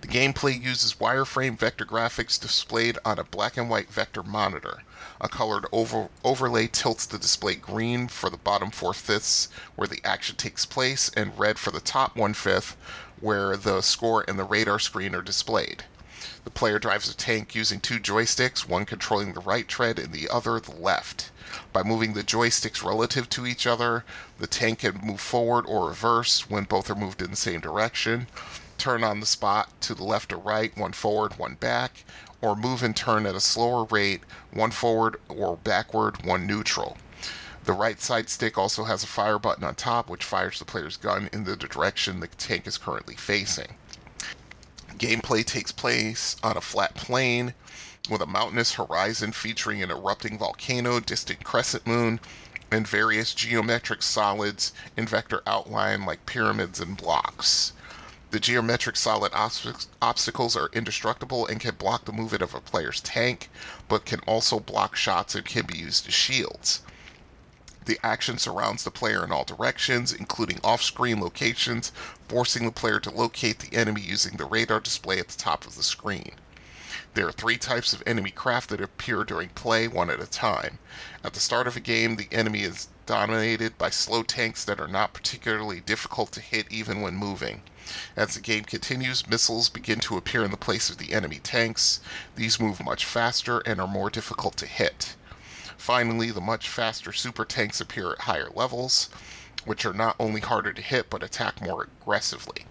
The 0.00 0.08
gameplay 0.08 0.62
uses 0.62 0.94
wireframe 0.94 1.58
vector 1.58 1.84
graphics 1.84 2.40
displayed 2.40 2.96
on 3.04 3.18
a 3.18 3.24
black 3.24 3.56
and 3.56 3.68
white 3.68 3.90
vector 3.90 4.22
monitor. 4.22 4.82
A 5.20 5.28
colored 5.28 5.66
over- 5.72 6.08
overlay 6.22 6.68
tilts 6.68 7.06
the 7.06 7.18
display 7.18 7.56
green 7.56 8.06
for 8.06 8.30
the 8.30 8.36
bottom 8.36 8.70
four 8.70 8.94
fifths 8.94 9.48
where 9.74 9.88
the 9.88 10.00
action 10.04 10.36
takes 10.36 10.64
place, 10.64 11.10
and 11.16 11.38
red 11.38 11.58
for 11.58 11.72
the 11.72 11.80
top 11.80 12.14
one 12.14 12.34
fifth 12.34 12.76
where 13.20 13.56
the 13.56 13.80
score 13.80 14.24
and 14.28 14.38
the 14.38 14.44
radar 14.44 14.78
screen 14.78 15.14
are 15.14 15.22
displayed. 15.22 15.84
The 16.44 16.50
player 16.50 16.78
drives 16.78 17.08
a 17.08 17.16
tank 17.16 17.54
using 17.54 17.80
two 17.80 17.98
joysticks, 18.00 18.68
one 18.68 18.84
controlling 18.84 19.32
the 19.32 19.40
right 19.40 19.68
tread 19.68 19.98
and 19.98 20.12
the 20.12 20.28
other 20.28 20.58
the 20.60 20.74
left. 20.74 21.30
By 21.72 21.82
moving 21.82 22.14
the 22.14 22.24
joysticks 22.24 22.84
relative 22.84 23.28
to 23.30 23.46
each 23.46 23.66
other, 23.66 24.04
the 24.38 24.46
tank 24.46 24.80
can 24.80 25.00
move 25.02 25.20
forward 25.20 25.64
or 25.66 25.88
reverse 25.88 26.50
when 26.50 26.64
both 26.64 26.90
are 26.90 26.94
moved 26.94 27.22
in 27.22 27.30
the 27.30 27.36
same 27.36 27.60
direction, 27.60 28.26
turn 28.78 29.04
on 29.04 29.20
the 29.20 29.26
spot 29.26 29.70
to 29.82 29.94
the 29.94 30.04
left 30.04 30.32
or 30.32 30.38
right, 30.38 30.76
one 30.76 30.92
forward, 30.92 31.38
one 31.38 31.54
back, 31.54 32.04
or 32.40 32.54
move 32.54 32.82
and 32.82 32.96
turn 32.96 33.26
at 33.26 33.34
a 33.34 33.40
slower 33.40 33.84
rate, 33.84 34.22
one 34.50 34.70
forward 34.70 35.20
or 35.28 35.56
backward, 35.56 36.24
one 36.24 36.46
neutral. 36.46 36.96
The 37.64 37.72
right 37.72 38.00
side 38.00 38.30
stick 38.30 38.56
also 38.56 38.84
has 38.84 39.02
a 39.02 39.08
fire 39.08 39.38
button 39.40 39.64
on 39.64 39.74
top, 39.74 40.08
which 40.08 40.24
fires 40.24 40.58
the 40.58 40.64
player's 40.64 40.96
gun 40.96 41.28
in 41.32 41.44
the 41.44 41.56
direction 41.56 42.20
the 42.20 42.28
tank 42.28 42.66
is 42.66 42.78
currently 42.78 43.16
facing. 43.16 43.74
Gameplay 44.98 45.44
takes 45.44 45.72
place 45.72 46.36
on 46.42 46.56
a 46.56 46.60
flat 46.60 46.94
plain 46.94 47.54
with 48.08 48.22
a 48.22 48.26
mountainous 48.26 48.74
horizon 48.74 49.32
featuring 49.32 49.82
an 49.82 49.90
erupting 49.90 50.38
volcano, 50.38 51.00
distant 51.00 51.44
crescent 51.44 51.86
moon, 51.86 52.18
and 52.70 52.88
various 52.88 53.34
geometric 53.34 54.02
solids 54.02 54.72
in 54.96 55.06
vector 55.06 55.42
outline 55.46 56.04
like 56.06 56.24
pyramids 56.24 56.80
and 56.80 56.96
blocks. 56.96 57.72
The 58.30 58.40
geometric 58.40 58.96
solid 58.96 59.32
obst- 59.32 59.86
obstacles 60.00 60.56
are 60.56 60.70
indestructible 60.72 61.46
and 61.46 61.60
can 61.60 61.74
block 61.74 62.04
the 62.04 62.12
movement 62.12 62.42
of 62.42 62.54
a 62.54 62.60
player's 62.60 63.00
tank, 63.00 63.50
but 63.88 64.04
can 64.04 64.20
also 64.20 64.58
block 64.58 64.96
shots 64.96 65.34
and 65.34 65.44
can 65.44 65.66
be 65.66 65.78
used 65.78 66.08
as 66.08 66.14
shields. 66.14 66.80
The 67.86 68.00
action 68.02 68.36
surrounds 68.36 68.82
the 68.82 68.90
player 68.90 69.22
in 69.22 69.30
all 69.30 69.44
directions, 69.44 70.12
including 70.12 70.58
off 70.64 70.82
screen 70.82 71.20
locations, 71.20 71.92
forcing 72.28 72.66
the 72.66 72.72
player 72.72 72.98
to 72.98 73.10
locate 73.10 73.60
the 73.60 73.76
enemy 73.76 74.00
using 74.00 74.36
the 74.36 74.44
radar 74.44 74.80
display 74.80 75.20
at 75.20 75.28
the 75.28 75.38
top 75.38 75.64
of 75.64 75.76
the 75.76 75.84
screen. 75.84 76.32
There 77.14 77.28
are 77.28 77.32
three 77.32 77.56
types 77.56 77.92
of 77.92 78.02
enemy 78.04 78.32
craft 78.32 78.70
that 78.70 78.80
appear 78.80 79.22
during 79.22 79.50
play, 79.50 79.86
one 79.86 80.10
at 80.10 80.18
a 80.18 80.26
time. 80.26 80.80
At 81.22 81.34
the 81.34 81.40
start 81.40 81.68
of 81.68 81.76
a 81.76 81.80
game, 81.80 82.16
the 82.16 82.28
enemy 82.32 82.62
is 82.62 82.88
dominated 83.06 83.78
by 83.78 83.90
slow 83.90 84.24
tanks 84.24 84.64
that 84.64 84.80
are 84.80 84.88
not 84.88 85.14
particularly 85.14 85.78
difficult 85.78 86.32
to 86.32 86.40
hit 86.40 86.66
even 86.68 87.00
when 87.00 87.14
moving. 87.14 87.62
As 88.16 88.34
the 88.34 88.40
game 88.40 88.64
continues, 88.64 89.28
missiles 89.28 89.68
begin 89.68 90.00
to 90.00 90.16
appear 90.16 90.42
in 90.42 90.50
the 90.50 90.56
place 90.56 90.90
of 90.90 90.98
the 90.98 91.12
enemy 91.12 91.38
tanks. 91.38 92.00
These 92.34 92.58
move 92.58 92.84
much 92.84 93.04
faster 93.04 93.60
and 93.60 93.80
are 93.80 93.86
more 93.86 94.10
difficult 94.10 94.56
to 94.56 94.66
hit. 94.66 95.14
Finally, 95.86 96.32
the 96.32 96.40
much 96.40 96.68
faster 96.68 97.12
super 97.12 97.44
tanks 97.44 97.80
appear 97.80 98.10
at 98.10 98.22
higher 98.22 98.50
levels, 98.52 99.08
which 99.64 99.86
are 99.86 99.92
not 99.92 100.16
only 100.18 100.40
harder 100.40 100.72
to 100.72 100.82
hit 100.82 101.08
but 101.08 101.22
attack 101.22 101.60
more 101.60 101.84
aggressively. 101.84 102.66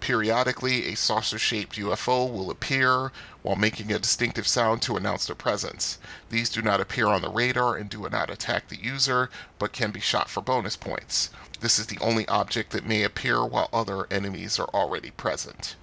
Periodically, 0.00 0.92
a 0.92 0.96
saucer 0.96 1.38
shaped 1.38 1.76
UFO 1.76 2.30
will 2.30 2.50
appear 2.50 3.10
while 3.40 3.56
making 3.56 3.90
a 3.90 3.98
distinctive 3.98 4.46
sound 4.46 4.82
to 4.82 4.98
announce 4.98 5.24
their 5.24 5.34
presence. 5.34 5.96
These 6.28 6.50
do 6.50 6.60
not 6.60 6.78
appear 6.78 7.06
on 7.06 7.22
the 7.22 7.30
radar 7.30 7.74
and 7.74 7.88
do 7.88 8.06
not 8.10 8.28
attack 8.28 8.68
the 8.68 8.84
user, 8.84 9.30
but 9.58 9.72
can 9.72 9.90
be 9.90 10.00
shot 10.00 10.28
for 10.28 10.42
bonus 10.42 10.76
points. 10.76 11.30
This 11.60 11.78
is 11.78 11.86
the 11.86 11.98
only 12.02 12.28
object 12.28 12.70
that 12.72 12.84
may 12.84 13.02
appear 13.02 13.46
while 13.46 13.70
other 13.72 14.06
enemies 14.10 14.58
are 14.58 14.68
already 14.74 15.10
present. 15.10 15.74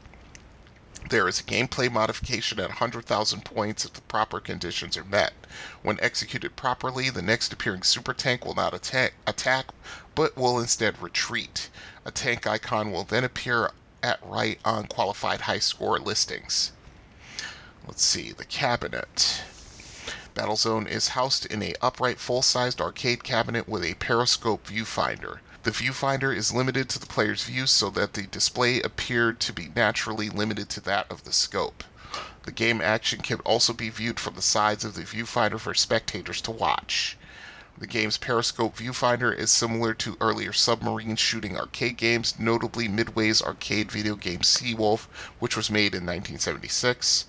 There 1.13 1.27
is 1.27 1.39
a 1.39 1.43
gameplay 1.43 1.91
modification 1.91 2.59
at 2.59 2.69
100,000 2.69 3.45
points 3.45 3.85
if 3.85 3.93
the 3.93 4.01
proper 4.01 4.39
conditions 4.39 4.97
are 4.97 5.03
met. 5.03 5.33
When 5.83 5.99
executed 5.99 6.55
properly, 6.55 7.11
the 7.11 7.21
next 7.21 7.53
appearing 7.53 7.83
super 7.83 8.15
tank 8.15 8.43
will 8.43 8.55
not 8.55 8.73
attack, 8.73 9.13
attack 9.27 9.67
but 10.15 10.35
will 10.35 10.57
instead 10.57 10.99
retreat. 10.99 11.69
A 12.03 12.09
tank 12.09 12.47
icon 12.47 12.91
will 12.91 13.03
then 13.03 13.23
appear 13.23 13.69
at 14.01 14.25
right 14.25 14.59
on 14.65 14.87
qualified 14.87 15.41
high 15.41 15.59
score 15.59 15.99
listings. 15.99 16.71
Let's 17.85 18.03
see, 18.03 18.31
the 18.31 18.43
cabinet. 18.45 19.43
Battlezone 20.33 20.87
is 20.87 21.09
housed 21.09 21.45
in 21.45 21.61
a 21.61 21.75
upright 21.79 22.17
full-sized 22.17 22.81
arcade 22.81 23.23
cabinet 23.23 23.69
with 23.69 23.83
a 23.83 23.93
periscope 23.93 24.65
viewfinder. 24.65 25.41
The 25.63 25.71
viewfinder 25.71 26.35
is 26.35 26.51
limited 26.51 26.89
to 26.89 26.99
the 26.99 27.05
player's 27.05 27.45
view 27.45 27.67
so 27.67 27.89
that 27.91 28.15
the 28.15 28.23
display 28.23 28.81
appeared 28.81 29.39
to 29.39 29.53
be 29.53 29.71
naturally 29.73 30.29
limited 30.29 30.67
to 30.71 30.81
that 30.81 31.09
of 31.09 31.23
the 31.23 31.31
scope. 31.31 31.85
The 32.43 32.51
game 32.51 32.81
action 32.81 33.21
can 33.21 33.39
also 33.45 33.71
be 33.71 33.89
viewed 33.89 34.19
from 34.19 34.35
the 34.35 34.41
sides 34.41 34.83
of 34.83 34.95
the 34.95 35.03
viewfinder 35.03 35.57
for 35.57 35.73
spectators 35.73 36.41
to 36.41 36.51
watch. 36.51 37.17
The 37.77 37.87
game's 37.87 38.17
periscope 38.17 38.75
viewfinder 38.75 39.33
is 39.33 39.53
similar 39.53 39.93
to 39.93 40.17
earlier 40.19 40.51
submarine 40.51 41.15
shooting 41.15 41.57
arcade 41.57 41.95
games, 41.95 42.37
notably 42.37 42.89
Midway's 42.89 43.41
arcade 43.41 43.89
video 43.89 44.15
game 44.15 44.41
Seawolf, 44.41 45.05
which 45.39 45.55
was 45.55 45.71
made 45.71 45.95
in 45.95 46.05
1976, 46.05 47.23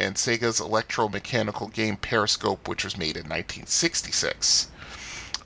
and 0.00 0.16
Sega's 0.16 0.58
electromechanical 0.58 1.72
game 1.72 1.96
Periscope, 1.96 2.66
which 2.66 2.82
was 2.82 2.96
made 2.96 3.16
in 3.16 3.28
1966. 3.28 4.66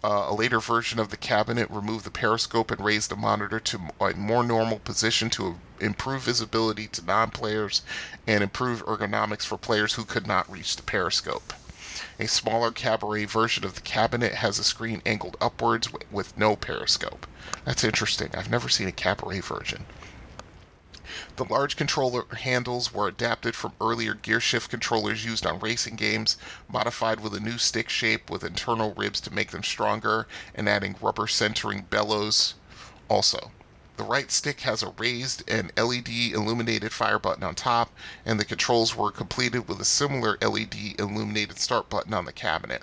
Uh, 0.05 0.26
a 0.28 0.34
later 0.34 0.61
version 0.61 0.99
of 0.99 1.11
the 1.11 1.16
cabinet 1.16 1.70
removed 1.70 2.05
the 2.05 2.11
periscope 2.11 2.70
and 2.70 2.84
raised 2.84 3.11
the 3.11 3.16
monitor 3.16 3.59
to 3.59 3.80
a 4.01 4.12
more 4.14 4.44
normal 4.44 4.78
position 4.78 5.30
to 5.30 5.59
improve 5.80 6.22
visibility 6.22 6.86
to 6.88 7.05
non 7.05 7.30
players 7.30 7.82
and 8.26 8.42
improve 8.42 8.84
ergonomics 8.86 9.44
for 9.44 9.57
players 9.57 9.94
who 9.94 10.05
could 10.05 10.26
not 10.26 10.51
reach 10.51 10.76
the 10.76 10.82
periscope. 10.82 11.53
A 12.18 12.26
smaller 12.26 12.70
cabaret 12.70 13.24
version 13.26 13.64
of 13.64 13.74
the 13.74 13.80
cabinet 13.80 14.34
has 14.34 14.59
a 14.59 14.64
screen 14.64 15.03
angled 15.05 15.36
upwards 15.40 15.88
with 16.11 16.36
no 16.36 16.57
periscope. 16.57 17.26
That's 17.64 17.84
interesting. 17.84 18.30
I've 18.34 18.51
never 18.51 18.68
seen 18.68 18.88
a 18.88 18.92
cabaret 18.92 19.40
version. 19.40 19.86
The 21.37 21.45
large 21.45 21.76
controller 21.76 22.24
handles 22.34 22.95
were 22.95 23.09
adapted 23.09 23.55
from 23.55 23.74
earlier 23.78 24.14
gear 24.14 24.41
shift 24.41 24.70
controllers 24.70 25.22
used 25.22 25.45
on 25.45 25.61
racing 25.61 25.97
games, 25.97 26.39
modified 26.66 27.20
with 27.20 27.34
a 27.34 27.41
new 27.41 27.59
stick 27.59 27.91
shape 27.91 28.30
with 28.30 28.43
internal 28.43 28.95
ribs 28.95 29.20
to 29.20 29.34
make 29.34 29.51
them 29.51 29.62
stronger, 29.62 30.26
and 30.55 30.66
adding 30.66 30.97
rubber 30.99 31.26
centering 31.26 31.82
bellows 31.82 32.55
also. 33.11 33.51
The 33.99 34.05
right 34.05 34.32
stick 34.32 34.61
has 34.61 34.82
a 34.82 34.95
raised 34.97 35.43
and 35.47 35.72
LED 35.76 36.09
illuminated 36.09 36.93
fire 36.93 37.18
button 37.18 37.45
on 37.45 37.55
top, 37.55 37.93
and 38.24 38.41
the 38.41 38.45
controls 38.47 38.97
were 38.97 39.11
completed 39.11 39.68
with 39.68 39.78
a 39.78 39.84
similar 39.84 40.39
LED 40.41 40.99
illuminated 40.99 41.59
start 41.59 41.91
button 41.91 42.14
on 42.14 42.24
the 42.24 42.32
cabinet. 42.32 42.82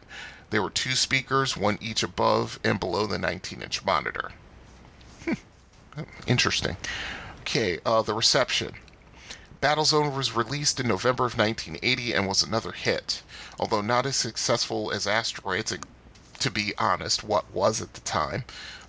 There 0.51 0.62
were 0.62 0.70
two 0.70 0.93
speakers, 0.93 1.58
one 1.58 1.80
each 1.82 2.04
above 2.04 2.60
and 2.64 2.80
below 2.80 3.08
the 3.08 3.18
19 3.18 3.64
inch 3.64 3.84
monitor. 3.84 4.32
Hmm. 5.24 5.34
Interesting. 6.28 6.78
Okay, 7.43 7.77
uh, 7.85 8.01
the 8.01 8.13
reception. 8.13 8.75
Battlezone 9.61 10.15
was 10.15 10.33
released 10.33 10.79
in 10.79 10.87
November 10.87 11.25
of 11.25 11.37
1980 11.37 12.13
and 12.13 12.25
was 12.25 12.41
another 12.41 12.71
hit. 12.71 13.21
Although 13.59 13.81
not 13.81 14.05
as 14.05 14.15
successful 14.15 14.93
as 14.93 15.05
Asteroids, 15.05 15.73
to 16.39 16.49
be 16.49 16.73
honest, 16.77 17.21
what 17.21 17.51
was 17.51 17.81
at 17.81 17.95
the 17.95 17.99
time, 17.99 18.45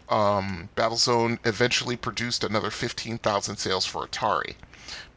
um, 0.09 0.69
Battlezone 0.77 1.41
eventually 1.45 1.97
produced 1.97 2.45
another 2.45 2.71
15,000 2.71 3.57
sales 3.57 3.87
for 3.87 4.07
Atari. 4.07 4.55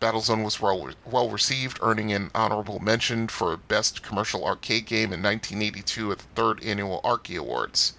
Battlezone 0.01 0.43
was 0.43 0.59
well, 0.59 0.89
well 1.05 1.29
received, 1.29 1.77
earning 1.83 2.11
an 2.11 2.31
honorable 2.33 2.79
mention 2.79 3.27
for 3.27 3.55
Best 3.55 4.01
Commercial 4.01 4.45
Arcade 4.45 4.87
Game 4.87 5.13
in 5.13 5.21
1982 5.21 6.11
at 6.11 6.17
the 6.17 6.23
third 6.33 6.63
annual 6.63 7.01
Arkie 7.03 7.37
Awards. 7.37 7.93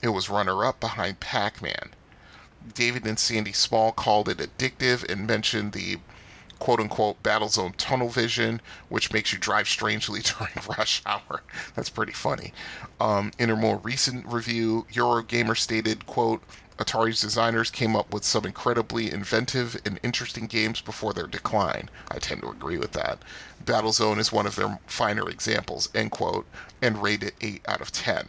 It 0.00 0.08
was 0.08 0.30
runner 0.30 0.64
up 0.64 0.80
behind 0.80 1.20
Pac 1.20 1.60
Man. 1.60 1.90
David 2.74 3.06
and 3.06 3.18
Sandy 3.18 3.52
Small 3.52 3.92
called 3.92 4.28
it 4.28 4.38
addictive 4.38 5.08
and 5.10 5.26
mentioned 5.26 5.72
the 5.72 5.98
quote 6.58 6.80
unquote 6.80 7.22
Battlezone 7.22 7.74
tunnel 7.76 8.08
vision, 8.08 8.60
which 8.88 9.12
makes 9.12 9.32
you 9.32 9.38
drive 9.38 9.68
strangely 9.68 10.20
during 10.38 10.52
rush 10.76 11.02
hour. 11.06 11.42
That's 11.74 11.90
pretty 11.90 12.12
funny. 12.12 12.52
Um, 13.00 13.32
in 13.38 13.50
a 13.50 13.56
more 13.56 13.78
recent 13.78 14.26
review, 14.26 14.86
Eurogamer 14.92 15.56
stated, 15.56 16.06
quote, 16.06 16.42
Atari's 16.78 17.20
designers 17.20 17.70
came 17.72 17.96
up 17.96 18.14
with 18.14 18.24
some 18.24 18.44
incredibly 18.44 19.10
inventive 19.12 19.80
and 19.84 19.98
interesting 20.04 20.46
games 20.46 20.80
before 20.80 21.12
their 21.12 21.26
decline. 21.26 21.90
I 22.08 22.18
tend 22.18 22.42
to 22.42 22.50
agree 22.50 22.78
with 22.78 22.92
that. 22.92 23.18
Battlezone 23.64 24.18
is 24.18 24.30
one 24.30 24.46
of 24.46 24.54
their 24.54 24.78
finer 24.86 25.28
examples, 25.28 25.88
end 25.92 26.12
quote, 26.12 26.46
and 26.80 27.02
rated 27.02 27.32
8 27.40 27.62
out 27.66 27.80
of 27.80 27.90
10. 27.90 28.28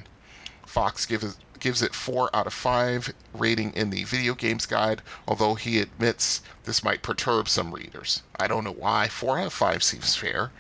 Fox 0.66 1.06
gives 1.06 1.38
gives 1.60 1.82
it 1.82 1.96
4 1.96 2.30
out 2.36 2.48
of 2.48 2.54
5 2.54 3.14
rating 3.34 3.74
in 3.74 3.90
the 3.90 4.04
video 4.04 4.34
games 4.34 4.66
guide, 4.66 5.02
although 5.28 5.56
he 5.56 5.80
admits 5.80 6.42
this 6.64 6.84
might 6.84 7.02
perturb 7.02 7.50
some 7.50 7.74
readers. 7.74 8.24
I 8.40 8.48
don't 8.48 8.64
know 8.64 8.74
why. 8.74 9.08
4 9.08 9.40
out 9.40 9.48
of 9.48 9.54
5 9.54 9.84
seems 9.84 10.16
fair. 10.16 10.52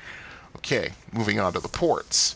Okay, 0.57 0.93
moving 1.13 1.39
on 1.39 1.53
to 1.53 1.59
the 1.59 1.67
ports. 1.67 2.35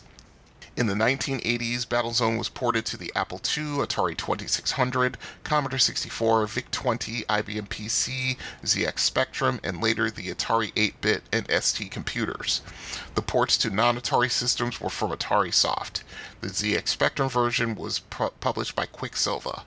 In 0.75 0.87
the 0.87 0.95
1980s, 0.95 1.85
Battlezone 1.85 2.39
was 2.39 2.49
ported 2.49 2.83
to 2.87 2.97
the 2.97 3.11
Apple 3.15 3.37
II, 3.37 3.85
Atari 3.85 4.17
2600, 4.17 5.19
Commodore 5.43 5.77
64, 5.77 6.47
VIC-20, 6.47 7.27
IBM 7.27 7.67
PC, 7.67 8.37
ZX 8.63 8.97
Spectrum, 8.97 9.59
and 9.63 9.79
later 9.79 10.09
the 10.09 10.33
Atari 10.33 10.73
8-bit 10.73 11.21
and 11.31 11.45
ST 11.63 11.91
computers. 11.91 12.61
The 13.13 13.21
ports 13.21 13.55
to 13.59 13.69
non-Atari 13.69 14.31
systems 14.31 14.81
were 14.81 14.89
from 14.89 15.11
Atarisoft. 15.11 16.01
The 16.41 16.47
ZX 16.47 16.87
Spectrum 16.87 17.29
version 17.29 17.75
was 17.75 17.99
pu- 17.99 18.31
published 18.39 18.75
by 18.75 18.87
Quicksilva. 18.87 19.65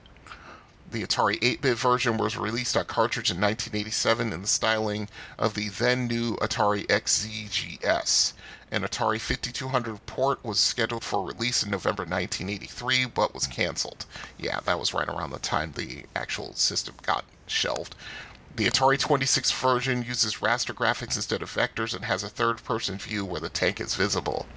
The 0.91 1.03
Atari 1.05 1.39
8-bit 1.39 1.77
version 1.77 2.17
was 2.17 2.35
released 2.35 2.75
on 2.75 2.83
cartridge 2.83 3.31
in 3.31 3.39
1987 3.39 4.33
in 4.33 4.41
the 4.41 4.47
styling 4.47 5.07
of 5.39 5.53
the 5.53 5.69
then 5.69 6.07
new 6.07 6.35
Atari 6.37 6.85
XEGS. 6.87 8.33
An 8.69 8.83
Atari 8.83 9.19
5200 9.19 10.05
port 10.05 10.43
was 10.43 10.59
scheduled 10.59 11.03
for 11.03 11.25
release 11.25 11.63
in 11.63 11.71
November 11.71 12.03
1983, 12.03 13.05
but 13.05 13.33
was 13.33 13.47
canceled. 13.47 14.05
Yeah, 14.37 14.59
that 14.65 14.77
was 14.77 14.93
right 14.93 15.07
around 15.07 15.29
the 15.29 15.39
time 15.39 15.71
the 15.71 16.03
actual 16.15 16.53
system 16.53 16.95
got 17.01 17.23
shelved. 17.45 17.95
The 18.57 18.65
Atari 18.65 18.99
26 18.99 19.51
version 19.51 20.03
uses 20.03 20.37
raster 20.37 20.73
graphics 20.73 21.15
instead 21.15 21.41
of 21.41 21.53
vectors 21.53 21.93
and 21.93 22.03
has 22.05 22.23
a 22.23 22.29
third 22.29 22.63
person 22.63 22.97
view 22.97 23.23
where 23.23 23.39
the 23.39 23.49
tank 23.49 23.79
is 23.79 23.95
visible. 23.95 24.47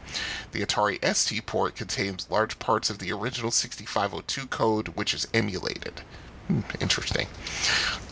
The 0.52 0.64
Atari 0.64 0.98
ST 1.14 1.44
port 1.46 1.76
contains 1.76 2.30
large 2.30 2.58
parts 2.58 2.90
of 2.90 2.98
the 2.98 3.12
original 3.12 3.50
6502 3.50 4.46
code, 4.46 4.88
which 4.88 5.12
is 5.12 5.28
emulated. 5.34 6.00
Hmm, 6.48 6.60
interesting. 6.80 7.28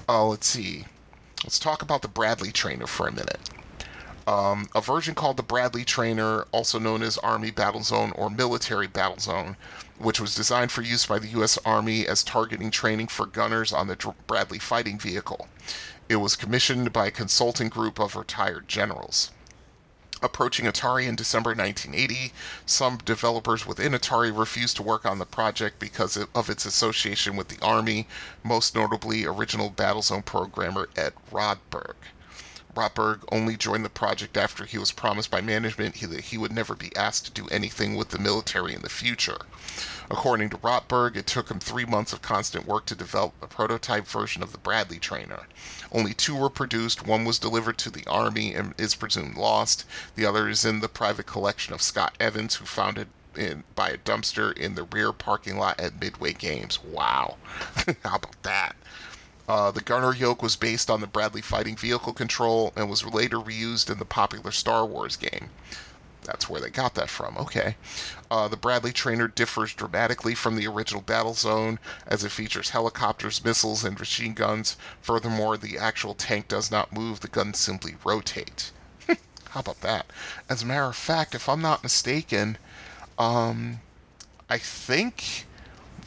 Uh, 0.08 0.26
let's 0.26 0.46
see. 0.46 0.84
Let's 1.42 1.58
talk 1.58 1.82
about 1.82 2.02
the 2.02 2.08
Bradley 2.08 2.52
trainer 2.52 2.86
for 2.86 3.08
a 3.08 3.12
minute. 3.12 3.50
Um, 4.28 4.68
a 4.74 4.82
version 4.82 5.14
called 5.14 5.38
the 5.38 5.42
Bradley 5.42 5.86
Trainer, 5.86 6.42
also 6.52 6.78
known 6.78 7.00
as 7.00 7.16
Army 7.16 7.50
Battlezone 7.50 8.12
or 8.14 8.28
Military 8.28 8.86
Battlezone, 8.86 9.56
which 9.96 10.20
was 10.20 10.34
designed 10.34 10.70
for 10.70 10.82
use 10.82 11.06
by 11.06 11.18
the 11.18 11.28
U.S. 11.28 11.56
Army 11.64 12.06
as 12.06 12.22
targeting 12.22 12.70
training 12.70 13.06
for 13.08 13.24
gunners 13.24 13.72
on 13.72 13.86
the 13.86 14.14
Bradley 14.26 14.58
fighting 14.58 14.98
vehicle. 14.98 15.48
It 16.10 16.16
was 16.16 16.36
commissioned 16.36 16.92
by 16.92 17.06
a 17.06 17.10
consulting 17.10 17.70
group 17.70 17.98
of 17.98 18.16
retired 18.16 18.68
generals. 18.68 19.30
Approaching 20.20 20.66
Atari 20.66 21.06
in 21.06 21.16
December 21.16 21.54
1980, 21.54 22.34
some 22.66 22.98
developers 22.98 23.64
within 23.64 23.92
Atari 23.92 24.30
refused 24.38 24.76
to 24.76 24.82
work 24.82 25.06
on 25.06 25.18
the 25.18 25.24
project 25.24 25.78
because 25.78 26.18
of 26.18 26.50
its 26.50 26.66
association 26.66 27.34
with 27.34 27.48
the 27.48 27.64
Army, 27.64 28.06
most 28.44 28.74
notably 28.74 29.24
original 29.24 29.70
Battlezone 29.70 30.26
programmer 30.26 30.90
Ed 30.96 31.14
Rotberg. 31.32 31.94
Rotberg 32.74 33.24
only 33.32 33.56
joined 33.56 33.84
the 33.84 33.90
project 33.90 34.36
after 34.36 34.64
he 34.64 34.78
was 34.78 34.92
promised 34.92 35.30
by 35.30 35.40
management 35.40 36.00
that 36.00 36.24
he 36.26 36.38
would 36.38 36.52
never 36.52 36.74
be 36.74 36.94
asked 36.94 37.24
to 37.24 37.30
do 37.30 37.48
anything 37.48 37.96
with 37.96 38.10
the 38.10 38.18
military 38.18 38.74
in 38.74 38.82
the 38.82 38.88
future. 38.88 39.38
According 40.10 40.50
to 40.50 40.58
Rotberg, 40.58 41.16
it 41.16 41.26
took 41.26 41.50
him 41.50 41.60
three 41.60 41.84
months 41.84 42.12
of 42.12 42.22
constant 42.22 42.66
work 42.66 42.86
to 42.86 42.94
develop 42.94 43.34
a 43.42 43.46
prototype 43.46 44.06
version 44.06 44.42
of 44.42 44.52
the 44.52 44.58
Bradley 44.58 44.98
trainer. 44.98 45.46
Only 45.92 46.14
two 46.14 46.34
were 46.34 46.50
produced. 46.50 47.06
One 47.06 47.24
was 47.24 47.38
delivered 47.38 47.78
to 47.78 47.90
the 47.90 48.06
Army 48.06 48.54
and 48.54 48.74
is 48.78 48.94
presumed 48.94 49.36
lost. 49.36 49.84
The 50.14 50.24
other 50.24 50.48
is 50.48 50.64
in 50.64 50.80
the 50.80 50.88
private 50.88 51.26
collection 51.26 51.74
of 51.74 51.82
Scott 51.82 52.14
Evans, 52.18 52.56
who 52.56 52.64
found 52.64 52.96
it 52.98 53.08
in, 53.36 53.64
by 53.74 53.90
a 53.90 53.98
dumpster 53.98 54.56
in 54.56 54.74
the 54.74 54.84
rear 54.84 55.12
parking 55.12 55.58
lot 55.58 55.78
at 55.78 56.00
Midway 56.00 56.32
Games. 56.32 56.82
Wow. 56.82 57.36
How 58.04 58.16
about 58.16 58.42
that? 58.42 58.76
Uh, 59.48 59.70
the 59.70 59.80
gunner 59.80 60.14
yoke 60.14 60.42
was 60.42 60.56
based 60.56 60.90
on 60.90 61.00
the 61.00 61.06
Bradley 61.06 61.40
fighting 61.40 61.74
vehicle 61.74 62.12
control 62.12 62.70
and 62.76 62.90
was 62.90 63.04
later 63.04 63.38
reused 63.38 63.90
in 63.90 63.98
the 63.98 64.04
popular 64.04 64.50
Star 64.50 64.84
Wars 64.84 65.16
game. 65.16 65.48
That's 66.24 66.50
where 66.50 66.60
they 66.60 66.68
got 66.68 66.94
that 66.96 67.08
from. 67.08 67.38
Okay. 67.38 67.76
Uh, 68.30 68.48
the 68.48 68.58
Bradley 68.58 68.92
trainer 68.92 69.26
differs 69.26 69.72
dramatically 69.72 70.34
from 70.34 70.56
the 70.56 70.66
original 70.66 71.00
Battlezone 71.00 71.78
as 72.06 72.22
it 72.22 72.28
features 72.28 72.68
helicopters, 72.70 73.42
missiles, 73.42 73.82
and 73.82 73.98
machine 73.98 74.34
guns. 74.34 74.76
Furthermore, 75.00 75.56
the 75.56 75.78
actual 75.78 76.12
tank 76.12 76.46
does 76.46 76.70
not 76.70 76.92
move, 76.92 77.20
the 77.20 77.28
guns 77.28 77.58
simply 77.58 77.96
rotate. 78.04 78.70
How 79.08 79.60
about 79.60 79.80
that? 79.80 80.04
As 80.50 80.62
a 80.62 80.66
matter 80.66 80.84
of 80.84 80.96
fact, 80.96 81.34
if 81.34 81.48
I'm 81.48 81.62
not 81.62 81.82
mistaken, 81.82 82.58
um, 83.18 83.80
I 84.50 84.58
think 84.58 85.46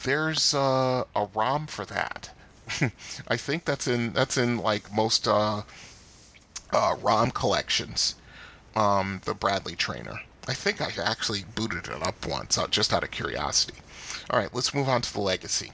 there's 0.04 0.54
a 0.54 1.04
ROM 1.34 1.66
for 1.66 1.84
that. 1.86 2.30
I 3.28 3.36
think 3.36 3.64
that's 3.64 3.86
in 3.86 4.12
that's 4.12 4.36
in 4.36 4.58
like 4.58 4.92
most 4.94 5.26
uh, 5.26 5.62
uh, 6.72 6.96
ROM 7.02 7.30
collections 7.30 8.14
um, 8.74 9.20
the 9.24 9.34
Bradley 9.34 9.76
trainer. 9.76 10.20
I 10.48 10.54
think 10.54 10.80
I 10.80 10.90
actually 11.02 11.44
booted 11.54 11.88
it 11.88 12.02
up 12.02 12.26
once, 12.26 12.58
uh, 12.58 12.66
just 12.66 12.92
out 12.92 13.04
of 13.04 13.10
curiosity. 13.10 13.78
All 14.30 14.38
right, 14.38 14.52
let's 14.52 14.74
move 14.74 14.88
on 14.88 15.02
to 15.02 15.12
the 15.12 15.20
legacy. 15.20 15.72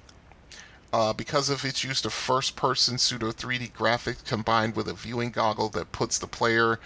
Uh, 0.93 1.13
because 1.13 1.49
of 1.49 1.65
its 1.65 1.85
use 1.85 2.05
of 2.05 2.13
first-person 2.13 2.99
pseudo 2.99 3.31
3D 3.31 3.73
graphics 3.73 4.25
combined 4.25 4.75
with 4.75 4.89
a 4.89 4.95
viewing 4.95 5.31
goggle 5.31 5.69
that 5.71 5.93
puts 5.93 6.19
the 6.19 6.27
player 6.27 6.79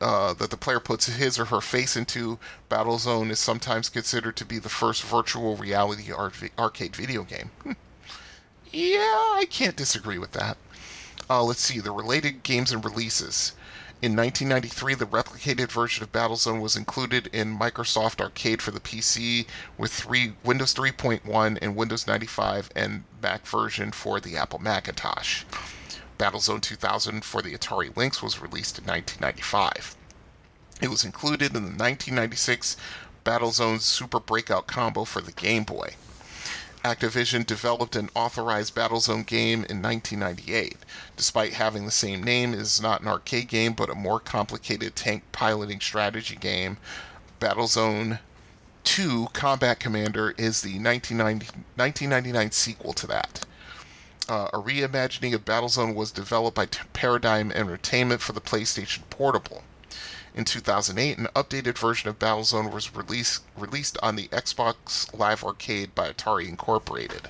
uh, 0.00 0.32
that 0.34 0.50
the 0.50 0.56
player 0.56 0.80
puts 0.80 1.06
his 1.06 1.38
or 1.38 1.44
her 1.46 1.60
face 1.60 1.94
into, 1.94 2.38
Battlezone 2.70 3.30
is 3.30 3.38
sometimes 3.38 3.90
considered 3.90 4.34
to 4.36 4.46
be 4.46 4.58
the 4.58 4.68
first 4.68 5.02
virtual 5.02 5.56
reality 5.56 6.10
arcade 6.58 6.96
video 6.96 7.22
game. 7.22 7.50
Yeah, 8.72 8.98
I 9.34 9.46
can't 9.50 9.76
disagree 9.76 10.18
with 10.18 10.32
that. 10.32 10.56
Uh, 11.28 11.42
let's 11.42 11.60
see 11.60 11.80
the 11.80 11.92
related 11.92 12.42
games 12.42 12.72
and 12.72 12.84
releases. 12.84 13.52
In 14.02 14.16
1993, 14.16 14.94
the 14.94 15.04
replicated 15.04 15.70
version 15.70 16.02
of 16.02 16.10
Battlezone 16.10 16.62
was 16.62 16.74
included 16.74 17.26
in 17.34 17.58
Microsoft 17.58 18.20
Arcade 18.20 18.62
for 18.62 18.70
the 18.70 18.80
PC 18.80 19.46
with 19.76 19.92
three, 19.92 20.32
Windows 20.42 20.72
3.1 20.72 21.58
and 21.60 21.76
Windows 21.76 22.06
95 22.06 22.70
and 22.74 23.04
Mac 23.22 23.46
version 23.46 23.92
for 23.92 24.18
the 24.18 24.38
Apple 24.38 24.58
Macintosh. 24.58 25.44
Battlezone 26.18 26.62
2000 26.62 27.24
for 27.24 27.42
the 27.42 27.54
Atari 27.54 27.94
Lynx 27.94 28.22
was 28.22 28.40
released 28.40 28.78
in 28.78 28.86
1995. 28.86 29.96
It 30.80 30.88
was 30.88 31.04
included 31.04 31.48
in 31.54 31.62
the 31.62 31.68
1996 31.68 32.76
Battlezone 33.24 33.80
Super 33.80 34.18
Breakout 34.18 34.66
combo 34.66 35.04
for 35.04 35.20
the 35.20 35.32
Game 35.32 35.64
Boy. 35.64 35.94
Activision 36.84 37.44
developed 37.44 37.94
an 37.94 38.08
authorized 38.14 38.74
Battlezone 38.74 39.26
game 39.26 39.64
in 39.68 39.82
1998. 39.82 40.78
Despite 41.14 41.52
having 41.52 41.84
the 41.84 41.90
same 41.90 42.22
name, 42.22 42.54
it 42.54 42.60
is 42.60 42.80
not 42.80 43.02
an 43.02 43.08
arcade 43.08 43.48
game 43.48 43.74
but 43.74 43.90
a 43.90 43.94
more 43.94 44.18
complicated 44.18 44.96
tank 44.96 45.22
piloting 45.30 45.80
strategy 45.80 46.36
game. 46.36 46.78
Battlezone 47.38 48.20
2 48.84 49.28
Combat 49.34 49.78
Commander 49.78 50.34
is 50.38 50.62
the 50.62 50.78
1999 50.78 52.50
sequel 52.50 52.94
to 52.94 53.06
that. 53.06 53.44
Uh, 54.26 54.48
a 54.54 54.58
reimagining 54.58 55.34
of 55.34 55.44
Battlezone 55.44 55.94
was 55.94 56.10
developed 56.10 56.56
by 56.56 56.64
Paradigm 56.94 57.52
Entertainment 57.52 58.22
for 58.22 58.32
the 58.32 58.40
PlayStation 58.40 59.00
Portable. 59.10 59.64
In 60.32 60.44
2008, 60.44 61.18
an 61.18 61.26
updated 61.34 61.76
version 61.76 62.08
of 62.08 62.18
Battlezone 62.20 62.70
was 62.70 62.94
released 62.94 63.42
released 63.56 63.98
on 64.00 64.14
the 64.14 64.28
Xbox 64.28 65.12
Live 65.12 65.42
Arcade 65.42 65.94
by 65.94 66.12
Atari 66.12 66.48
Incorporated. 66.48 67.28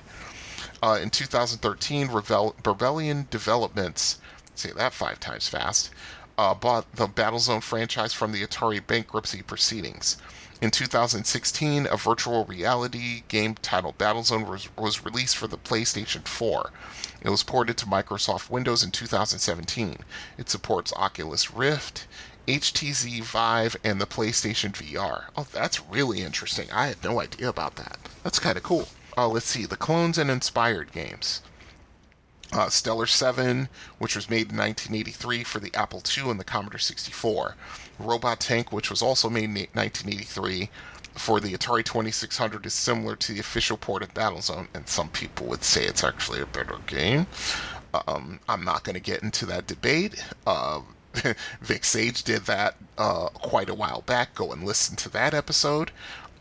Uh, 0.83 0.99
in 1.01 1.09
2013, 1.09 2.09
Revel- 2.09 2.55
Rebellion 2.63 3.27
Developments, 3.31 4.19
say 4.53 4.71
that 4.71 4.93
five 4.93 5.19
times 5.19 5.47
fast, 5.47 5.89
uh, 6.37 6.53
bought 6.53 6.95
the 6.95 7.07
Battlezone 7.07 7.63
franchise 7.63 8.13
from 8.13 8.31
the 8.31 8.45
Atari 8.45 8.85
bankruptcy 8.85 9.41
proceedings. 9.41 10.17
In 10.61 10.69
2016, 10.69 11.87
a 11.87 11.97
virtual 11.97 12.45
reality 12.45 13.23
game 13.27 13.55
titled 13.55 13.97
Battlezone 13.97 14.47
was, 14.47 14.69
was 14.77 15.03
released 15.03 15.35
for 15.35 15.47
the 15.47 15.57
PlayStation 15.57 16.27
4. 16.27 16.69
It 17.21 17.29
was 17.29 17.41
ported 17.41 17.77
to 17.77 17.87
Microsoft 17.87 18.51
Windows 18.51 18.83
in 18.83 18.91
2017. 18.91 19.97
It 20.37 20.51
supports 20.51 20.93
Oculus 20.93 21.51
Rift, 21.51 22.05
HTC 22.47 23.23
Vive, 23.23 23.75
and 23.83 24.01
the 24.01 24.05
PlayStation 24.05 24.71
VR. 24.71 25.25
Oh, 25.35 25.47
that's 25.51 25.85
really 25.87 26.21
interesting. 26.21 26.69
I 26.71 26.87
had 26.87 27.03
no 27.03 27.19
idea 27.19 27.49
about 27.49 27.75
that. 27.75 27.97
That's 28.23 28.39
kind 28.39 28.57
of 28.57 28.63
cool. 28.63 28.87
Uh, 29.17 29.27
let's 29.27 29.47
see, 29.47 29.65
the 29.65 29.77
clones 29.77 30.17
and 30.17 30.29
inspired 30.29 30.91
games. 30.91 31.41
Uh, 32.53 32.69
Stellar 32.69 33.05
7, 33.05 33.69
which 33.97 34.15
was 34.15 34.29
made 34.29 34.51
in 34.51 34.57
1983 34.57 35.43
for 35.43 35.59
the 35.59 35.73
Apple 35.73 36.03
II 36.17 36.29
and 36.29 36.39
the 36.39 36.43
Commodore 36.43 36.79
64. 36.79 37.55
Robot 37.97 38.39
Tank, 38.39 38.71
which 38.71 38.89
was 38.89 39.01
also 39.01 39.29
made 39.29 39.45
in 39.45 39.53
1983 39.53 40.69
for 41.13 41.39
the 41.39 41.53
Atari 41.53 41.83
2600, 41.85 42.65
is 42.65 42.73
similar 42.73 43.15
to 43.15 43.33
the 43.33 43.39
official 43.39 43.77
port 43.77 44.03
of 44.03 44.13
Battlezone, 44.13 44.67
and 44.73 44.87
some 44.87 45.09
people 45.09 45.47
would 45.47 45.63
say 45.63 45.85
it's 45.85 46.03
actually 46.03 46.41
a 46.41 46.45
better 46.45 46.77
game. 46.87 47.27
Um, 48.07 48.39
I'm 48.49 48.63
not 48.63 48.83
going 48.83 48.95
to 48.95 49.01
get 49.01 49.23
into 49.23 49.45
that 49.47 49.67
debate. 49.67 50.23
Uh, 50.45 50.81
Vic 51.61 51.83
Sage 51.83 52.23
did 52.23 52.45
that 52.45 52.75
uh, 52.97 53.29
quite 53.29 53.69
a 53.69 53.73
while 53.73 54.01
back. 54.01 54.35
Go 54.35 54.51
and 54.51 54.63
listen 54.63 54.95
to 54.97 55.09
that 55.09 55.33
episode. 55.33 55.91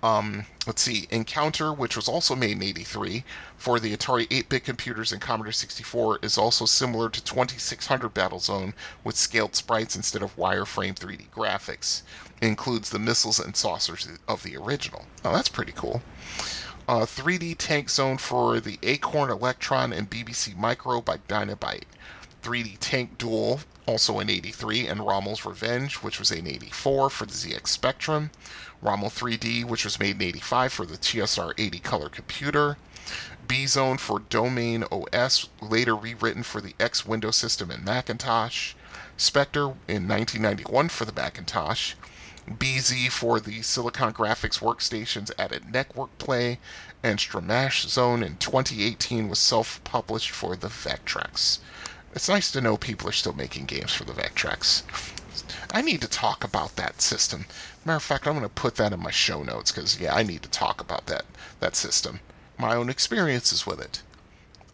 Um, 0.02 0.46
let's 0.66 0.80
see, 0.80 1.06
Encounter, 1.10 1.72
which 1.74 1.94
was 1.94 2.08
also 2.08 2.34
made 2.34 2.52
in 2.52 2.62
83 2.62 3.22
for 3.58 3.78
the 3.78 3.94
Atari 3.94 4.26
8 4.30 4.48
bit 4.48 4.64
computers 4.64 5.12
and 5.12 5.20
Commodore 5.20 5.52
64, 5.52 6.20
is 6.22 6.38
also 6.38 6.64
similar 6.64 7.10
to 7.10 7.22
2600 7.22 8.14
Battlezone 8.14 8.72
with 9.04 9.16
scaled 9.16 9.54
sprites 9.54 9.96
instead 9.96 10.22
of 10.22 10.36
wireframe 10.36 10.98
3D 10.98 11.28
graphics. 11.28 12.02
It 12.40 12.46
includes 12.48 12.88
the 12.88 12.98
missiles 12.98 13.38
and 13.38 13.54
saucers 13.54 14.08
of 14.26 14.42
the 14.42 14.56
original. 14.56 15.04
Oh, 15.22 15.34
that's 15.34 15.50
pretty 15.50 15.72
cool. 15.72 16.00
Uh, 16.88 17.04
3D 17.04 17.56
Tank 17.58 17.90
Zone 17.90 18.16
for 18.16 18.58
the 18.58 18.78
Acorn 18.82 19.30
Electron 19.30 19.92
and 19.92 20.08
BBC 20.08 20.56
Micro 20.56 21.02
by 21.02 21.18
Dynabyte. 21.28 21.84
3D 22.42 22.78
Tank 22.80 23.18
Duel 23.18 23.60
also 23.86 24.20
in 24.20 24.30
83, 24.30 24.86
and 24.86 25.06
Rommel's 25.06 25.44
Revenge, 25.44 25.96
which 25.96 26.18
was 26.18 26.30
in 26.30 26.46
84 26.46 27.10
for 27.10 27.26
the 27.26 27.32
ZX 27.32 27.68
Spectrum, 27.68 28.30
Rommel 28.82 29.10
3D, 29.10 29.64
which 29.64 29.84
was 29.84 29.98
made 29.98 30.16
in 30.16 30.22
85 30.22 30.72
for 30.72 30.86
the 30.86 30.96
TRS 30.96 31.54
80 31.58 31.78
color 31.80 32.08
computer, 32.08 32.76
B 33.46 33.66
Zone 33.66 33.98
for 33.98 34.20
Domain 34.20 34.84
OS, 34.92 35.48
later 35.60 35.96
rewritten 35.96 36.42
for 36.42 36.60
the 36.60 36.74
X 36.78 37.04
Window 37.04 37.30
system 37.30 37.70
and 37.70 37.84
Macintosh, 37.84 38.74
Spectre 39.16 39.74
in 39.88 40.08
1991 40.08 40.88
for 40.88 41.04
the 41.04 41.12
Macintosh, 41.12 41.94
BZ 42.48 43.10
for 43.10 43.38
the 43.38 43.62
Silicon 43.62 44.12
Graphics 44.12 44.60
workstations 44.60 45.30
added 45.38 45.72
Network 45.72 46.16
Play, 46.18 46.58
and 47.02 47.18
Stramash 47.18 47.86
Zone 47.86 48.22
in 48.22 48.36
2018 48.38 49.28
was 49.28 49.38
self 49.38 49.82
published 49.84 50.30
for 50.30 50.56
the 50.56 50.68
Vectrex. 50.68 51.58
It's 52.12 52.28
nice 52.28 52.50
to 52.50 52.60
know 52.60 52.76
people 52.76 53.08
are 53.08 53.12
still 53.12 53.32
making 53.32 53.66
games 53.66 53.92
for 53.92 54.04
the 54.04 54.12
Vectrex. 54.12 54.82
I 55.70 55.80
need 55.80 56.00
to 56.00 56.08
talk 56.08 56.42
about 56.42 56.74
that 56.74 57.00
system. 57.00 57.46
Matter 57.84 57.98
of 57.98 58.02
fact, 58.02 58.26
I'm 58.26 58.32
going 58.32 58.42
to 58.42 58.48
put 58.48 58.74
that 58.76 58.92
in 58.92 59.00
my 59.00 59.12
show 59.12 59.44
notes 59.44 59.70
because, 59.70 60.00
yeah, 60.00 60.12
I 60.12 60.24
need 60.24 60.42
to 60.42 60.48
talk 60.50 60.80
about 60.80 61.06
that, 61.06 61.24
that 61.60 61.76
system. 61.76 62.18
My 62.58 62.74
own 62.74 62.88
experiences 62.90 63.64
with 63.64 63.80
it. 63.80 64.02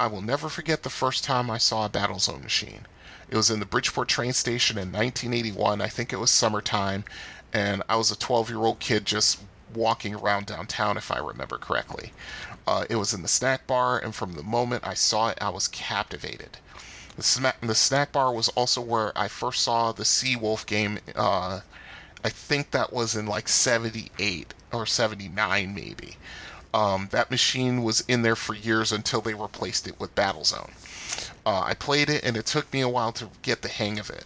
I 0.00 0.06
will 0.06 0.22
never 0.22 0.48
forget 0.48 0.82
the 0.82 0.88
first 0.88 1.24
time 1.24 1.50
I 1.50 1.58
saw 1.58 1.84
a 1.84 1.90
Battlezone 1.90 2.42
machine. 2.42 2.86
It 3.28 3.36
was 3.36 3.50
in 3.50 3.60
the 3.60 3.66
Bridgeport 3.66 4.08
train 4.08 4.32
station 4.32 4.78
in 4.78 4.90
1981. 4.90 5.82
I 5.82 5.88
think 5.88 6.14
it 6.14 6.20
was 6.20 6.30
summertime, 6.30 7.04
and 7.52 7.82
I 7.86 7.96
was 7.96 8.10
a 8.10 8.16
12 8.16 8.48
year 8.48 8.60
old 8.60 8.78
kid 8.80 9.04
just 9.04 9.40
walking 9.74 10.14
around 10.14 10.46
downtown, 10.46 10.96
if 10.96 11.10
I 11.10 11.18
remember 11.18 11.58
correctly. 11.58 12.14
Uh, 12.66 12.86
it 12.88 12.96
was 12.96 13.12
in 13.12 13.20
the 13.20 13.28
snack 13.28 13.66
bar, 13.66 13.98
and 13.98 14.14
from 14.14 14.32
the 14.32 14.42
moment 14.42 14.86
I 14.86 14.94
saw 14.94 15.28
it, 15.28 15.38
I 15.40 15.50
was 15.50 15.68
captivated. 15.68 16.56
The, 17.16 17.22
sma- 17.22 17.54
the 17.60 17.74
snack 17.74 18.12
bar 18.12 18.32
was 18.32 18.48
also 18.50 18.80
where 18.80 19.16
I 19.16 19.28
first 19.28 19.62
saw 19.62 19.92
the 19.92 20.04
Seawolf 20.04 20.66
game 20.66 20.98
uh, 21.14 21.60
I 22.26 22.28
think 22.28 22.72
that 22.72 22.92
was 22.92 23.14
in 23.14 23.26
like 23.26 23.46
78 23.46 24.52
or 24.72 24.84
79 24.84 25.72
maybe. 25.72 26.16
Um, 26.74 27.08
that 27.12 27.30
machine 27.30 27.84
was 27.84 28.00
in 28.08 28.22
there 28.22 28.34
for 28.34 28.54
years 28.54 28.90
until 28.90 29.20
they 29.20 29.32
replaced 29.32 29.86
it 29.86 30.00
with 30.00 30.16
Battlezone. 30.16 30.72
Uh, 31.46 31.60
I 31.60 31.74
played 31.74 32.10
it 32.10 32.24
and 32.24 32.36
it 32.36 32.44
took 32.44 32.72
me 32.72 32.80
a 32.80 32.88
while 32.88 33.12
to 33.12 33.30
get 33.42 33.62
the 33.62 33.68
hang 33.68 34.00
of 34.00 34.10
it. 34.10 34.24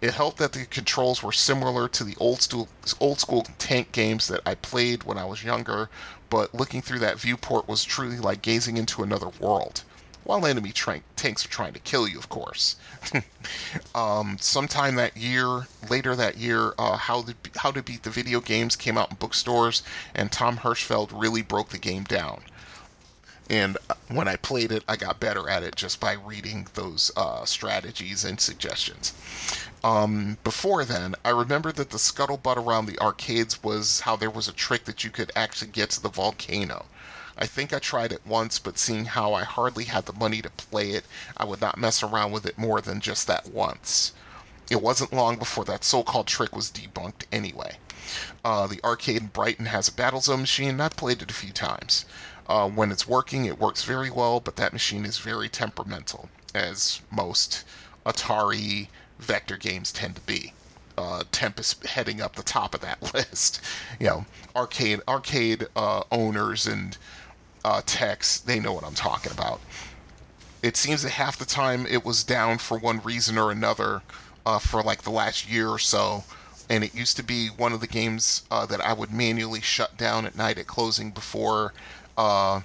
It 0.00 0.14
helped 0.14 0.38
that 0.38 0.54
the 0.54 0.64
controls 0.64 1.22
were 1.22 1.30
similar 1.30 1.88
to 1.88 2.04
the 2.04 2.16
old 2.18 2.48
old 3.00 3.20
school 3.20 3.46
tank 3.58 3.92
games 3.92 4.28
that 4.28 4.40
I 4.46 4.54
played 4.54 5.02
when 5.04 5.18
I 5.18 5.26
was 5.26 5.44
younger, 5.44 5.90
but 6.30 6.54
looking 6.54 6.80
through 6.80 7.00
that 7.00 7.20
viewport 7.20 7.68
was 7.68 7.84
truly 7.84 8.16
like 8.18 8.40
gazing 8.40 8.78
into 8.78 9.02
another 9.02 9.28
world. 9.28 9.82
While 10.24 10.46
enemy 10.46 10.72
tra- 10.72 11.02
tanks 11.16 11.44
are 11.44 11.48
trying 11.48 11.72
to 11.72 11.80
kill 11.80 12.06
you, 12.06 12.18
of 12.18 12.28
course. 12.28 12.76
um, 13.94 14.36
sometime 14.40 14.94
that 14.96 15.16
year, 15.16 15.66
later 15.90 16.14
that 16.14 16.36
year, 16.36 16.74
uh, 16.78 16.96
How 16.96 17.22
to 17.22 17.34
How 17.56 17.70
to 17.72 17.82
Beat 17.82 18.02
the 18.02 18.10
Video 18.10 18.40
Games 18.40 18.76
came 18.76 18.96
out 18.96 19.10
in 19.10 19.16
bookstores, 19.16 19.82
and 20.14 20.30
Tom 20.30 20.58
Hirschfeld 20.58 21.10
really 21.12 21.42
broke 21.42 21.70
the 21.70 21.78
game 21.78 22.04
down 22.04 22.42
and 23.52 23.76
uh, 23.90 23.94
when 24.08 24.28
I 24.28 24.36
played 24.36 24.72
it, 24.72 24.82
I 24.88 24.96
got 24.96 25.20
better 25.20 25.48
at 25.48 25.62
it 25.62 25.76
just 25.76 26.00
by 26.00 26.12
reading 26.12 26.66
those 26.72 27.10
uh, 27.16 27.44
strategies 27.44 28.24
and 28.24 28.40
suggestions. 28.40 29.12
Um, 29.84 30.38
before 30.42 30.86
then, 30.86 31.14
I 31.24 31.30
remember 31.30 31.70
that 31.72 31.90
the 31.90 31.98
scuttlebutt 31.98 32.56
around 32.56 32.86
the 32.86 32.98
arcades 32.98 33.62
was 33.62 34.00
how 34.00 34.16
there 34.16 34.30
was 34.30 34.48
a 34.48 34.52
trick 34.52 34.84
that 34.84 35.04
you 35.04 35.10
could 35.10 35.32
actually 35.36 35.70
get 35.70 35.90
to 35.90 36.02
the 36.02 36.08
volcano. 36.08 36.86
I 37.42 37.46
think 37.46 37.72
I 37.72 37.80
tried 37.80 38.12
it 38.12 38.24
once, 38.24 38.60
but 38.60 38.78
seeing 38.78 39.04
how 39.04 39.34
I 39.34 39.42
hardly 39.42 39.86
had 39.86 40.06
the 40.06 40.12
money 40.12 40.40
to 40.42 40.48
play 40.50 40.90
it, 40.90 41.04
I 41.36 41.44
would 41.44 41.60
not 41.60 41.76
mess 41.76 42.00
around 42.00 42.30
with 42.30 42.46
it 42.46 42.56
more 42.56 42.80
than 42.80 43.00
just 43.00 43.26
that 43.26 43.48
once. 43.48 44.12
It 44.70 44.80
wasn't 44.80 45.12
long 45.12 45.38
before 45.38 45.64
that 45.64 45.82
so 45.82 46.04
called 46.04 46.28
trick 46.28 46.54
was 46.54 46.70
debunked 46.70 47.24
anyway. 47.32 47.78
Uh, 48.44 48.68
the 48.68 48.80
arcade 48.84 49.22
in 49.22 49.26
Brighton 49.26 49.66
has 49.66 49.88
a 49.88 49.90
Battlezone 49.90 50.38
machine, 50.38 50.68
and 50.68 50.82
I've 50.84 50.94
played 50.94 51.20
it 51.20 51.32
a 51.32 51.34
few 51.34 51.50
times. 51.50 52.04
Uh, 52.46 52.68
when 52.68 52.92
it's 52.92 53.08
working, 53.08 53.44
it 53.44 53.58
works 53.58 53.82
very 53.82 54.08
well, 54.08 54.38
but 54.38 54.54
that 54.54 54.72
machine 54.72 55.04
is 55.04 55.18
very 55.18 55.48
temperamental, 55.48 56.28
as 56.54 57.00
most 57.10 57.64
Atari 58.06 58.86
vector 59.18 59.56
games 59.56 59.90
tend 59.90 60.14
to 60.14 60.20
be. 60.20 60.52
Uh, 60.96 61.24
Tempest 61.32 61.84
heading 61.86 62.20
up 62.20 62.36
the 62.36 62.44
top 62.44 62.72
of 62.72 62.82
that 62.82 63.02
list. 63.14 63.60
You 63.98 64.06
know, 64.06 64.26
arcade 64.54 65.00
arcade 65.08 65.66
uh, 65.74 66.04
owners 66.12 66.68
and 66.68 66.96
uh, 67.64 67.82
techs, 67.86 68.40
they 68.40 68.60
know 68.60 68.72
what 68.72 68.84
I'm 68.84 68.94
talking 68.94 69.32
about. 69.32 69.60
It 70.62 70.76
seems 70.76 71.02
that 71.02 71.10
half 71.10 71.38
the 71.38 71.44
time 71.44 71.86
it 71.86 72.04
was 72.04 72.22
down 72.24 72.58
for 72.58 72.78
one 72.78 73.00
reason 73.00 73.36
or 73.36 73.50
another 73.50 74.02
uh, 74.46 74.58
for 74.58 74.82
like 74.82 75.02
the 75.02 75.10
last 75.10 75.50
year 75.50 75.68
or 75.68 75.78
so, 75.78 76.24
and 76.68 76.84
it 76.84 76.94
used 76.94 77.16
to 77.16 77.22
be 77.22 77.48
one 77.48 77.72
of 77.72 77.80
the 77.80 77.86
games 77.86 78.42
uh, 78.50 78.66
that 78.66 78.80
I 78.80 78.92
would 78.92 79.12
manually 79.12 79.60
shut 79.60 79.96
down 79.96 80.26
at 80.26 80.36
night 80.36 80.58
at 80.58 80.66
closing 80.66 81.10
before 81.10 81.72
uh, 82.16 82.60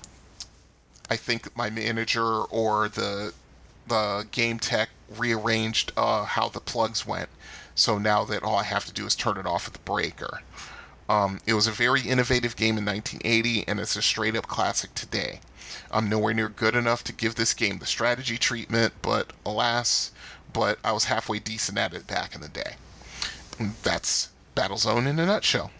I 1.10 1.16
think 1.16 1.56
my 1.56 1.70
manager 1.70 2.44
or 2.44 2.90
the 2.90 3.34
the 3.88 4.28
game 4.32 4.60
tech 4.60 4.90
rearranged 5.18 5.94
uh, 5.96 6.26
how 6.26 6.50
the 6.50 6.60
plugs 6.60 7.06
went. 7.06 7.30
So 7.76 7.98
now 7.98 8.26
that 8.26 8.44
all 8.44 8.58
I 8.58 8.64
have 8.64 8.86
to 8.86 8.92
do 8.94 9.06
is 9.06 9.16
turn 9.16 9.38
it 9.38 9.46
off 9.46 9.68
at 9.68 9.74
the 9.74 9.80
breaker. 9.80 10.42
Um, 11.10 11.40
it 11.46 11.54
was 11.54 11.68
a 11.68 11.72
very 11.72 12.02
innovative 12.02 12.56
game 12.56 12.78
in 12.78 12.86
1980, 12.86 13.68
and 13.68 13.80
it's 13.80 13.96
a 13.96 14.02
straight 14.02 14.36
up 14.36 14.48
classic 14.48 14.94
today. 14.94 15.40
I'm 15.90 16.10
nowhere 16.10 16.34
near 16.34 16.50
good 16.50 16.76
enough 16.76 17.04
to 17.06 17.14
give 17.14 17.36
this 17.36 17.54
game 17.54 17.80
the 17.80 17.86
strategy 17.86 18.38
treatment, 18.38 18.94
but 19.02 19.32
alas, 19.46 20.12
but 20.52 20.80
I 20.84 20.92
was 20.92 21.06
halfway 21.06 21.40
decent 21.40 21.78
at 21.78 21.94
it 21.94 22.08
back 22.08 22.36
in 22.36 22.42
the 22.42 22.50
day. 22.50 22.76
That's 23.84 24.30
Battlezone 24.56 25.08
in 25.08 25.20
a 25.20 25.26
nutshell. 25.26 25.72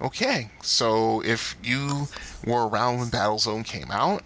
Okay, 0.00 0.50
so 0.62 1.22
if 1.24 1.56
you 1.62 2.08
were 2.44 2.68
around 2.68 2.98
when 2.98 3.08
Battlezone 3.08 3.64
came 3.64 3.90
out, 3.90 4.22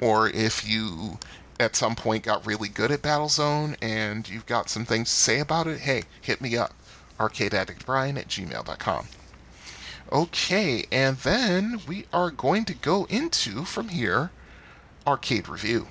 or 0.00 0.28
if 0.28 0.68
you 0.68 1.18
at 1.58 1.76
some 1.76 1.96
point 1.96 2.24
got 2.24 2.46
really 2.46 2.68
good 2.68 2.90
at 2.90 3.02
Battlezone 3.02 3.76
and 3.80 4.28
you've 4.28 4.46
got 4.46 4.68
some 4.68 4.84
things 4.84 5.08
to 5.08 5.14
say 5.14 5.40
about 5.40 5.66
it, 5.66 5.80
hey, 5.80 6.04
hit 6.20 6.40
me 6.40 6.56
up. 6.56 6.74
ArcadeAddictBrian 7.18 8.18
at 8.18 8.28
gmail.com. 8.28 9.06
Okay, 10.14 10.84
and 10.92 11.16
then 11.16 11.80
we 11.88 12.06
are 12.12 12.30
going 12.30 12.64
to 12.66 12.74
go 12.74 13.04
into, 13.06 13.64
from 13.64 13.88
here, 13.88 14.30
Arcade 15.04 15.48
Review. 15.48 15.88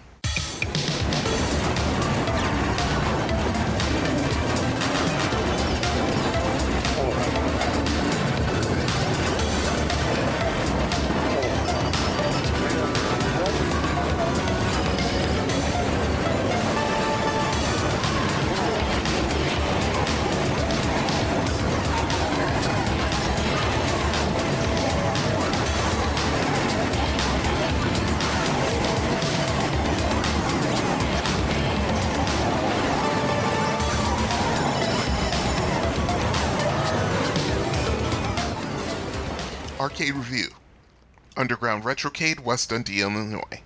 Retrocade, 41.84 42.40
West 42.40 42.70
Dundee, 42.70 43.02
Illinois. 43.02 43.62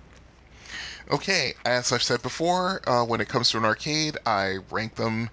Okay, 1.09 1.53
as 1.65 1.91
I've 1.91 2.03
said 2.03 2.21
before, 2.21 2.81
uh, 2.87 3.05
when 3.05 3.21
it 3.21 3.29
comes 3.29 3.51
to 3.51 3.57
an 3.57 3.65
arcade, 3.65 4.17
I 4.25 4.57
rank 4.69 4.95
them 4.95 5.29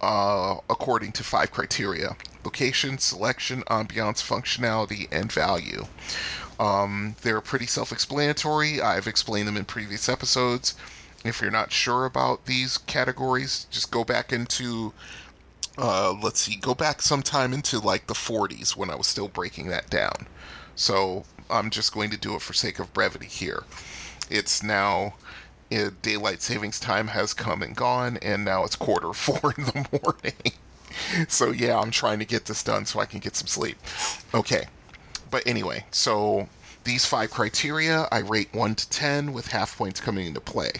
uh, 0.00 0.56
according 0.68 1.12
to 1.12 1.24
five 1.24 1.50
criteria 1.52 2.16
location, 2.44 2.98
selection, 2.98 3.62
ambiance, 3.62 4.22
functionality, 4.22 5.08
and 5.10 5.32
value. 5.32 5.86
Um, 6.58 7.16
they're 7.22 7.40
pretty 7.40 7.66
self 7.66 7.92
explanatory. 7.92 8.80
I've 8.80 9.06
explained 9.06 9.48
them 9.48 9.56
in 9.56 9.64
previous 9.64 10.08
episodes. 10.08 10.74
If 11.24 11.40
you're 11.40 11.50
not 11.50 11.72
sure 11.72 12.04
about 12.04 12.44
these 12.44 12.78
categories, 12.78 13.66
just 13.70 13.90
go 13.90 14.04
back 14.04 14.32
into 14.32 14.92
uh, 15.76 16.14
let's 16.22 16.40
see, 16.40 16.56
go 16.56 16.74
back 16.74 17.02
sometime 17.02 17.52
into 17.52 17.80
like 17.80 18.06
the 18.06 18.14
40s 18.14 18.76
when 18.76 18.90
I 18.90 18.94
was 18.94 19.06
still 19.06 19.28
breaking 19.28 19.68
that 19.68 19.90
down. 19.90 20.28
So 20.76 21.24
I'm 21.50 21.70
just 21.70 21.92
going 21.92 22.10
to 22.10 22.16
do 22.16 22.34
it 22.34 22.42
for 22.42 22.52
sake 22.52 22.78
of 22.78 22.92
brevity 22.92 23.26
here. 23.26 23.64
It's 24.30 24.62
now 24.62 25.14
uh, 25.72 25.90
daylight 26.02 26.42
savings 26.42 26.80
time 26.80 27.08
has 27.08 27.34
come 27.34 27.62
and 27.62 27.76
gone, 27.76 28.18
and 28.22 28.44
now 28.44 28.64
it's 28.64 28.76
quarter 28.76 29.12
four 29.12 29.54
in 29.56 29.64
the 29.64 30.00
morning. 30.02 30.52
so 31.28 31.50
yeah, 31.50 31.78
I'm 31.78 31.90
trying 31.90 32.18
to 32.18 32.24
get 32.24 32.46
this 32.46 32.62
done 32.62 32.86
so 32.86 33.00
I 33.00 33.06
can 33.06 33.20
get 33.20 33.36
some 33.36 33.48
sleep. 33.48 33.78
Okay, 34.32 34.66
but 35.30 35.46
anyway, 35.46 35.84
so 35.90 36.48
these 36.84 37.04
five 37.06 37.30
criteria 37.30 38.08
I 38.12 38.18
rate 38.20 38.52
1 38.52 38.74
to 38.74 38.90
10 38.90 39.32
with 39.32 39.48
half 39.48 39.76
points 39.76 40.00
coming 40.00 40.26
into 40.26 40.40
play. 40.40 40.72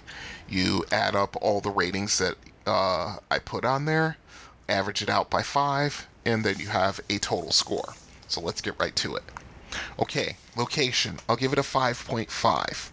You 0.48 0.84
add 0.92 1.16
up 1.16 1.36
all 1.40 1.60
the 1.60 1.70
ratings 1.70 2.18
that 2.18 2.34
uh, 2.66 3.16
I 3.30 3.38
put 3.38 3.64
on 3.64 3.84
there 3.86 4.16
average 4.68 5.02
it 5.02 5.08
out 5.08 5.30
by 5.30 5.42
five, 5.42 6.06
and 6.24 6.44
then 6.44 6.58
you 6.58 6.68
have 6.68 7.00
a 7.10 7.18
total 7.18 7.50
score. 7.50 7.94
So 8.28 8.40
let's 8.40 8.60
get 8.60 8.78
right 8.78 8.94
to 8.96 9.16
it. 9.16 9.22
Okay, 9.98 10.36
location. 10.56 11.18
I'll 11.28 11.36
give 11.36 11.52
it 11.52 11.58
a 11.58 11.62
5.5. 11.62 12.90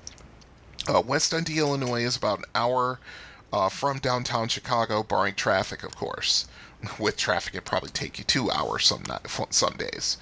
Uh, 0.88 1.02
West 1.02 1.32
Dundee, 1.32 1.60
Illinois 1.60 2.04
is 2.04 2.16
about 2.16 2.40
an 2.40 2.46
hour 2.56 3.00
uh, 3.54 3.70
from 3.70 4.00
downtown 4.00 4.48
Chicago, 4.48 5.04
barring 5.04 5.36
traffic, 5.36 5.84
of 5.84 5.96
course. 5.96 6.48
With 7.00 7.18
traffic, 7.18 7.54
it'd 7.54 7.66
probably 7.66 7.92
take 7.92 8.18
you 8.18 8.24
two 8.24 8.50
hours 8.50 8.88
some 8.88 9.04
some 9.52 9.78
days. 9.78 10.18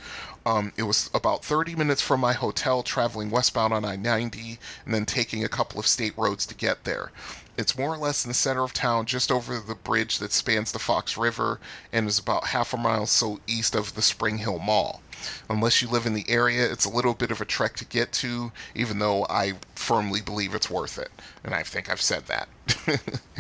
Um, 0.46 0.74
it 0.78 0.84
was 0.84 1.10
about 1.14 1.46
30 1.46 1.76
minutes 1.76 2.02
from 2.02 2.20
my 2.20 2.34
hotel, 2.34 2.82
traveling 2.82 3.30
westbound 3.30 3.74
on 3.74 3.86
I 3.86 3.96
90, 3.96 4.58
and 4.86 4.94
then 4.94 5.06
taking 5.06 5.44
a 5.44 5.50
couple 5.50 5.80
of 5.80 5.88
state 5.88 6.18
roads 6.18 6.46
to 6.48 6.56
get 6.56 6.86
there. 6.86 7.12
It's 7.58 7.78
more 7.78 7.94
or 7.94 7.98
less 7.98 8.24
in 8.26 8.30
the 8.30 8.34
center 8.34 8.64
of 8.64 8.74
town, 8.74 9.06
just 9.06 9.32
over 9.32 9.60
the 9.60 9.76
bridge 9.76 10.18
that 10.20 10.32
spans 10.32 10.72
the 10.72 10.80
Fox 10.80 11.18
River, 11.18 11.60
and 11.92 12.08
is 12.08 12.18
about 12.18 12.48
half 12.48 12.74
a 12.74 12.78
mile 12.78 13.06
so 13.06 13.40
east 13.48 13.76
of 13.76 13.96
the 13.96 14.02
Spring 14.02 14.40
Hill 14.40 14.60
Mall. 14.60 15.02
Unless 15.50 15.82
you 15.82 15.88
live 15.88 16.06
in 16.06 16.14
the 16.14 16.30
area, 16.30 16.72
it's 16.72 16.86
a 16.86 16.90
little 16.90 17.14
bit 17.14 17.32
of 17.32 17.42
a 17.42 17.46
trek 17.46 17.76
to 17.78 17.86
get 17.86 18.12
to, 18.14 18.52
even 18.76 19.00
though 19.00 19.26
I 19.30 19.54
firmly 19.76 20.22
believe 20.22 20.54
it's 20.54 20.70
worth 20.70 20.98
it. 20.98 21.12
And 21.44 21.54
I 21.54 21.64
think 21.64 21.90
I've 21.90 22.02
said 22.02 22.26
that. 22.28 22.48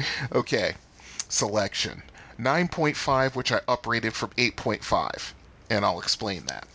okay, 0.31 0.75
selection 1.27 2.03
9.5, 2.39 3.35
which 3.35 3.51
I 3.51 3.59
uprated 3.67 4.13
from 4.13 4.29
8.5, 4.31 5.33
and 5.69 5.83
I'll 5.83 5.99
explain 5.99 6.45
that. 6.45 6.67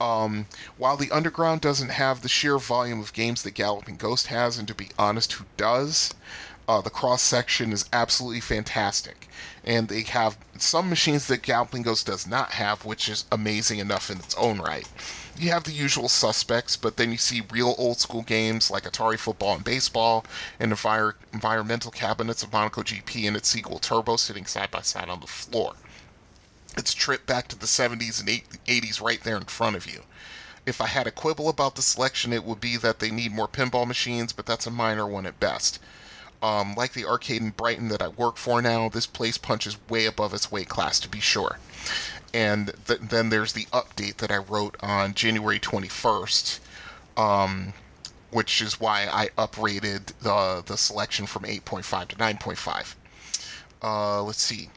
Um, 0.00 0.46
while 0.76 0.96
the 0.96 1.12
Underground 1.12 1.60
doesn't 1.60 1.90
have 1.90 2.20
the 2.20 2.28
sheer 2.28 2.58
volume 2.58 3.00
of 3.00 3.12
games 3.12 3.42
that 3.42 3.52
Galloping 3.52 3.96
Ghost 3.96 4.26
has, 4.26 4.58
and 4.58 4.66
to 4.66 4.74
be 4.74 4.90
honest, 4.98 5.32
who 5.34 5.44
does? 5.56 6.12
Uh, 6.66 6.80
the 6.80 6.90
cross 6.90 7.22
section 7.22 7.72
is 7.72 7.84
absolutely 7.92 8.40
fantastic, 8.40 9.28
and 9.64 9.88
they 9.88 10.02
have 10.02 10.36
some 10.58 10.90
machines 10.90 11.26
that 11.26 11.42
Galloping 11.42 11.82
Ghost 11.82 12.06
does 12.06 12.26
not 12.26 12.52
have, 12.52 12.84
which 12.84 13.08
is 13.08 13.24
amazing 13.32 13.78
enough 13.78 14.10
in 14.10 14.18
its 14.18 14.34
own 14.34 14.58
right. 14.58 14.86
You 15.36 15.50
have 15.50 15.64
the 15.64 15.72
usual 15.72 16.08
suspects, 16.08 16.76
but 16.76 16.96
then 16.96 17.10
you 17.10 17.18
see 17.18 17.42
real 17.50 17.74
old 17.78 17.98
school 17.98 18.22
games 18.22 18.70
like 18.70 18.84
Atari 18.84 19.18
Football 19.18 19.56
and 19.56 19.64
Baseball, 19.64 20.24
and 20.60 20.72
envir- 20.72 21.14
environmental 21.32 21.90
cabinets 21.90 22.42
of 22.42 22.52
Monaco 22.52 22.82
GP 22.82 23.26
and 23.26 23.36
its 23.36 23.48
sequel 23.48 23.78
Turbo 23.78 24.16
sitting 24.16 24.46
side 24.46 24.70
by 24.70 24.82
side 24.82 25.08
on 25.08 25.20
the 25.20 25.26
floor. 25.26 25.74
It's 26.76 26.92
a 26.92 26.96
trip 26.96 27.24
back 27.26 27.48
to 27.48 27.58
the 27.58 27.66
70s 27.66 28.20
and 28.20 28.28
80s 28.66 29.00
right 29.00 29.22
there 29.22 29.36
in 29.36 29.44
front 29.44 29.76
of 29.76 29.86
you. 29.86 30.02
If 30.66 30.80
I 30.80 30.86
had 30.86 31.06
a 31.06 31.10
quibble 31.10 31.48
about 31.48 31.74
the 31.74 31.82
selection, 31.82 32.32
it 32.32 32.44
would 32.44 32.60
be 32.60 32.76
that 32.76 32.98
they 32.98 33.10
need 33.10 33.32
more 33.32 33.48
pinball 33.48 33.86
machines, 33.86 34.32
but 34.32 34.46
that's 34.46 34.66
a 34.66 34.70
minor 34.70 35.06
one 35.06 35.26
at 35.26 35.40
best. 35.40 35.78
Um, 36.44 36.74
like 36.74 36.92
the 36.92 37.06
arcade 37.06 37.40
in 37.40 37.50
Brighton 37.50 37.88
that 37.88 38.02
I 38.02 38.08
work 38.08 38.36
for 38.36 38.60
now, 38.60 38.90
this 38.90 39.06
place 39.06 39.38
punches 39.38 39.78
way 39.88 40.04
above 40.04 40.34
its 40.34 40.52
weight 40.52 40.68
class, 40.68 41.00
to 41.00 41.08
be 41.08 41.18
sure. 41.18 41.58
And 42.34 42.74
th- 42.86 43.00
then 43.00 43.30
there's 43.30 43.54
the 43.54 43.64
update 43.72 44.18
that 44.18 44.30
I 44.30 44.36
wrote 44.36 44.76
on 44.80 45.14
January 45.14 45.58
21st, 45.58 46.58
um, 47.16 47.72
which 48.30 48.60
is 48.60 48.78
why 48.78 49.08
I 49.10 49.30
uprated 49.38 50.12
the, 50.20 50.62
the 50.66 50.76
selection 50.76 51.24
from 51.24 51.44
8.5 51.44 52.08
to 52.08 52.16
9.5. 52.16 52.94
Uh, 53.82 54.22
let's 54.22 54.42
see. 54.42 54.68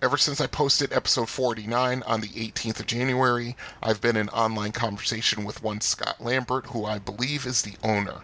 Ever 0.00 0.16
since 0.16 0.40
I 0.40 0.46
posted 0.46 0.90
episode 0.90 1.28
49 1.28 2.02
on 2.04 2.22
the 2.22 2.28
18th 2.28 2.80
of 2.80 2.86
January, 2.86 3.58
I've 3.82 4.00
been 4.00 4.16
in 4.16 4.30
online 4.30 4.72
conversation 4.72 5.44
with 5.44 5.62
one 5.62 5.82
Scott 5.82 6.22
Lambert, 6.24 6.68
who 6.68 6.86
I 6.86 6.98
believe 6.98 7.44
is 7.44 7.60
the 7.60 7.74
owner. 7.82 8.22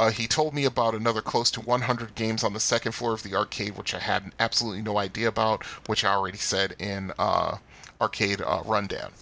Uh, 0.00 0.08
he 0.10 0.26
told 0.26 0.54
me 0.54 0.64
about 0.64 0.94
another 0.94 1.20
close 1.20 1.50
to 1.50 1.60
100 1.60 2.14
games 2.14 2.42
on 2.42 2.54
the 2.54 2.58
second 2.58 2.92
floor 2.92 3.12
of 3.12 3.22
the 3.22 3.34
arcade, 3.34 3.76
which 3.76 3.92
I 3.92 3.98
had 3.98 4.32
absolutely 4.40 4.80
no 4.80 4.96
idea 4.96 5.28
about, 5.28 5.62
which 5.88 6.06
I 6.06 6.14
already 6.14 6.38
said 6.38 6.74
in 6.78 7.12
uh, 7.18 7.58
Arcade 8.00 8.40
uh, 8.40 8.62
Rundown. 8.64 9.12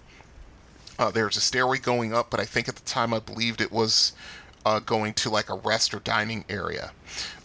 Uh, 0.97 1.11
there's 1.11 1.35
a 1.35 1.41
stairway 1.41 1.79
going 1.79 2.13
up, 2.13 2.29
but 2.29 2.39
I 2.39 2.45
think 2.45 2.69
at 2.69 2.77
the 2.77 2.85
time 2.85 3.13
I 3.13 3.19
believed 3.19 3.59
it 3.59 3.73
was 3.73 4.13
uh, 4.65 4.79
going 4.79 5.15
to 5.15 5.29
like 5.29 5.49
a 5.49 5.55
rest 5.55 5.93
or 5.93 5.99
dining 5.99 6.45
area. 6.47 6.91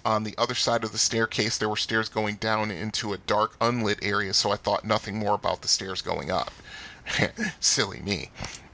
On 0.05 0.23
the 0.23 0.37
other 0.39 0.55
side 0.55 0.85
of 0.85 0.93
the 0.93 0.99
staircase, 0.99 1.59
there 1.59 1.69
were 1.69 1.75
stairs 1.75 2.09
going 2.09 2.37
down 2.37 2.71
into 2.71 3.15
a 3.15 3.19
dark, 3.19 3.57
unlit 3.61 3.99
area, 4.01 4.33
so 4.33 4.53
I 4.53 4.57
thought 4.57 4.85
nothing 4.85 5.19
more 5.19 5.35
about 5.35 5.61
the 5.61 5.67
stairs 5.67 6.03
going 6.03 6.31
up. 6.31 6.53
Silly 7.59 7.99
me. 7.99 8.31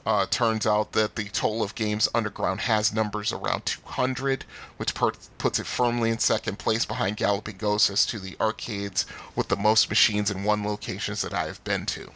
Uh, 0.06 0.26
turns 0.30 0.66
out 0.66 0.92
that 0.92 1.16
the 1.16 1.24
total 1.24 1.62
of 1.62 1.74
games 1.74 2.08
underground 2.14 2.60
has 2.60 2.94
numbers 2.94 3.32
around 3.32 3.66
200, 3.66 4.44
which 4.78 4.94
per- 4.94 5.12
puts 5.36 5.58
it 5.58 5.66
firmly 5.66 6.10
in 6.10 6.18
second 6.18 6.58
place 6.58 6.86
behind 6.86 7.18
Galloping 7.18 7.58
Ghost 7.58 7.90
as 7.90 8.06
to 8.06 8.18
the 8.18 8.36
arcades 8.40 9.04
with 9.36 9.48
the 9.48 9.56
most 9.56 9.90
machines 9.90 10.30
in 10.30 10.42
one 10.42 10.64
locations 10.64 11.20
that 11.20 11.34
I 11.34 11.46
have 11.46 11.62
been 11.64 11.84
to. 11.86 12.10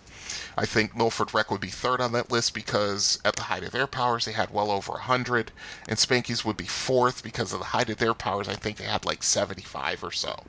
I 0.56 0.66
think 0.66 0.96
Milford 0.96 1.34
Rec 1.34 1.50
would 1.50 1.60
be 1.60 1.68
third 1.68 2.00
on 2.00 2.12
that 2.12 2.30
list 2.30 2.54
because 2.54 3.18
at 3.24 3.36
the 3.36 3.42
height 3.42 3.64
of 3.64 3.72
their 3.72 3.86
powers 3.86 4.24
they 4.24 4.32
had 4.32 4.50
well 4.50 4.70
over 4.70 4.92
100, 4.92 5.52
and 5.88 5.98
Spanky's 5.98 6.44
would 6.44 6.56
be 6.56 6.64
fourth 6.64 7.22
because 7.22 7.52
of 7.52 7.58
the 7.58 7.66
height 7.66 7.90
of 7.90 7.98
their 7.98 8.14
powers 8.14 8.48
I 8.48 8.54
think 8.54 8.78
they 8.78 8.84
had 8.84 9.04
like 9.04 9.22
75 9.22 10.02
or 10.02 10.12
so. 10.12 10.44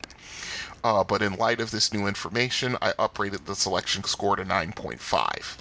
Uh, 0.84 1.04
but 1.04 1.22
in 1.22 1.34
light 1.34 1.60
of 1.60 1.72
this 1.72 1.92
new 1.92 2.08
information, 2.08 2.78
I 2.82 2.94
uprated 2.94 3.46
the 3.46 3.56
selection 3.56 4.04
score 4.06 4.36
to 4.36 4.46
9.5. 4.46 5.58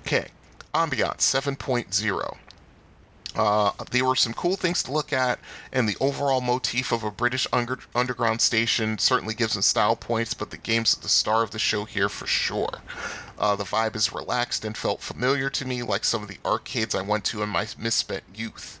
Okay, 0.00 0.28
Ambiance 0.76 1.20
7.0. 1.20 2.36
Uh, 3.34 3.70
there 3.90 4.04
were 4.04 4.14
some 4.14 4.34
cool 4.34 4.56
things 4.56 4.82
to 4.82 4.92
look 4.92 5.10
at, 5.10 5.38
and 5.72 5.88
the 5.88 5.96
overall 6.00 6.42
motif 6.42 6.92
of 6.92 7.02
a 7.02 7.10
British 7.10 7.46
under- 7.50 7.78
underground 7.94 8.42
station 8.42 8.98
certainly 8.98 9.32
gives 9.32 9.54
them 9.54 9.62
style 9.62 9.96
points, 9.96 10.34
but 10.34 10.50
the 10.50 10.58
game's 10.58 10.94
the 10.96 11.08
star 11.08 11.42
of 11.42 11.50
the 11.50 11.58
show 11.58 11.84
here 11.86 12.10
for 12.10 12.26
sure. 12.26 12.82
Uh, 13.38 13.56
the 13.56 13.64
vibe 13.64 13.96
is 13.96 14.12
relaxed 14.12 14.66
and 14.66 14.76
felt 14.76 15.00
familiar 15.00 15.48
to 15.48 15.64
me, 15.64 15.82
like 15.82 16.04
some 16.04 16.22
of 16.22 16.28
the 16.28 16.38
arcades 16.44 16.94
I 16.94 17.00
went 17.00 17.24
to 17.26 17.42
in 17.42 17.48
my 17.48 17.66
misspent 17.78 18.24
youth. 18.34 18.78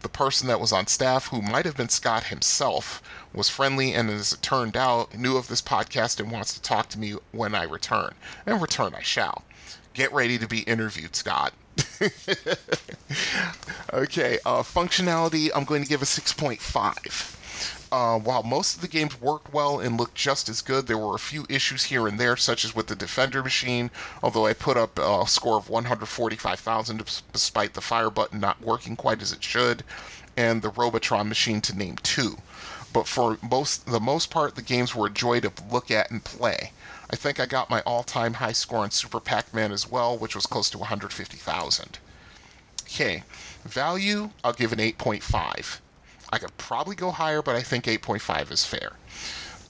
The 0.00 0.08
person 0.08 0.48
that 0.48 0.60
was 0.60 0.72
on 0.72 0.88
staff, 0.88 1.28
who 1.28 1.42
might 1.42 1.64
have 1.64 1.76
been 1.76 1.90
Scott 1.90 2.24
himself, 2.24 3.00
was 3.32 3.48
friendly 3.48 3.94
and, 3.94 4.10
as 4.10 4.32
it 4.32 4.42
turned 4.42 4.76
out, 4.76 5.14
knew 5.14 5.36
of 5.36 5.46
this 5.46 5.62
podcast 5.62 6.18
and 6.18 6.32
wants 6.32 6.54
to 6.54 6.62
talk 6.62 6.88
to 6.88 6.98
me 6.98 7.14
when 7.30 7.54
I 7.54 7.62
return. 7.62 8.14
And 8.46 8.60
return 8.60 8.96
I 8.96 9.02
shall. 9.02 9.44
Get 9.94 10.12
ready 10.12 10.38
to 10.38 10.46
be 10.46 10.60
interviewed, 10.60 11.16
Scott. 11.16 11.52
okay, 13.92 14.38
uh, 14.46 14.62
functionality, 14.62 15.50
I'm 15.54 15.64
going 15.64 15.82
to 15.82 15.88
give 15.88 16.02
a 16.02 16.06
6.5. 16.06 17.36
Uh, 17.92 18.18
while 18.20 18.44
most 18.44 18.76
of 18.76 18.82
the 18.82 18.88
games 18.88 19.20
worked 19.20 19.52
well 19.52 19.80
and 19.80 19.98
looked 19.98 20.14
just 20.14 20.48
as 20.48 20.62
good, 20.62 20.86
there 20.86 20.96
were 20.96 21.16
a 21.16 21.18
few 21.18 21.44
issues 21.48 21.82
here 21.84 22.06
and 22.06 22.20
there, 22.20 22.36
such 22.36 22.64
as 22.64 22.74
with 22.74 22.86
the 22.86 22.94
Defender 22.94 23.42
machine, 23.42 23.90
although 24.22 24.46
I 24.46 24.52
put 24.52 24.76
up 24.76 24.96
a 24.98 25.26
score 25.26 25.56
of 25.58 25.68
145,000 25.68 27.22
despite 27.32 27.74
the 27.74 27.80
fire 27.80 28.10
button 28.10 28.38
not 28.38 28.60
working 28.62 28.94
quite 28.94 29.20
as 29.20 29.32
it 29.32 29.42
should, 29.42 29.82
and 30.36 30.62
the 30.62 30.70
Robotron 30.70 31.28
machine 31.28 31.60
to 31.62 31.76
name 31.76 31.96
two. 32.04 32.38
But 32.92 33.06
for 33.06 33.38
most 33.48 33.86
the 33.86 34.00
most 34.00 34.30
part, 34.30 34.54
the 34.54 34.62
games 34.62 34.94
were 34.94 35.06
a 35.06 35.10
joy 35.10 35.40
to 35.40 35.52
look 35.70 35.90
at 35.90 36.10
and 36.10 36.22
play. 36.24 36.72
I 37.10 37.16
think 37.16 37.40
I 37.40 37.46
got 37.46 37.70
my 37.70 37.80
all-time 37.82 38.34
high 38.34 38.52
score 38.52 38.80
on 38.80 38.90
Super 38.90 39.20
Pac-Man 39.20 39.72
as 39.72 39.90
well, 39.90 40.16
which 40.16 40.34
was 40.34 40.46
close 40.46 40.70
to 40.70 40.78
150,000. 40.78 41.98
Okay, 42.82 43.24
value, 43.64 44.30
I'll 44.44 44.52
give 44.52 44.72
an 44.72 44.78
8.5. 44.78 45.80
I 46.32 46.38
could 46.38 46.56
probably 46.56 46.94
go 46.94 47.10
higher, 47.10 47.42
but 47.42 47.56
I 47.56 47.62
think 47.62 47.84
8.5 47.84 48.52
is 48.52 48.64
fair. 48.64 48.92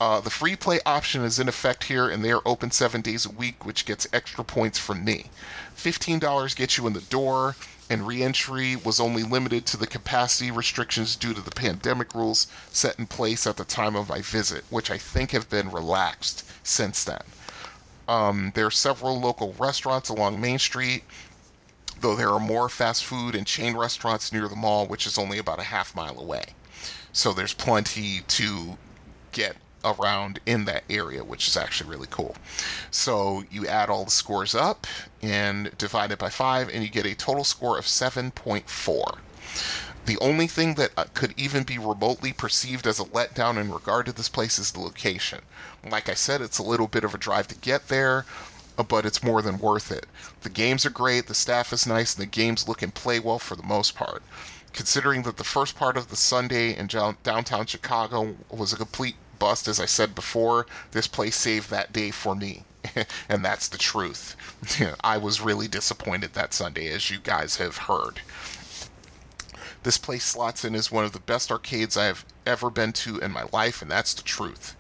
Uh, 0.01 0.21
the 0.21 0.31
free 0.31 0.57
play 0.57 0.81
option 0.87 1.23
is 1.23 1.39
in 1.39 1.49
effect 1.49 1.85
here, 1.85 2.09
and 2.09 2.25
they 2.25 2.33
are 2.33 2.43
open 2.47 2.71
seven 2.71 3.03
days 3.03 3.27
a 3.27 3.31
week, 3.31 3.67
which 3.67 3.85
gets 3.85 4.07
extra 4.13 4.43
points 4.43 4.79
from 4.79 5.05
me. 5.05 5.27
$15 5.77 6.57
gets 6.57 6.79
you 6.79 6.87
in 6.87 6.95
the 6.95 7.01
door, 7.03 7.57
and 7.91 8.07
reentry 8.07 8.77
was 8.77 9.01
only 9.01 9.25
limited 9.25 9.67
to 9.67 9.77
the 9.77 9.87
capacity 9.87 10.53
restrictions 10.53 11.17
due 11.17 11.35
to 11.35 11.41
the 11.41 11.51
pandemic 11.51 12.15
rules 12.15 12.47
set 12.71 12.97
in 13.01 13.07
place 13.07 13.49
at 13.49 13.57
the 13.57 13.65
time 13.65 13.97
of 13.97 14.09
my 14.09 14.23
visit, 14.23 14.65
which 14.71 14.93
I 14.93 14.97
think 14.97 15.33
have 15.33 15.51
been 15.51 15.73
relaxed 15.73 16.49
since 16.63 17.03
then. 17.03 17.23
Um, 18.07 18.53
there 18.55 18.67
are 18.67 18.71
several 18.71 19.21
local 19.21 19.55
restaurants 19.59 20.09
along 20.09 20.41
Main 20.41 20.61
Street, 20.61 21.03
though 22.01 22.15
there 22.15 22.31
are 22.31 22.41
more 22.41 22.69
fast 22.69 23.05
food 23.05 23.35
and 23.35 23.47
chain 23.47 23.77
restaurants 23.77 24.33
near 24.33 24.47
the 24.47 24.57
mall, 24.57 24.87
which 24.87 25.07
is 25.07 25.19
only 25.19 25.39
about 25.39 25.59
a 25.59 25.65
half 25.65 25.95
mile 25.95 26.19
away. 26.19 26.45
So 27.13 27.33
there's 27.33 27.55
plenty 27.55 28.21
to 28.21 28.79
get 29.33 29.57
around 29.85 30.41
in 30.47 30.65
that 30.67 30.85
area, 30.91 31.25
which 31.25 31.49
is 31.49 31.57
actually 31.57 31.91
really 31.91 32.09
cool. 32.11 32.37
So 32.91 33.45
you 33.51 33.67
add 33.67 33.91
all 33.91 34.05
the 34.05 34.11
scores 34.11 34.55
up 34.55 34.87
and 35.23 35.77
divide 35.79 36.11
it 36.11 36.19
by 36.19 36.31
5, 36.31 36.69
and 36.69 36.83
you 36.83 36.91
get 36.91 37.07
a 37.07 37.15
total 37.15 37.45
score 37.45 37.79
of 37.79 37.85
7.4. 37.87 39.19
The 40.07 40.19
only 40.19 40.47
thing 40.47 40.75
that 40.75 40.93
uh, 40.97 41.05
could 41.13 41.35
even 41.37 41.63
be 41.63 41.79
remotely 41.79 42.33
perceived 42.33 42.87
as 42.87 42.99
a 42.99 43.05
letdown 43.05 43.61
in 43.61 43.71
regard 43.71 44.07
to 44.07 44.13
this 44.13 44.29
place 44.29 44.59
is 44.59 44.73
the 44.73 44.81
location. 44.81 45.41
Like 45.89 46.09
I 46.09 46.15
said, 46.15 46.41
it's 46.41 46.59
a 46.59 46.63
little 46.63 46.89
bit 46.89 47.05
of 47.05 47.15
a 47.15 47.19
drive 47.19 47.49
to 47.49 47.55
get 47.55 47.89
there, 47.89 48.25
uh, 48.79 48.83
but 48.83 49.05
it's 49.05 49.23
more 49.23 49.43
than 49.43 49.59
worth 49.59 49.93
it. 49.93 50.07
The 50.41 50.49
games 50.49 50.87
are 50.87 50.91
great, 50.91 51.27
the 51.27 51.35
staff 51.35 51.73
is 51.73 51.87
nice, 51.87 52.15
and 52.15 52.23
the 52.23 52.27
games 52.27 52.67
look 52.67 52.81
and 52.83 52.95
play 52.95 53.21
well 53.21 53.39
for 53.39 53.57
the 53.57 53.63
most 53.63 53.95
part. 53.95 54.23
Considering 54.73 55.23
that 55.23 55.37
the 55.37 55.45
first 55.45 55.77
part 55.77 55.97
of 55.97 56.09
the 56.09 56.17
Sunday 56.17 56.75
in 56.75 56.87
downtown 56.87 57.67
Chicago 57.67 58.37
was 58.51 58.73
a 58.73 58.77
complete 58.77 59.17
bust, 59.41 59.67
as 59.67 59.81
I 59.81 59.87
said 59.87 60.15
before, 60.15 60.67
this 60.93 61.09
place 61.09 61.35
saved 61.35 61.71
that 61.71 61.93
day 61.93 62.13
for 62.13 62.37
me. 62.37 62.63
and 63.29 63.45
that's 63.45 63.67
the 63.67 63.79
truth. 63.79 64.37
I 65.03 65.19
was 65.19 65.41
really 65.41 65.67
disappointed 65.67 66.35
that 66.35 66.55
Sunday, 66.55 66.87
as 66.87 67.11
you 67.11 67.19
guys 67.19 67.57
have 67.57 67.77
heard. 67.77 68.21
This 69.83 69.99
place 69.99 70.25
slots 70.25 70.65
in 70.65 70.75
as 70.75 70.93
one 70.93 71.05
of 71.05 71.13
the 71.13 71.19
best 71.19 71.51
arcades 71.51 71.97
I 71.97 72.05
have 72.05 72.25
ever 72.47 72.71
been 72.71 72.93
to 72.93 73.19
in 73.19 73.33
my 73.33 73.45
life, 73.53 73.83
and 73.83 73.91
that's 73.91 74.15
the 74.15 74.23
truth. 74.23 74.77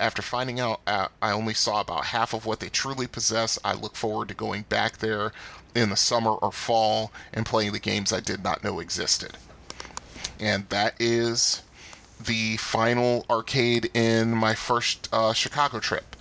After 0.00 0.22
finding 0.22 0.60
out 0.60 0.80
uh, 0.86 1.08
I 1.20 1.32
only 1.32 1.54
saw 1.54 1.80
about 1.80 2.06
half 2.06 2.32
of 2.32 2.46
what 2.46 2.60
they 2.60 2.68
truly 2.68 3.06
possess, 3.06 3.58
I 3.64 3.74
look 3.74 3.96
forward 3.96 4.28
to 4.28 4.34
going 4.34 4.62
back 4.62 4.98
there 4.98 5.32
in 5.74 5.90
the 5.90 5.96
summer 5.96 6.32
or 6.32 6.52
fall 6.52 7.12
and 7.32 7.44
playing 7.44 7.72
the 7.72 7.78
games 7.78 8.12
I 8.12 8.20
did 8.20 8.42
not 8.42 8.62
know 8.62 8.80
existed. 8.80 9.36
And 10.38 10.68
that 10.68 10.94
is 11.00 11.62
the 12.20 12.56
final 12.56 13.24
arcade 13.30 13.90
in 13.94 14.34
my 14.34 14.54
first 14.54 15.08
uh, 15.12 15.32
Chicago 15.32 15.78
trip. 15.78 16.16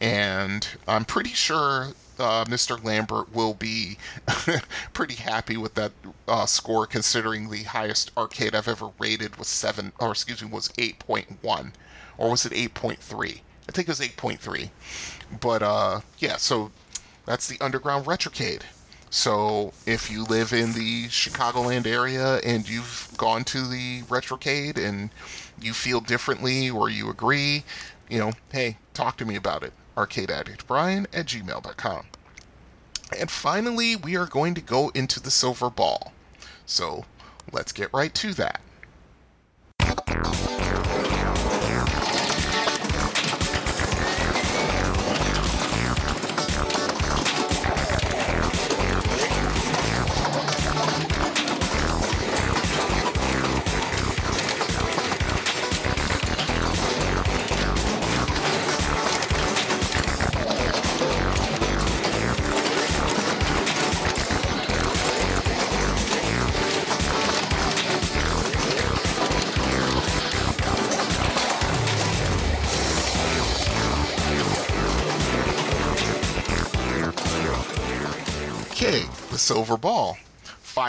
And 0.00 0.66
I'm 0.86 1.04
pretty 1.04 1.30
sure 1.30 1.88
uh, 2.18 2.44
Mr. 2.44 2.82
Lambert 2.82 3.34
will 3.34 3.54
be 3.54 3.98
pretty 4.92 5.14
happy 5.14 5.56
with 5.56 5.74
that 5.74 5.92
uh, 6.28 6.46
score, 6.46 6.86
considering 6.86 7.50
the 7.50 7.64
highest 7.64 8.10
arcade 8.16 8.54
I've 8.54 8.68
ever 8.68 8.90
rated 8.98 9.36
was 9.36 9.48
seven, 9.48 9.92
or 9.98 10.12
excuse 10.12 10.42
me, 10.42 10.50
was 10.50 10.72
eight 10.78 10.98
point 10.98 11.38
one, 11.42 11.72
or 12.18 12.30
was 12.30 12.46
it 12.46 12.52
eight 12.54 12.74
point 12.74 12.98
three? 12.98 13.42
I 13.68 13.72
think 13.72 13.88
it 13.88 13.92
was 13.92 14.00
eight 14.00 14.16
point 14.16 14.40
three. 14.40 14.70
But 15.40 15.62
uh, 15.62 16.00
yeah, 16.18 16.36
so 16.36 16.70
that's 17.26 17.48
the 17.48 17.60
Underground 17.60 18.06
Retrocade. 18.06 18.62
So 19.14 19.72
if 19.86 20.10
you 20.10 20.24
live 20.24 20.52
in 20.52 20.72
the 20.72 21.06
Chicagoland 21.06 21.86
area 21.86 22.38
and 22.38 22.68
you've 22.68 23.08
gone 23.16 23.44
to 23.44 23.64
the 23.64 24.02
Retrocade 24.08 24.76
and 24.76 25.08
you 25.62 25.72
feel 25.72 26.00
differently 26.00 26.68
or 26.68 26.90
you 26.90 27.08
agree, 27.08 27.62
you 28.10 28.18
know, 28.18 28.32
hey, 28.50 28.76
talk 28.92 29.16
to 29.18 29.24
me 29.24 29.36
about 29.36 29.62
it. 29.62 29.72
ArcadeAddictBrian 29.96 31.06
at 31.12 31.26
gmail.com. 31.26 32.06
And 33.16 33.30
finally, 33.30 33.94
we 33.94 34.16
are 34.16 34.26
going 34.26 34.52
to 34.54 34.60
go 34.60 34.88
into 34.96 35.20
the 35.20 35.30
silver 35.30 35.70
ball. 35.70 36.12
So 36.66 37.04
let's 37.52 37.70
get 37.70 37.94
right 37.94 38.12
to 38.14 38.34
that. 38.34 38.60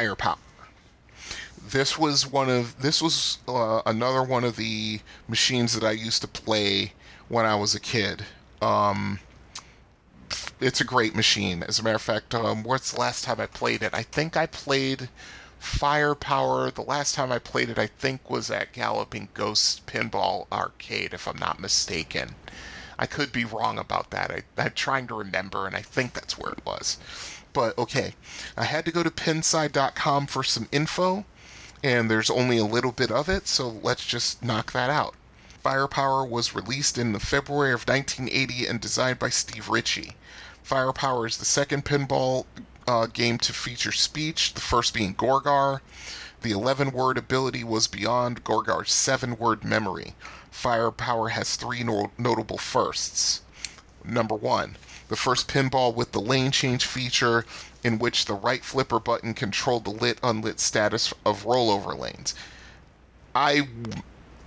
Firepower. 0.06 0.38
This 1.68 1.98
was 1.98 2.28
one 2.28 2.50
of 2.50 2.80
this 2.80 3.02
was 3.02 3.40
uh, 3.48 3.82
another 3.88 4.22
one 4.22 4.44
of 4.44 4.56
the 4.56 5.00
machines 5.28 5.74
that 5.74 5.84
I 5.84 5.92
used 5.92 6.22
to 6.22 6.28
play 6.28 6.94
when 7.28 7.46
I 7.46 7.56
was 7.56 7.74
a 7.74 7.80
kid. 7.80 8.24
Um, 8.62 9.20
it's 10.62 10.80
a 10.80 10.86
great 10.86 11.16
machine. 11.16 11.64
As 11.64 11.80
a 11.80 11.84
matter 11.84 11.96
of 11.96 12.02
fact, 12.04 12.36
um, 12.36 12.64
what's 12.64 12.92
the 12.92 13.00
last 13.00 13.24
time 13.24 13.42
I 13.42 13.48
played 13.48 13.82
it? 13.82 13.94
I 13.94 14.04
think 14.04 14.38
I 14.38 14.46
played 14.46 15.10
Firepower. 15.60 16.70
The 16.70 16.84
last 16.84 17.16
time 17.16 17.32
I 17.32 17.40
played 17.40 17.70
it, 17.70 17.80
I 17.80 17.88
think, 17.88 18.30
was 18.30 18.52
at 18.52 18.74
Galloping 18.74 19.30
Ghost 19.34 19.88
Pinball 19.88 20.46
Arcade, 20.52 21.14
if 21.14 21.28
I'm 21.28 21.40
not 21.40 21.60
mistaken. 21.60 22.36
I 23.00 23.08
could 23.08 23.32
be 23.32 23.44
wrong 23.44 23.80
about 23.80 24.12
that. 24.12 24.32
I, 24.32 24.44
I'm 24.62 24.74
trying 24.74 25.08
to 25.08 25.16
remember, 25.16 25.66
and 25.66 25.76
I 25.76 25.82
think 25.82 26.14
that's 26.14 26.38
where 26.38 26.52
it 26.52 26.64
was. 26.64 26.98
But 27.56 27.78
okay, 27.78 28.16
I 28.58 28.66
had 28.66 28.84
to 28.84 28.92
go 28.92 29.02
to 29.02 29.10
pinside.com 29.10 30.28
for 30.28 30.44
some 30.44 30.68
info, 30.74 31.24
and 31.82 32.12
there's 32.12 32.30
only 32.30 32.58
a 32.58 32.66
little 32.66 32.92
bit 32.92 33.10
of 33.10 33.30
it, 33.30 33.48
so 33.48 33.70
let's 33.82 34.06
just 34.06 34.44
knock 34.44 34.74
that 34.74 34.90
out. 34.90 35.16
Firepower 35.64 36.26
was 36.26 36.54
released 36.54 36.98
in 36.98 37.14
the 37.14 37.20
February 37.22 37.72
of 37.72 37.88
1980 37.88 38.68
and 38.68 38.82
designed 38.82 39.20
by 39.20 39.30
Steve 39.30 39.70
Ritchie. 39.70 40.18
Firepower 40.64 41.28
is 41.28 41.38
the 41.38 41.46
second 41.46 41.86
pinball 41.86 42.46
uh, 42.88 43.06
game 43.06 43.38
to 43.38 43.54
feature 43.54 43.94
speech, 43.94 44.54
the 44.54 44.60
first 44.60 44.94
being 44.94 45.16
Gorgar. 45.16 45.80
The 46.42 46.52
11 46.52 46.92
word 46.92 47.18
ability 47.18 47.64
was 47.64 47.88
beyond 47.88 48.44
Gorgar's 48.44 48.92
7 48.92 49.38
word 49.38 49.64
memory. 49.64 50.14
Firepower 50.52 51.30
has 51.30 51.56
three 51.56 51.84
no- 51.84 52.12
notable 52.18 52.58
firsts. 52.58 53.44
Number 54.04 54.36
one, 54.36 54.76
the 55.08 55.16
first 55.16 55.48
pinball 55.48 55.94
with 55.94 56.12
the 56.12 56.22
lane 56.22 56.52
change 56.52 56.86
feature, 56.86 57.46
in 57.84 58.00
which 58.00 58.26
the 58.26 58.34
right 58.34 58.64
flipper 58.64 59.00
button 59.00 59.34
controlled 59.34 59.86
the 59.86 59.92
lit 59.92 60.20
unlit 60.24 60.60
status 60.60 61.14
of 61.26 61.44
rollover 61.44 61.98
lanes. 61.98 62.34
I 63.36 63.68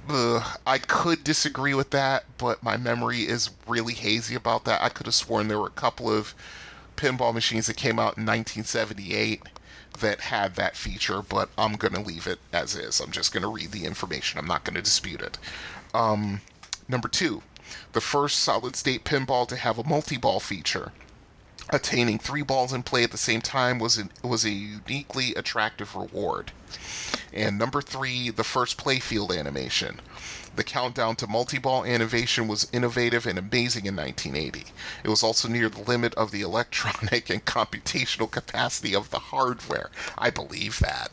uh, 0.09 0.55
I 0.67 0.79
could 0.79 1.23
disagree 1.23 1.75
with 1.75 1.91
that, 1.91 2.25
but 2.39 2.63
my 2.63 2.77
memory 2.77 3.21
is 3.21 3.51
really 3.67 3.93
hazy 3.95 4.35
about 4.35 4.65
that. 4.65 4.83
I 4.83 4.89
could 4.89 5.07
have 5.07 5.15
sworn 5.15 5.49
there 5.49 5.59
were 5.59 5.67
a 5.67 5.71
couple 5.71 6.11
of 6.11 6.35
pinball 6.97 7.35
machines 7.35 7.67
that 7.67 7.77
came 7.77 7.99
out 7.99 8.17
in 8.17 8.25
1978 8.25 9.43
that 10.01 10.21
had 10.21 10.55
that 10.57 10.77
feature, 10.77 11.23
but 11.23 11.49
I'm 11.59 11.75
going 11.75 11.95
to 11.95 12.01
leave 12.01 12.27
it 12.27 12.39
as 12.53 12.75
is. 12.75 13.01
I'm 13.01 13.11
just 13.11 13.33
going 13.33 13.43
to 13.43 13.49
read 13.49 13.73
the 13.73 13.85
information. 13.85 14.39
I'm 14.39 14.47
not 14.47 14.65
going 14.65 14.75
to 14.75 14.83
dispute 14.83 15.21
it. 15.21 15.39
Um, 15.95 16.41
number 16.89 17.09
two, 17.09 17.43
the 17.93 18.01
first 18.01 18.39
solid 18.39 18.76
state 18.76 19.05
pinball 19.05 19.47
to 19.49 19.57
have 19.57 19.78
a 19.78 19.84
multi 19.84 20.16
ball 20.16 20.41
feature. 20.41 20.93
Attaining 21.70 22.18
three 22.18 22.43
balls 22.43 22.72
in 22.72 22.82
play 22.82 23.05
at 23.05 23.11
the 23.11 23.18
same 23.18 23.43
time 23.43 23.78
was, 23.78 23.99
an, 23.99 24.11
was 24.22 24.45
a 24.45 24.51
uniquely 24.51 25.34
attractive 25.34 25.95
reward. 25.95 26.53
And 27.32 27.59
number 27.59 27.82
three, 27.82 28.30
the 28.30 28.45
first 28.45 28.78
playfield 28.78 29.36
animation. 29.39 30.01
The 30.57 30.64
countdown 30.64 31.16
to 31.16 31.26
multi 31.26 31.59
ball 31.59 31.84
animation 31.84 32.49
was 32.49 32.68
innovative 32.72 33.26
and 33.26 33.39
amazing 33.39 33.84
in 33.86 33.95
1980. 33.95 34.72
It 35.05 35.09
was 35.09 35.22
also 35.22 35.47
near 35.47 35.68
the 35.68 35.82
limit 35.82 36.14
of 36.14 36.30
the 36.30 36.41
electronic 36.41 37.28
and 37.30 37.45
computational 37.45 38.30
capacity 38.30 38.95
of 38.95 39.11
the 39.11 39.18
hardware. 39.18 39.91
I 40.16 40.30
believe 40.30 40.78
that. 40.78 41.11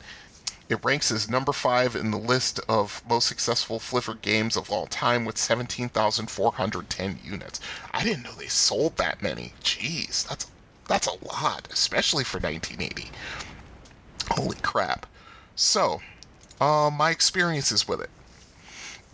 It 0.68 0.84
ranks 0.84 1.12
as 1.12 1.30
number 1.30 1.54
five 1.54 1.96
in 1.96 2.10
the 2.10 2.18
list 2.18 2.60
of 2.68 3.04
most 3.08 3.28
successful 3.28 3.80
flipper 3.80 4.16
games 4.16 4.58
of 4.58 4.72
all 4.72 4.88
time 4.88 5.24
with 5.24 5.38
17,410 5.38 7.20
units. 7.24 7.60
I 7.94 8.04
didn't 8.04 8.24
know 8.24 8.32
they 8.32 8.48
sold 8.48 8.98
that 8.98 9.22
many. 9.22 9.54
Jeez, 9.64 10.28
that's 10.28 10.48
that's 10.88 11.08
a 11.08 11.26
lot, 11.26 11.68
especially 11.72 12.24
for 12.24 12.40
1980. 12.40 13.12
Holy 14.32 14.58
crap. 14.58 15.06
So, 15.56 16.02
uh, 16.60 16.90
my 16.92 17.12
experiences 17.12 17.88
with 17.88 18.02
it. 18.02 18.10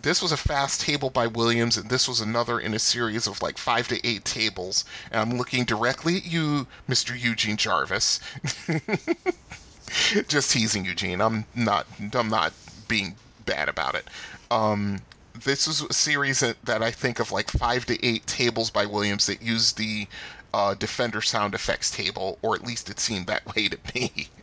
This 0.01 0.21
was 0.21 0.31
a 0.31 0.37
fast 0.37 0.81
table 0.81 1.09
by 1.09 1.27
Williams, 1.27 1.77
and 1.77 1.89
this 1.89 2.07
was 2.07 2.21
another 2.21 2.59
in 2.59 2.73
a 2.73 2.79
series 2.79 3.27
of 3.27 3.41
like 3.41 3.57
five 3.57 3.87
to 3.89 4.07
eight 4.07 4.25
tables. 4.25 4.83
And 5.11 5.21
I'm 5.21 5.37
looking 5.37 5.63
directly 5.63 6.17
at 6.17 6.25
you, 6.25 6.67
Mr. 6.89 7.19
Eugene 7.19 7.57
Jarvis. 7.57 8.19
Just 10.27 10.51
teasing 10.51 10.85
Eugene. 10.85 11.21
I'm 11.21 11.45
not. 11.55 11.87
I'm 12.13 12.29
not 12.29 12.53
being 12.87 13.15
bad 13.45 13.69
about 13.69 13.95
it. 13.95 14.07
Um, 14.49 14.99
this 15.43 15.67
was 15.67 15.81
a 15.81 15.93
series 15.93 16.41
that, 16.41 16.57
I 16.67 16.91
think 16.91 17.19
of 17.19 17.31
like 17.31 17.49
five 17.49 17.85
to 17.87 18.05
eight 18.05 18.27
tables 18.27 18.69
by 18.69 18.85
Williams 18.85 19.25
that 19.27 19.41
used 19.41 19.77
the 19.77 20.07
uh, 20.53 20.73
Defender 20.75 21.21
sound 21.21 21.55
effects 21.55 21.89
table, 21.89 22.37
or 22.41 22.55
at 22.55 22.65
least 22.65 22.89
it 22.89 22.99
seemed 22.99 23.27
that 23.27 23.55
way 23.55 23.67
to 23.67 23.77
me. 23.95 24.29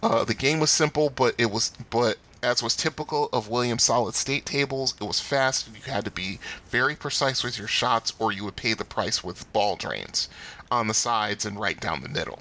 Uh, 0.00 0.24
the 0.24 0.32
game 0.32 0.60
was 0.60 0.70
simple, 0.70 1.10
but 1.10 1.34
it 1.36 1.50
was 1.50 1.72
but 1.90 2.18
as 2.40 2.62
was 2.62 2.76
typical 2.76 3.28
of 3.32 3.48
Williams 3.48 3.82
solid 3.82 4.14
state 4.14 4.46
tables, 4.46 4.94
it 5.00 5.04
was 5.04 5.18
fast. 5.18 5.68
You 5.74 5.92
had 5.92 6.04
to 6.04 6.10
be 6.12 6.38
very 6.68 6.94
precise 6.94 7.42
with 7.42 7.58
your 7.58 7.66
shots, 7.66 8.12
or 8.20 8.30
you 8.30 8.44
would 8.44 8.54
pay 8.54 8.74
the 8.74 8.84
price 8.84 9.24
with 9.24 9.52
ball 9.52 9.74
drains 9.74 10.28
on 10.70 10.86
the 10.86 10.94
sides 10.94 11.44
and 11.44 11.58
right 11.58 11.80
down 11.80 12.00
the 12.00 12.08
middle. 12.08 12.38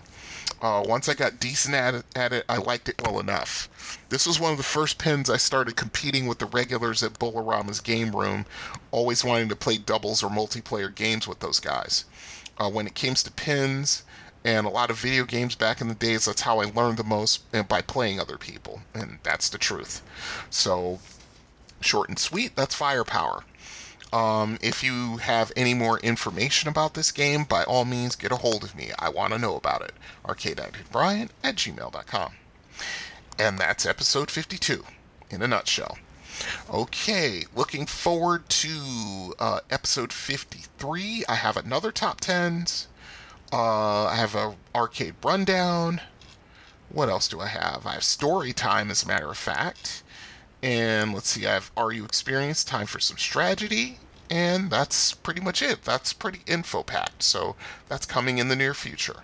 Uh, 0.61 0.83
once 0.85 1.07
I 1.07 1.13
got 1.13 1.39
decent 1.39 1.73
at 1.73 1.95
it, 1.95 2.05
at 2.15 2.33
it, 2.33 2.45
I 2.49 2.57
liked 2.57 2.89
it 2.89 3.01
well 3.01 3.19
enough. 3.19 3.69
This 4.09 4.27
was 4.27 4.39
one 4.39 4.51
of 4.51 4.57
the 4.57 4.63
first 4.63 4.97
pins 4.97 5.29
I 5.29 5.37
started 5.37 5.77
competing 5.77 6.27
with 6.27 6.39
the 6.39 6.45
regulars 6.47 7.01
at 7.01 7.17
Bolorama's 7.17 7.79
game 7.79 8.13
room, 8.13 8.45
always 8.91 9.23
wanting 9.23 9.47
to 9.49 9.55
play 9.55 9.77
doubles 9.77 10.21
or 10.21 10.29
multiplayer 10.29 10.93
games 10.93 11.27
with 11.27 11.39
those 11.39 11.61
guys. 11.61 12.03
Uh, 12.57 12.69
when 12.69 12.87
it 12.87 12.93
came 12.93 13.13
to 13.13 13.31
pins 13.31 14.03
and 14.43 14.67
a 14.67 14.69
lot 14.69 14.89
of 14.89 14.99
video 14.99 15.23
games 15.23 15.55
back 15.55 15.79
in 15.79 15.87
the 15.87 15.95
days, 15.95 16.25
that's 16.25 16.41
how 16.41 16.59
I 16.59 16.65
learned 16.65 16.97
the 16.97 17.03
most 17.05 17.43
and 17.53 17.67
by 17.67 17.81
playing 17.81 18.19
other 18.19 18.37
people, 18.37 18.81
and 18.93 19.19
that's 19.23 19.47
the 19.47 19.57
truth. 19.57 20.01
So, 20.49 20.99
short 21.79 22.09
and 22.09 22.19
sweet, 22.19 22.57
that's 22.57 22.75
firepower. 22.75 23.43
Um, 24.11 24.57
if 24.61 24.83
you 24.83 25.17
have 25.17 25.51
any 25.55 25.73
more 25.73 25.99
information 25.99 26.67
about 26.67 26.95
this 26.95 27.11
game, 27.11 27.43
by 27.43 27.63
all 27.63 27.85
means, 27.85 28.15
get 28.15 28.31
a 28.31 28.37
hold 28.37 28.63
of 28.63 28.75
me. 28.75 28.91
I 28.97 29.09
want 29.09 29.33
to 29.33 29.39
know 29.39 29.55
about 29.55 29.81
it. 29.83 29.93
ArcadeAddictBrian 30.25 31.29
at 31.43 31.55
gmail.com. 31.55 32.33
And 33.37 33.59
that's 33.59 33.85
episode 33.85 34.31
52 34.31 34.83
in 35.29 35.41
a 35.41 35.47
nutshell. 35.47 35.97
Okay, 36.69 37.43
looking 37.55 37.85
forward 37.85 38.47
to 38.49 39.35
uh, 39.39 39.59
episode 39.69 40.11
53. 40.11 41.25
I 41.27 41.35
have 41.35 41.57
another 41.57 41.91
top 41.91 42.21
10s. 42.21 42.87
Uh, 43.51 44.05
I 44.05 44.15
have 44.15 44.35
a 44.35 44.55
arcade 44.73 45.15
rundown. 45.23 46.01
What 46.89 47.09
else 47.09 47.27
do 47.27 47.39
I 47.39 47.47
have? 47.47 47.85
I 47.85 47.93
have 47.93 48.03
story 48.03 48.53
time, 48.53 48.89
as 48.89 49.03
a 49.03 49.07
matter 49.07 49.29
of 49.29 49.37
fact. 49.37 50.01
And 50.61 51.13
let's 51.13 51.29
see, 51.29 51.47
I 51.47 51.53
have 51.53 51.71
Are 51.77 51.91
You 51.91 52.03
Experienced? 52.05 52.67
Time 52.67 52.85
for 52.85 52.99
some 52.99 53.17
strategy. 53.17 53.99
And 54.29 54.69
that's 54.69 55.13
pretty 55.13 55.41
much 55.41 55.61
it. 55.61 55.83
That's 55.83 56.13
pretty 56.13 56.41
info 56.45 56.83
packed. 56.83 57.23
So 57.23 57.55
that's 57.87 58.05
coming 58.05 58.37
in 58.37 58.47
the 58.47 58.55
near 58.55 58.73
future. 58.73 59.23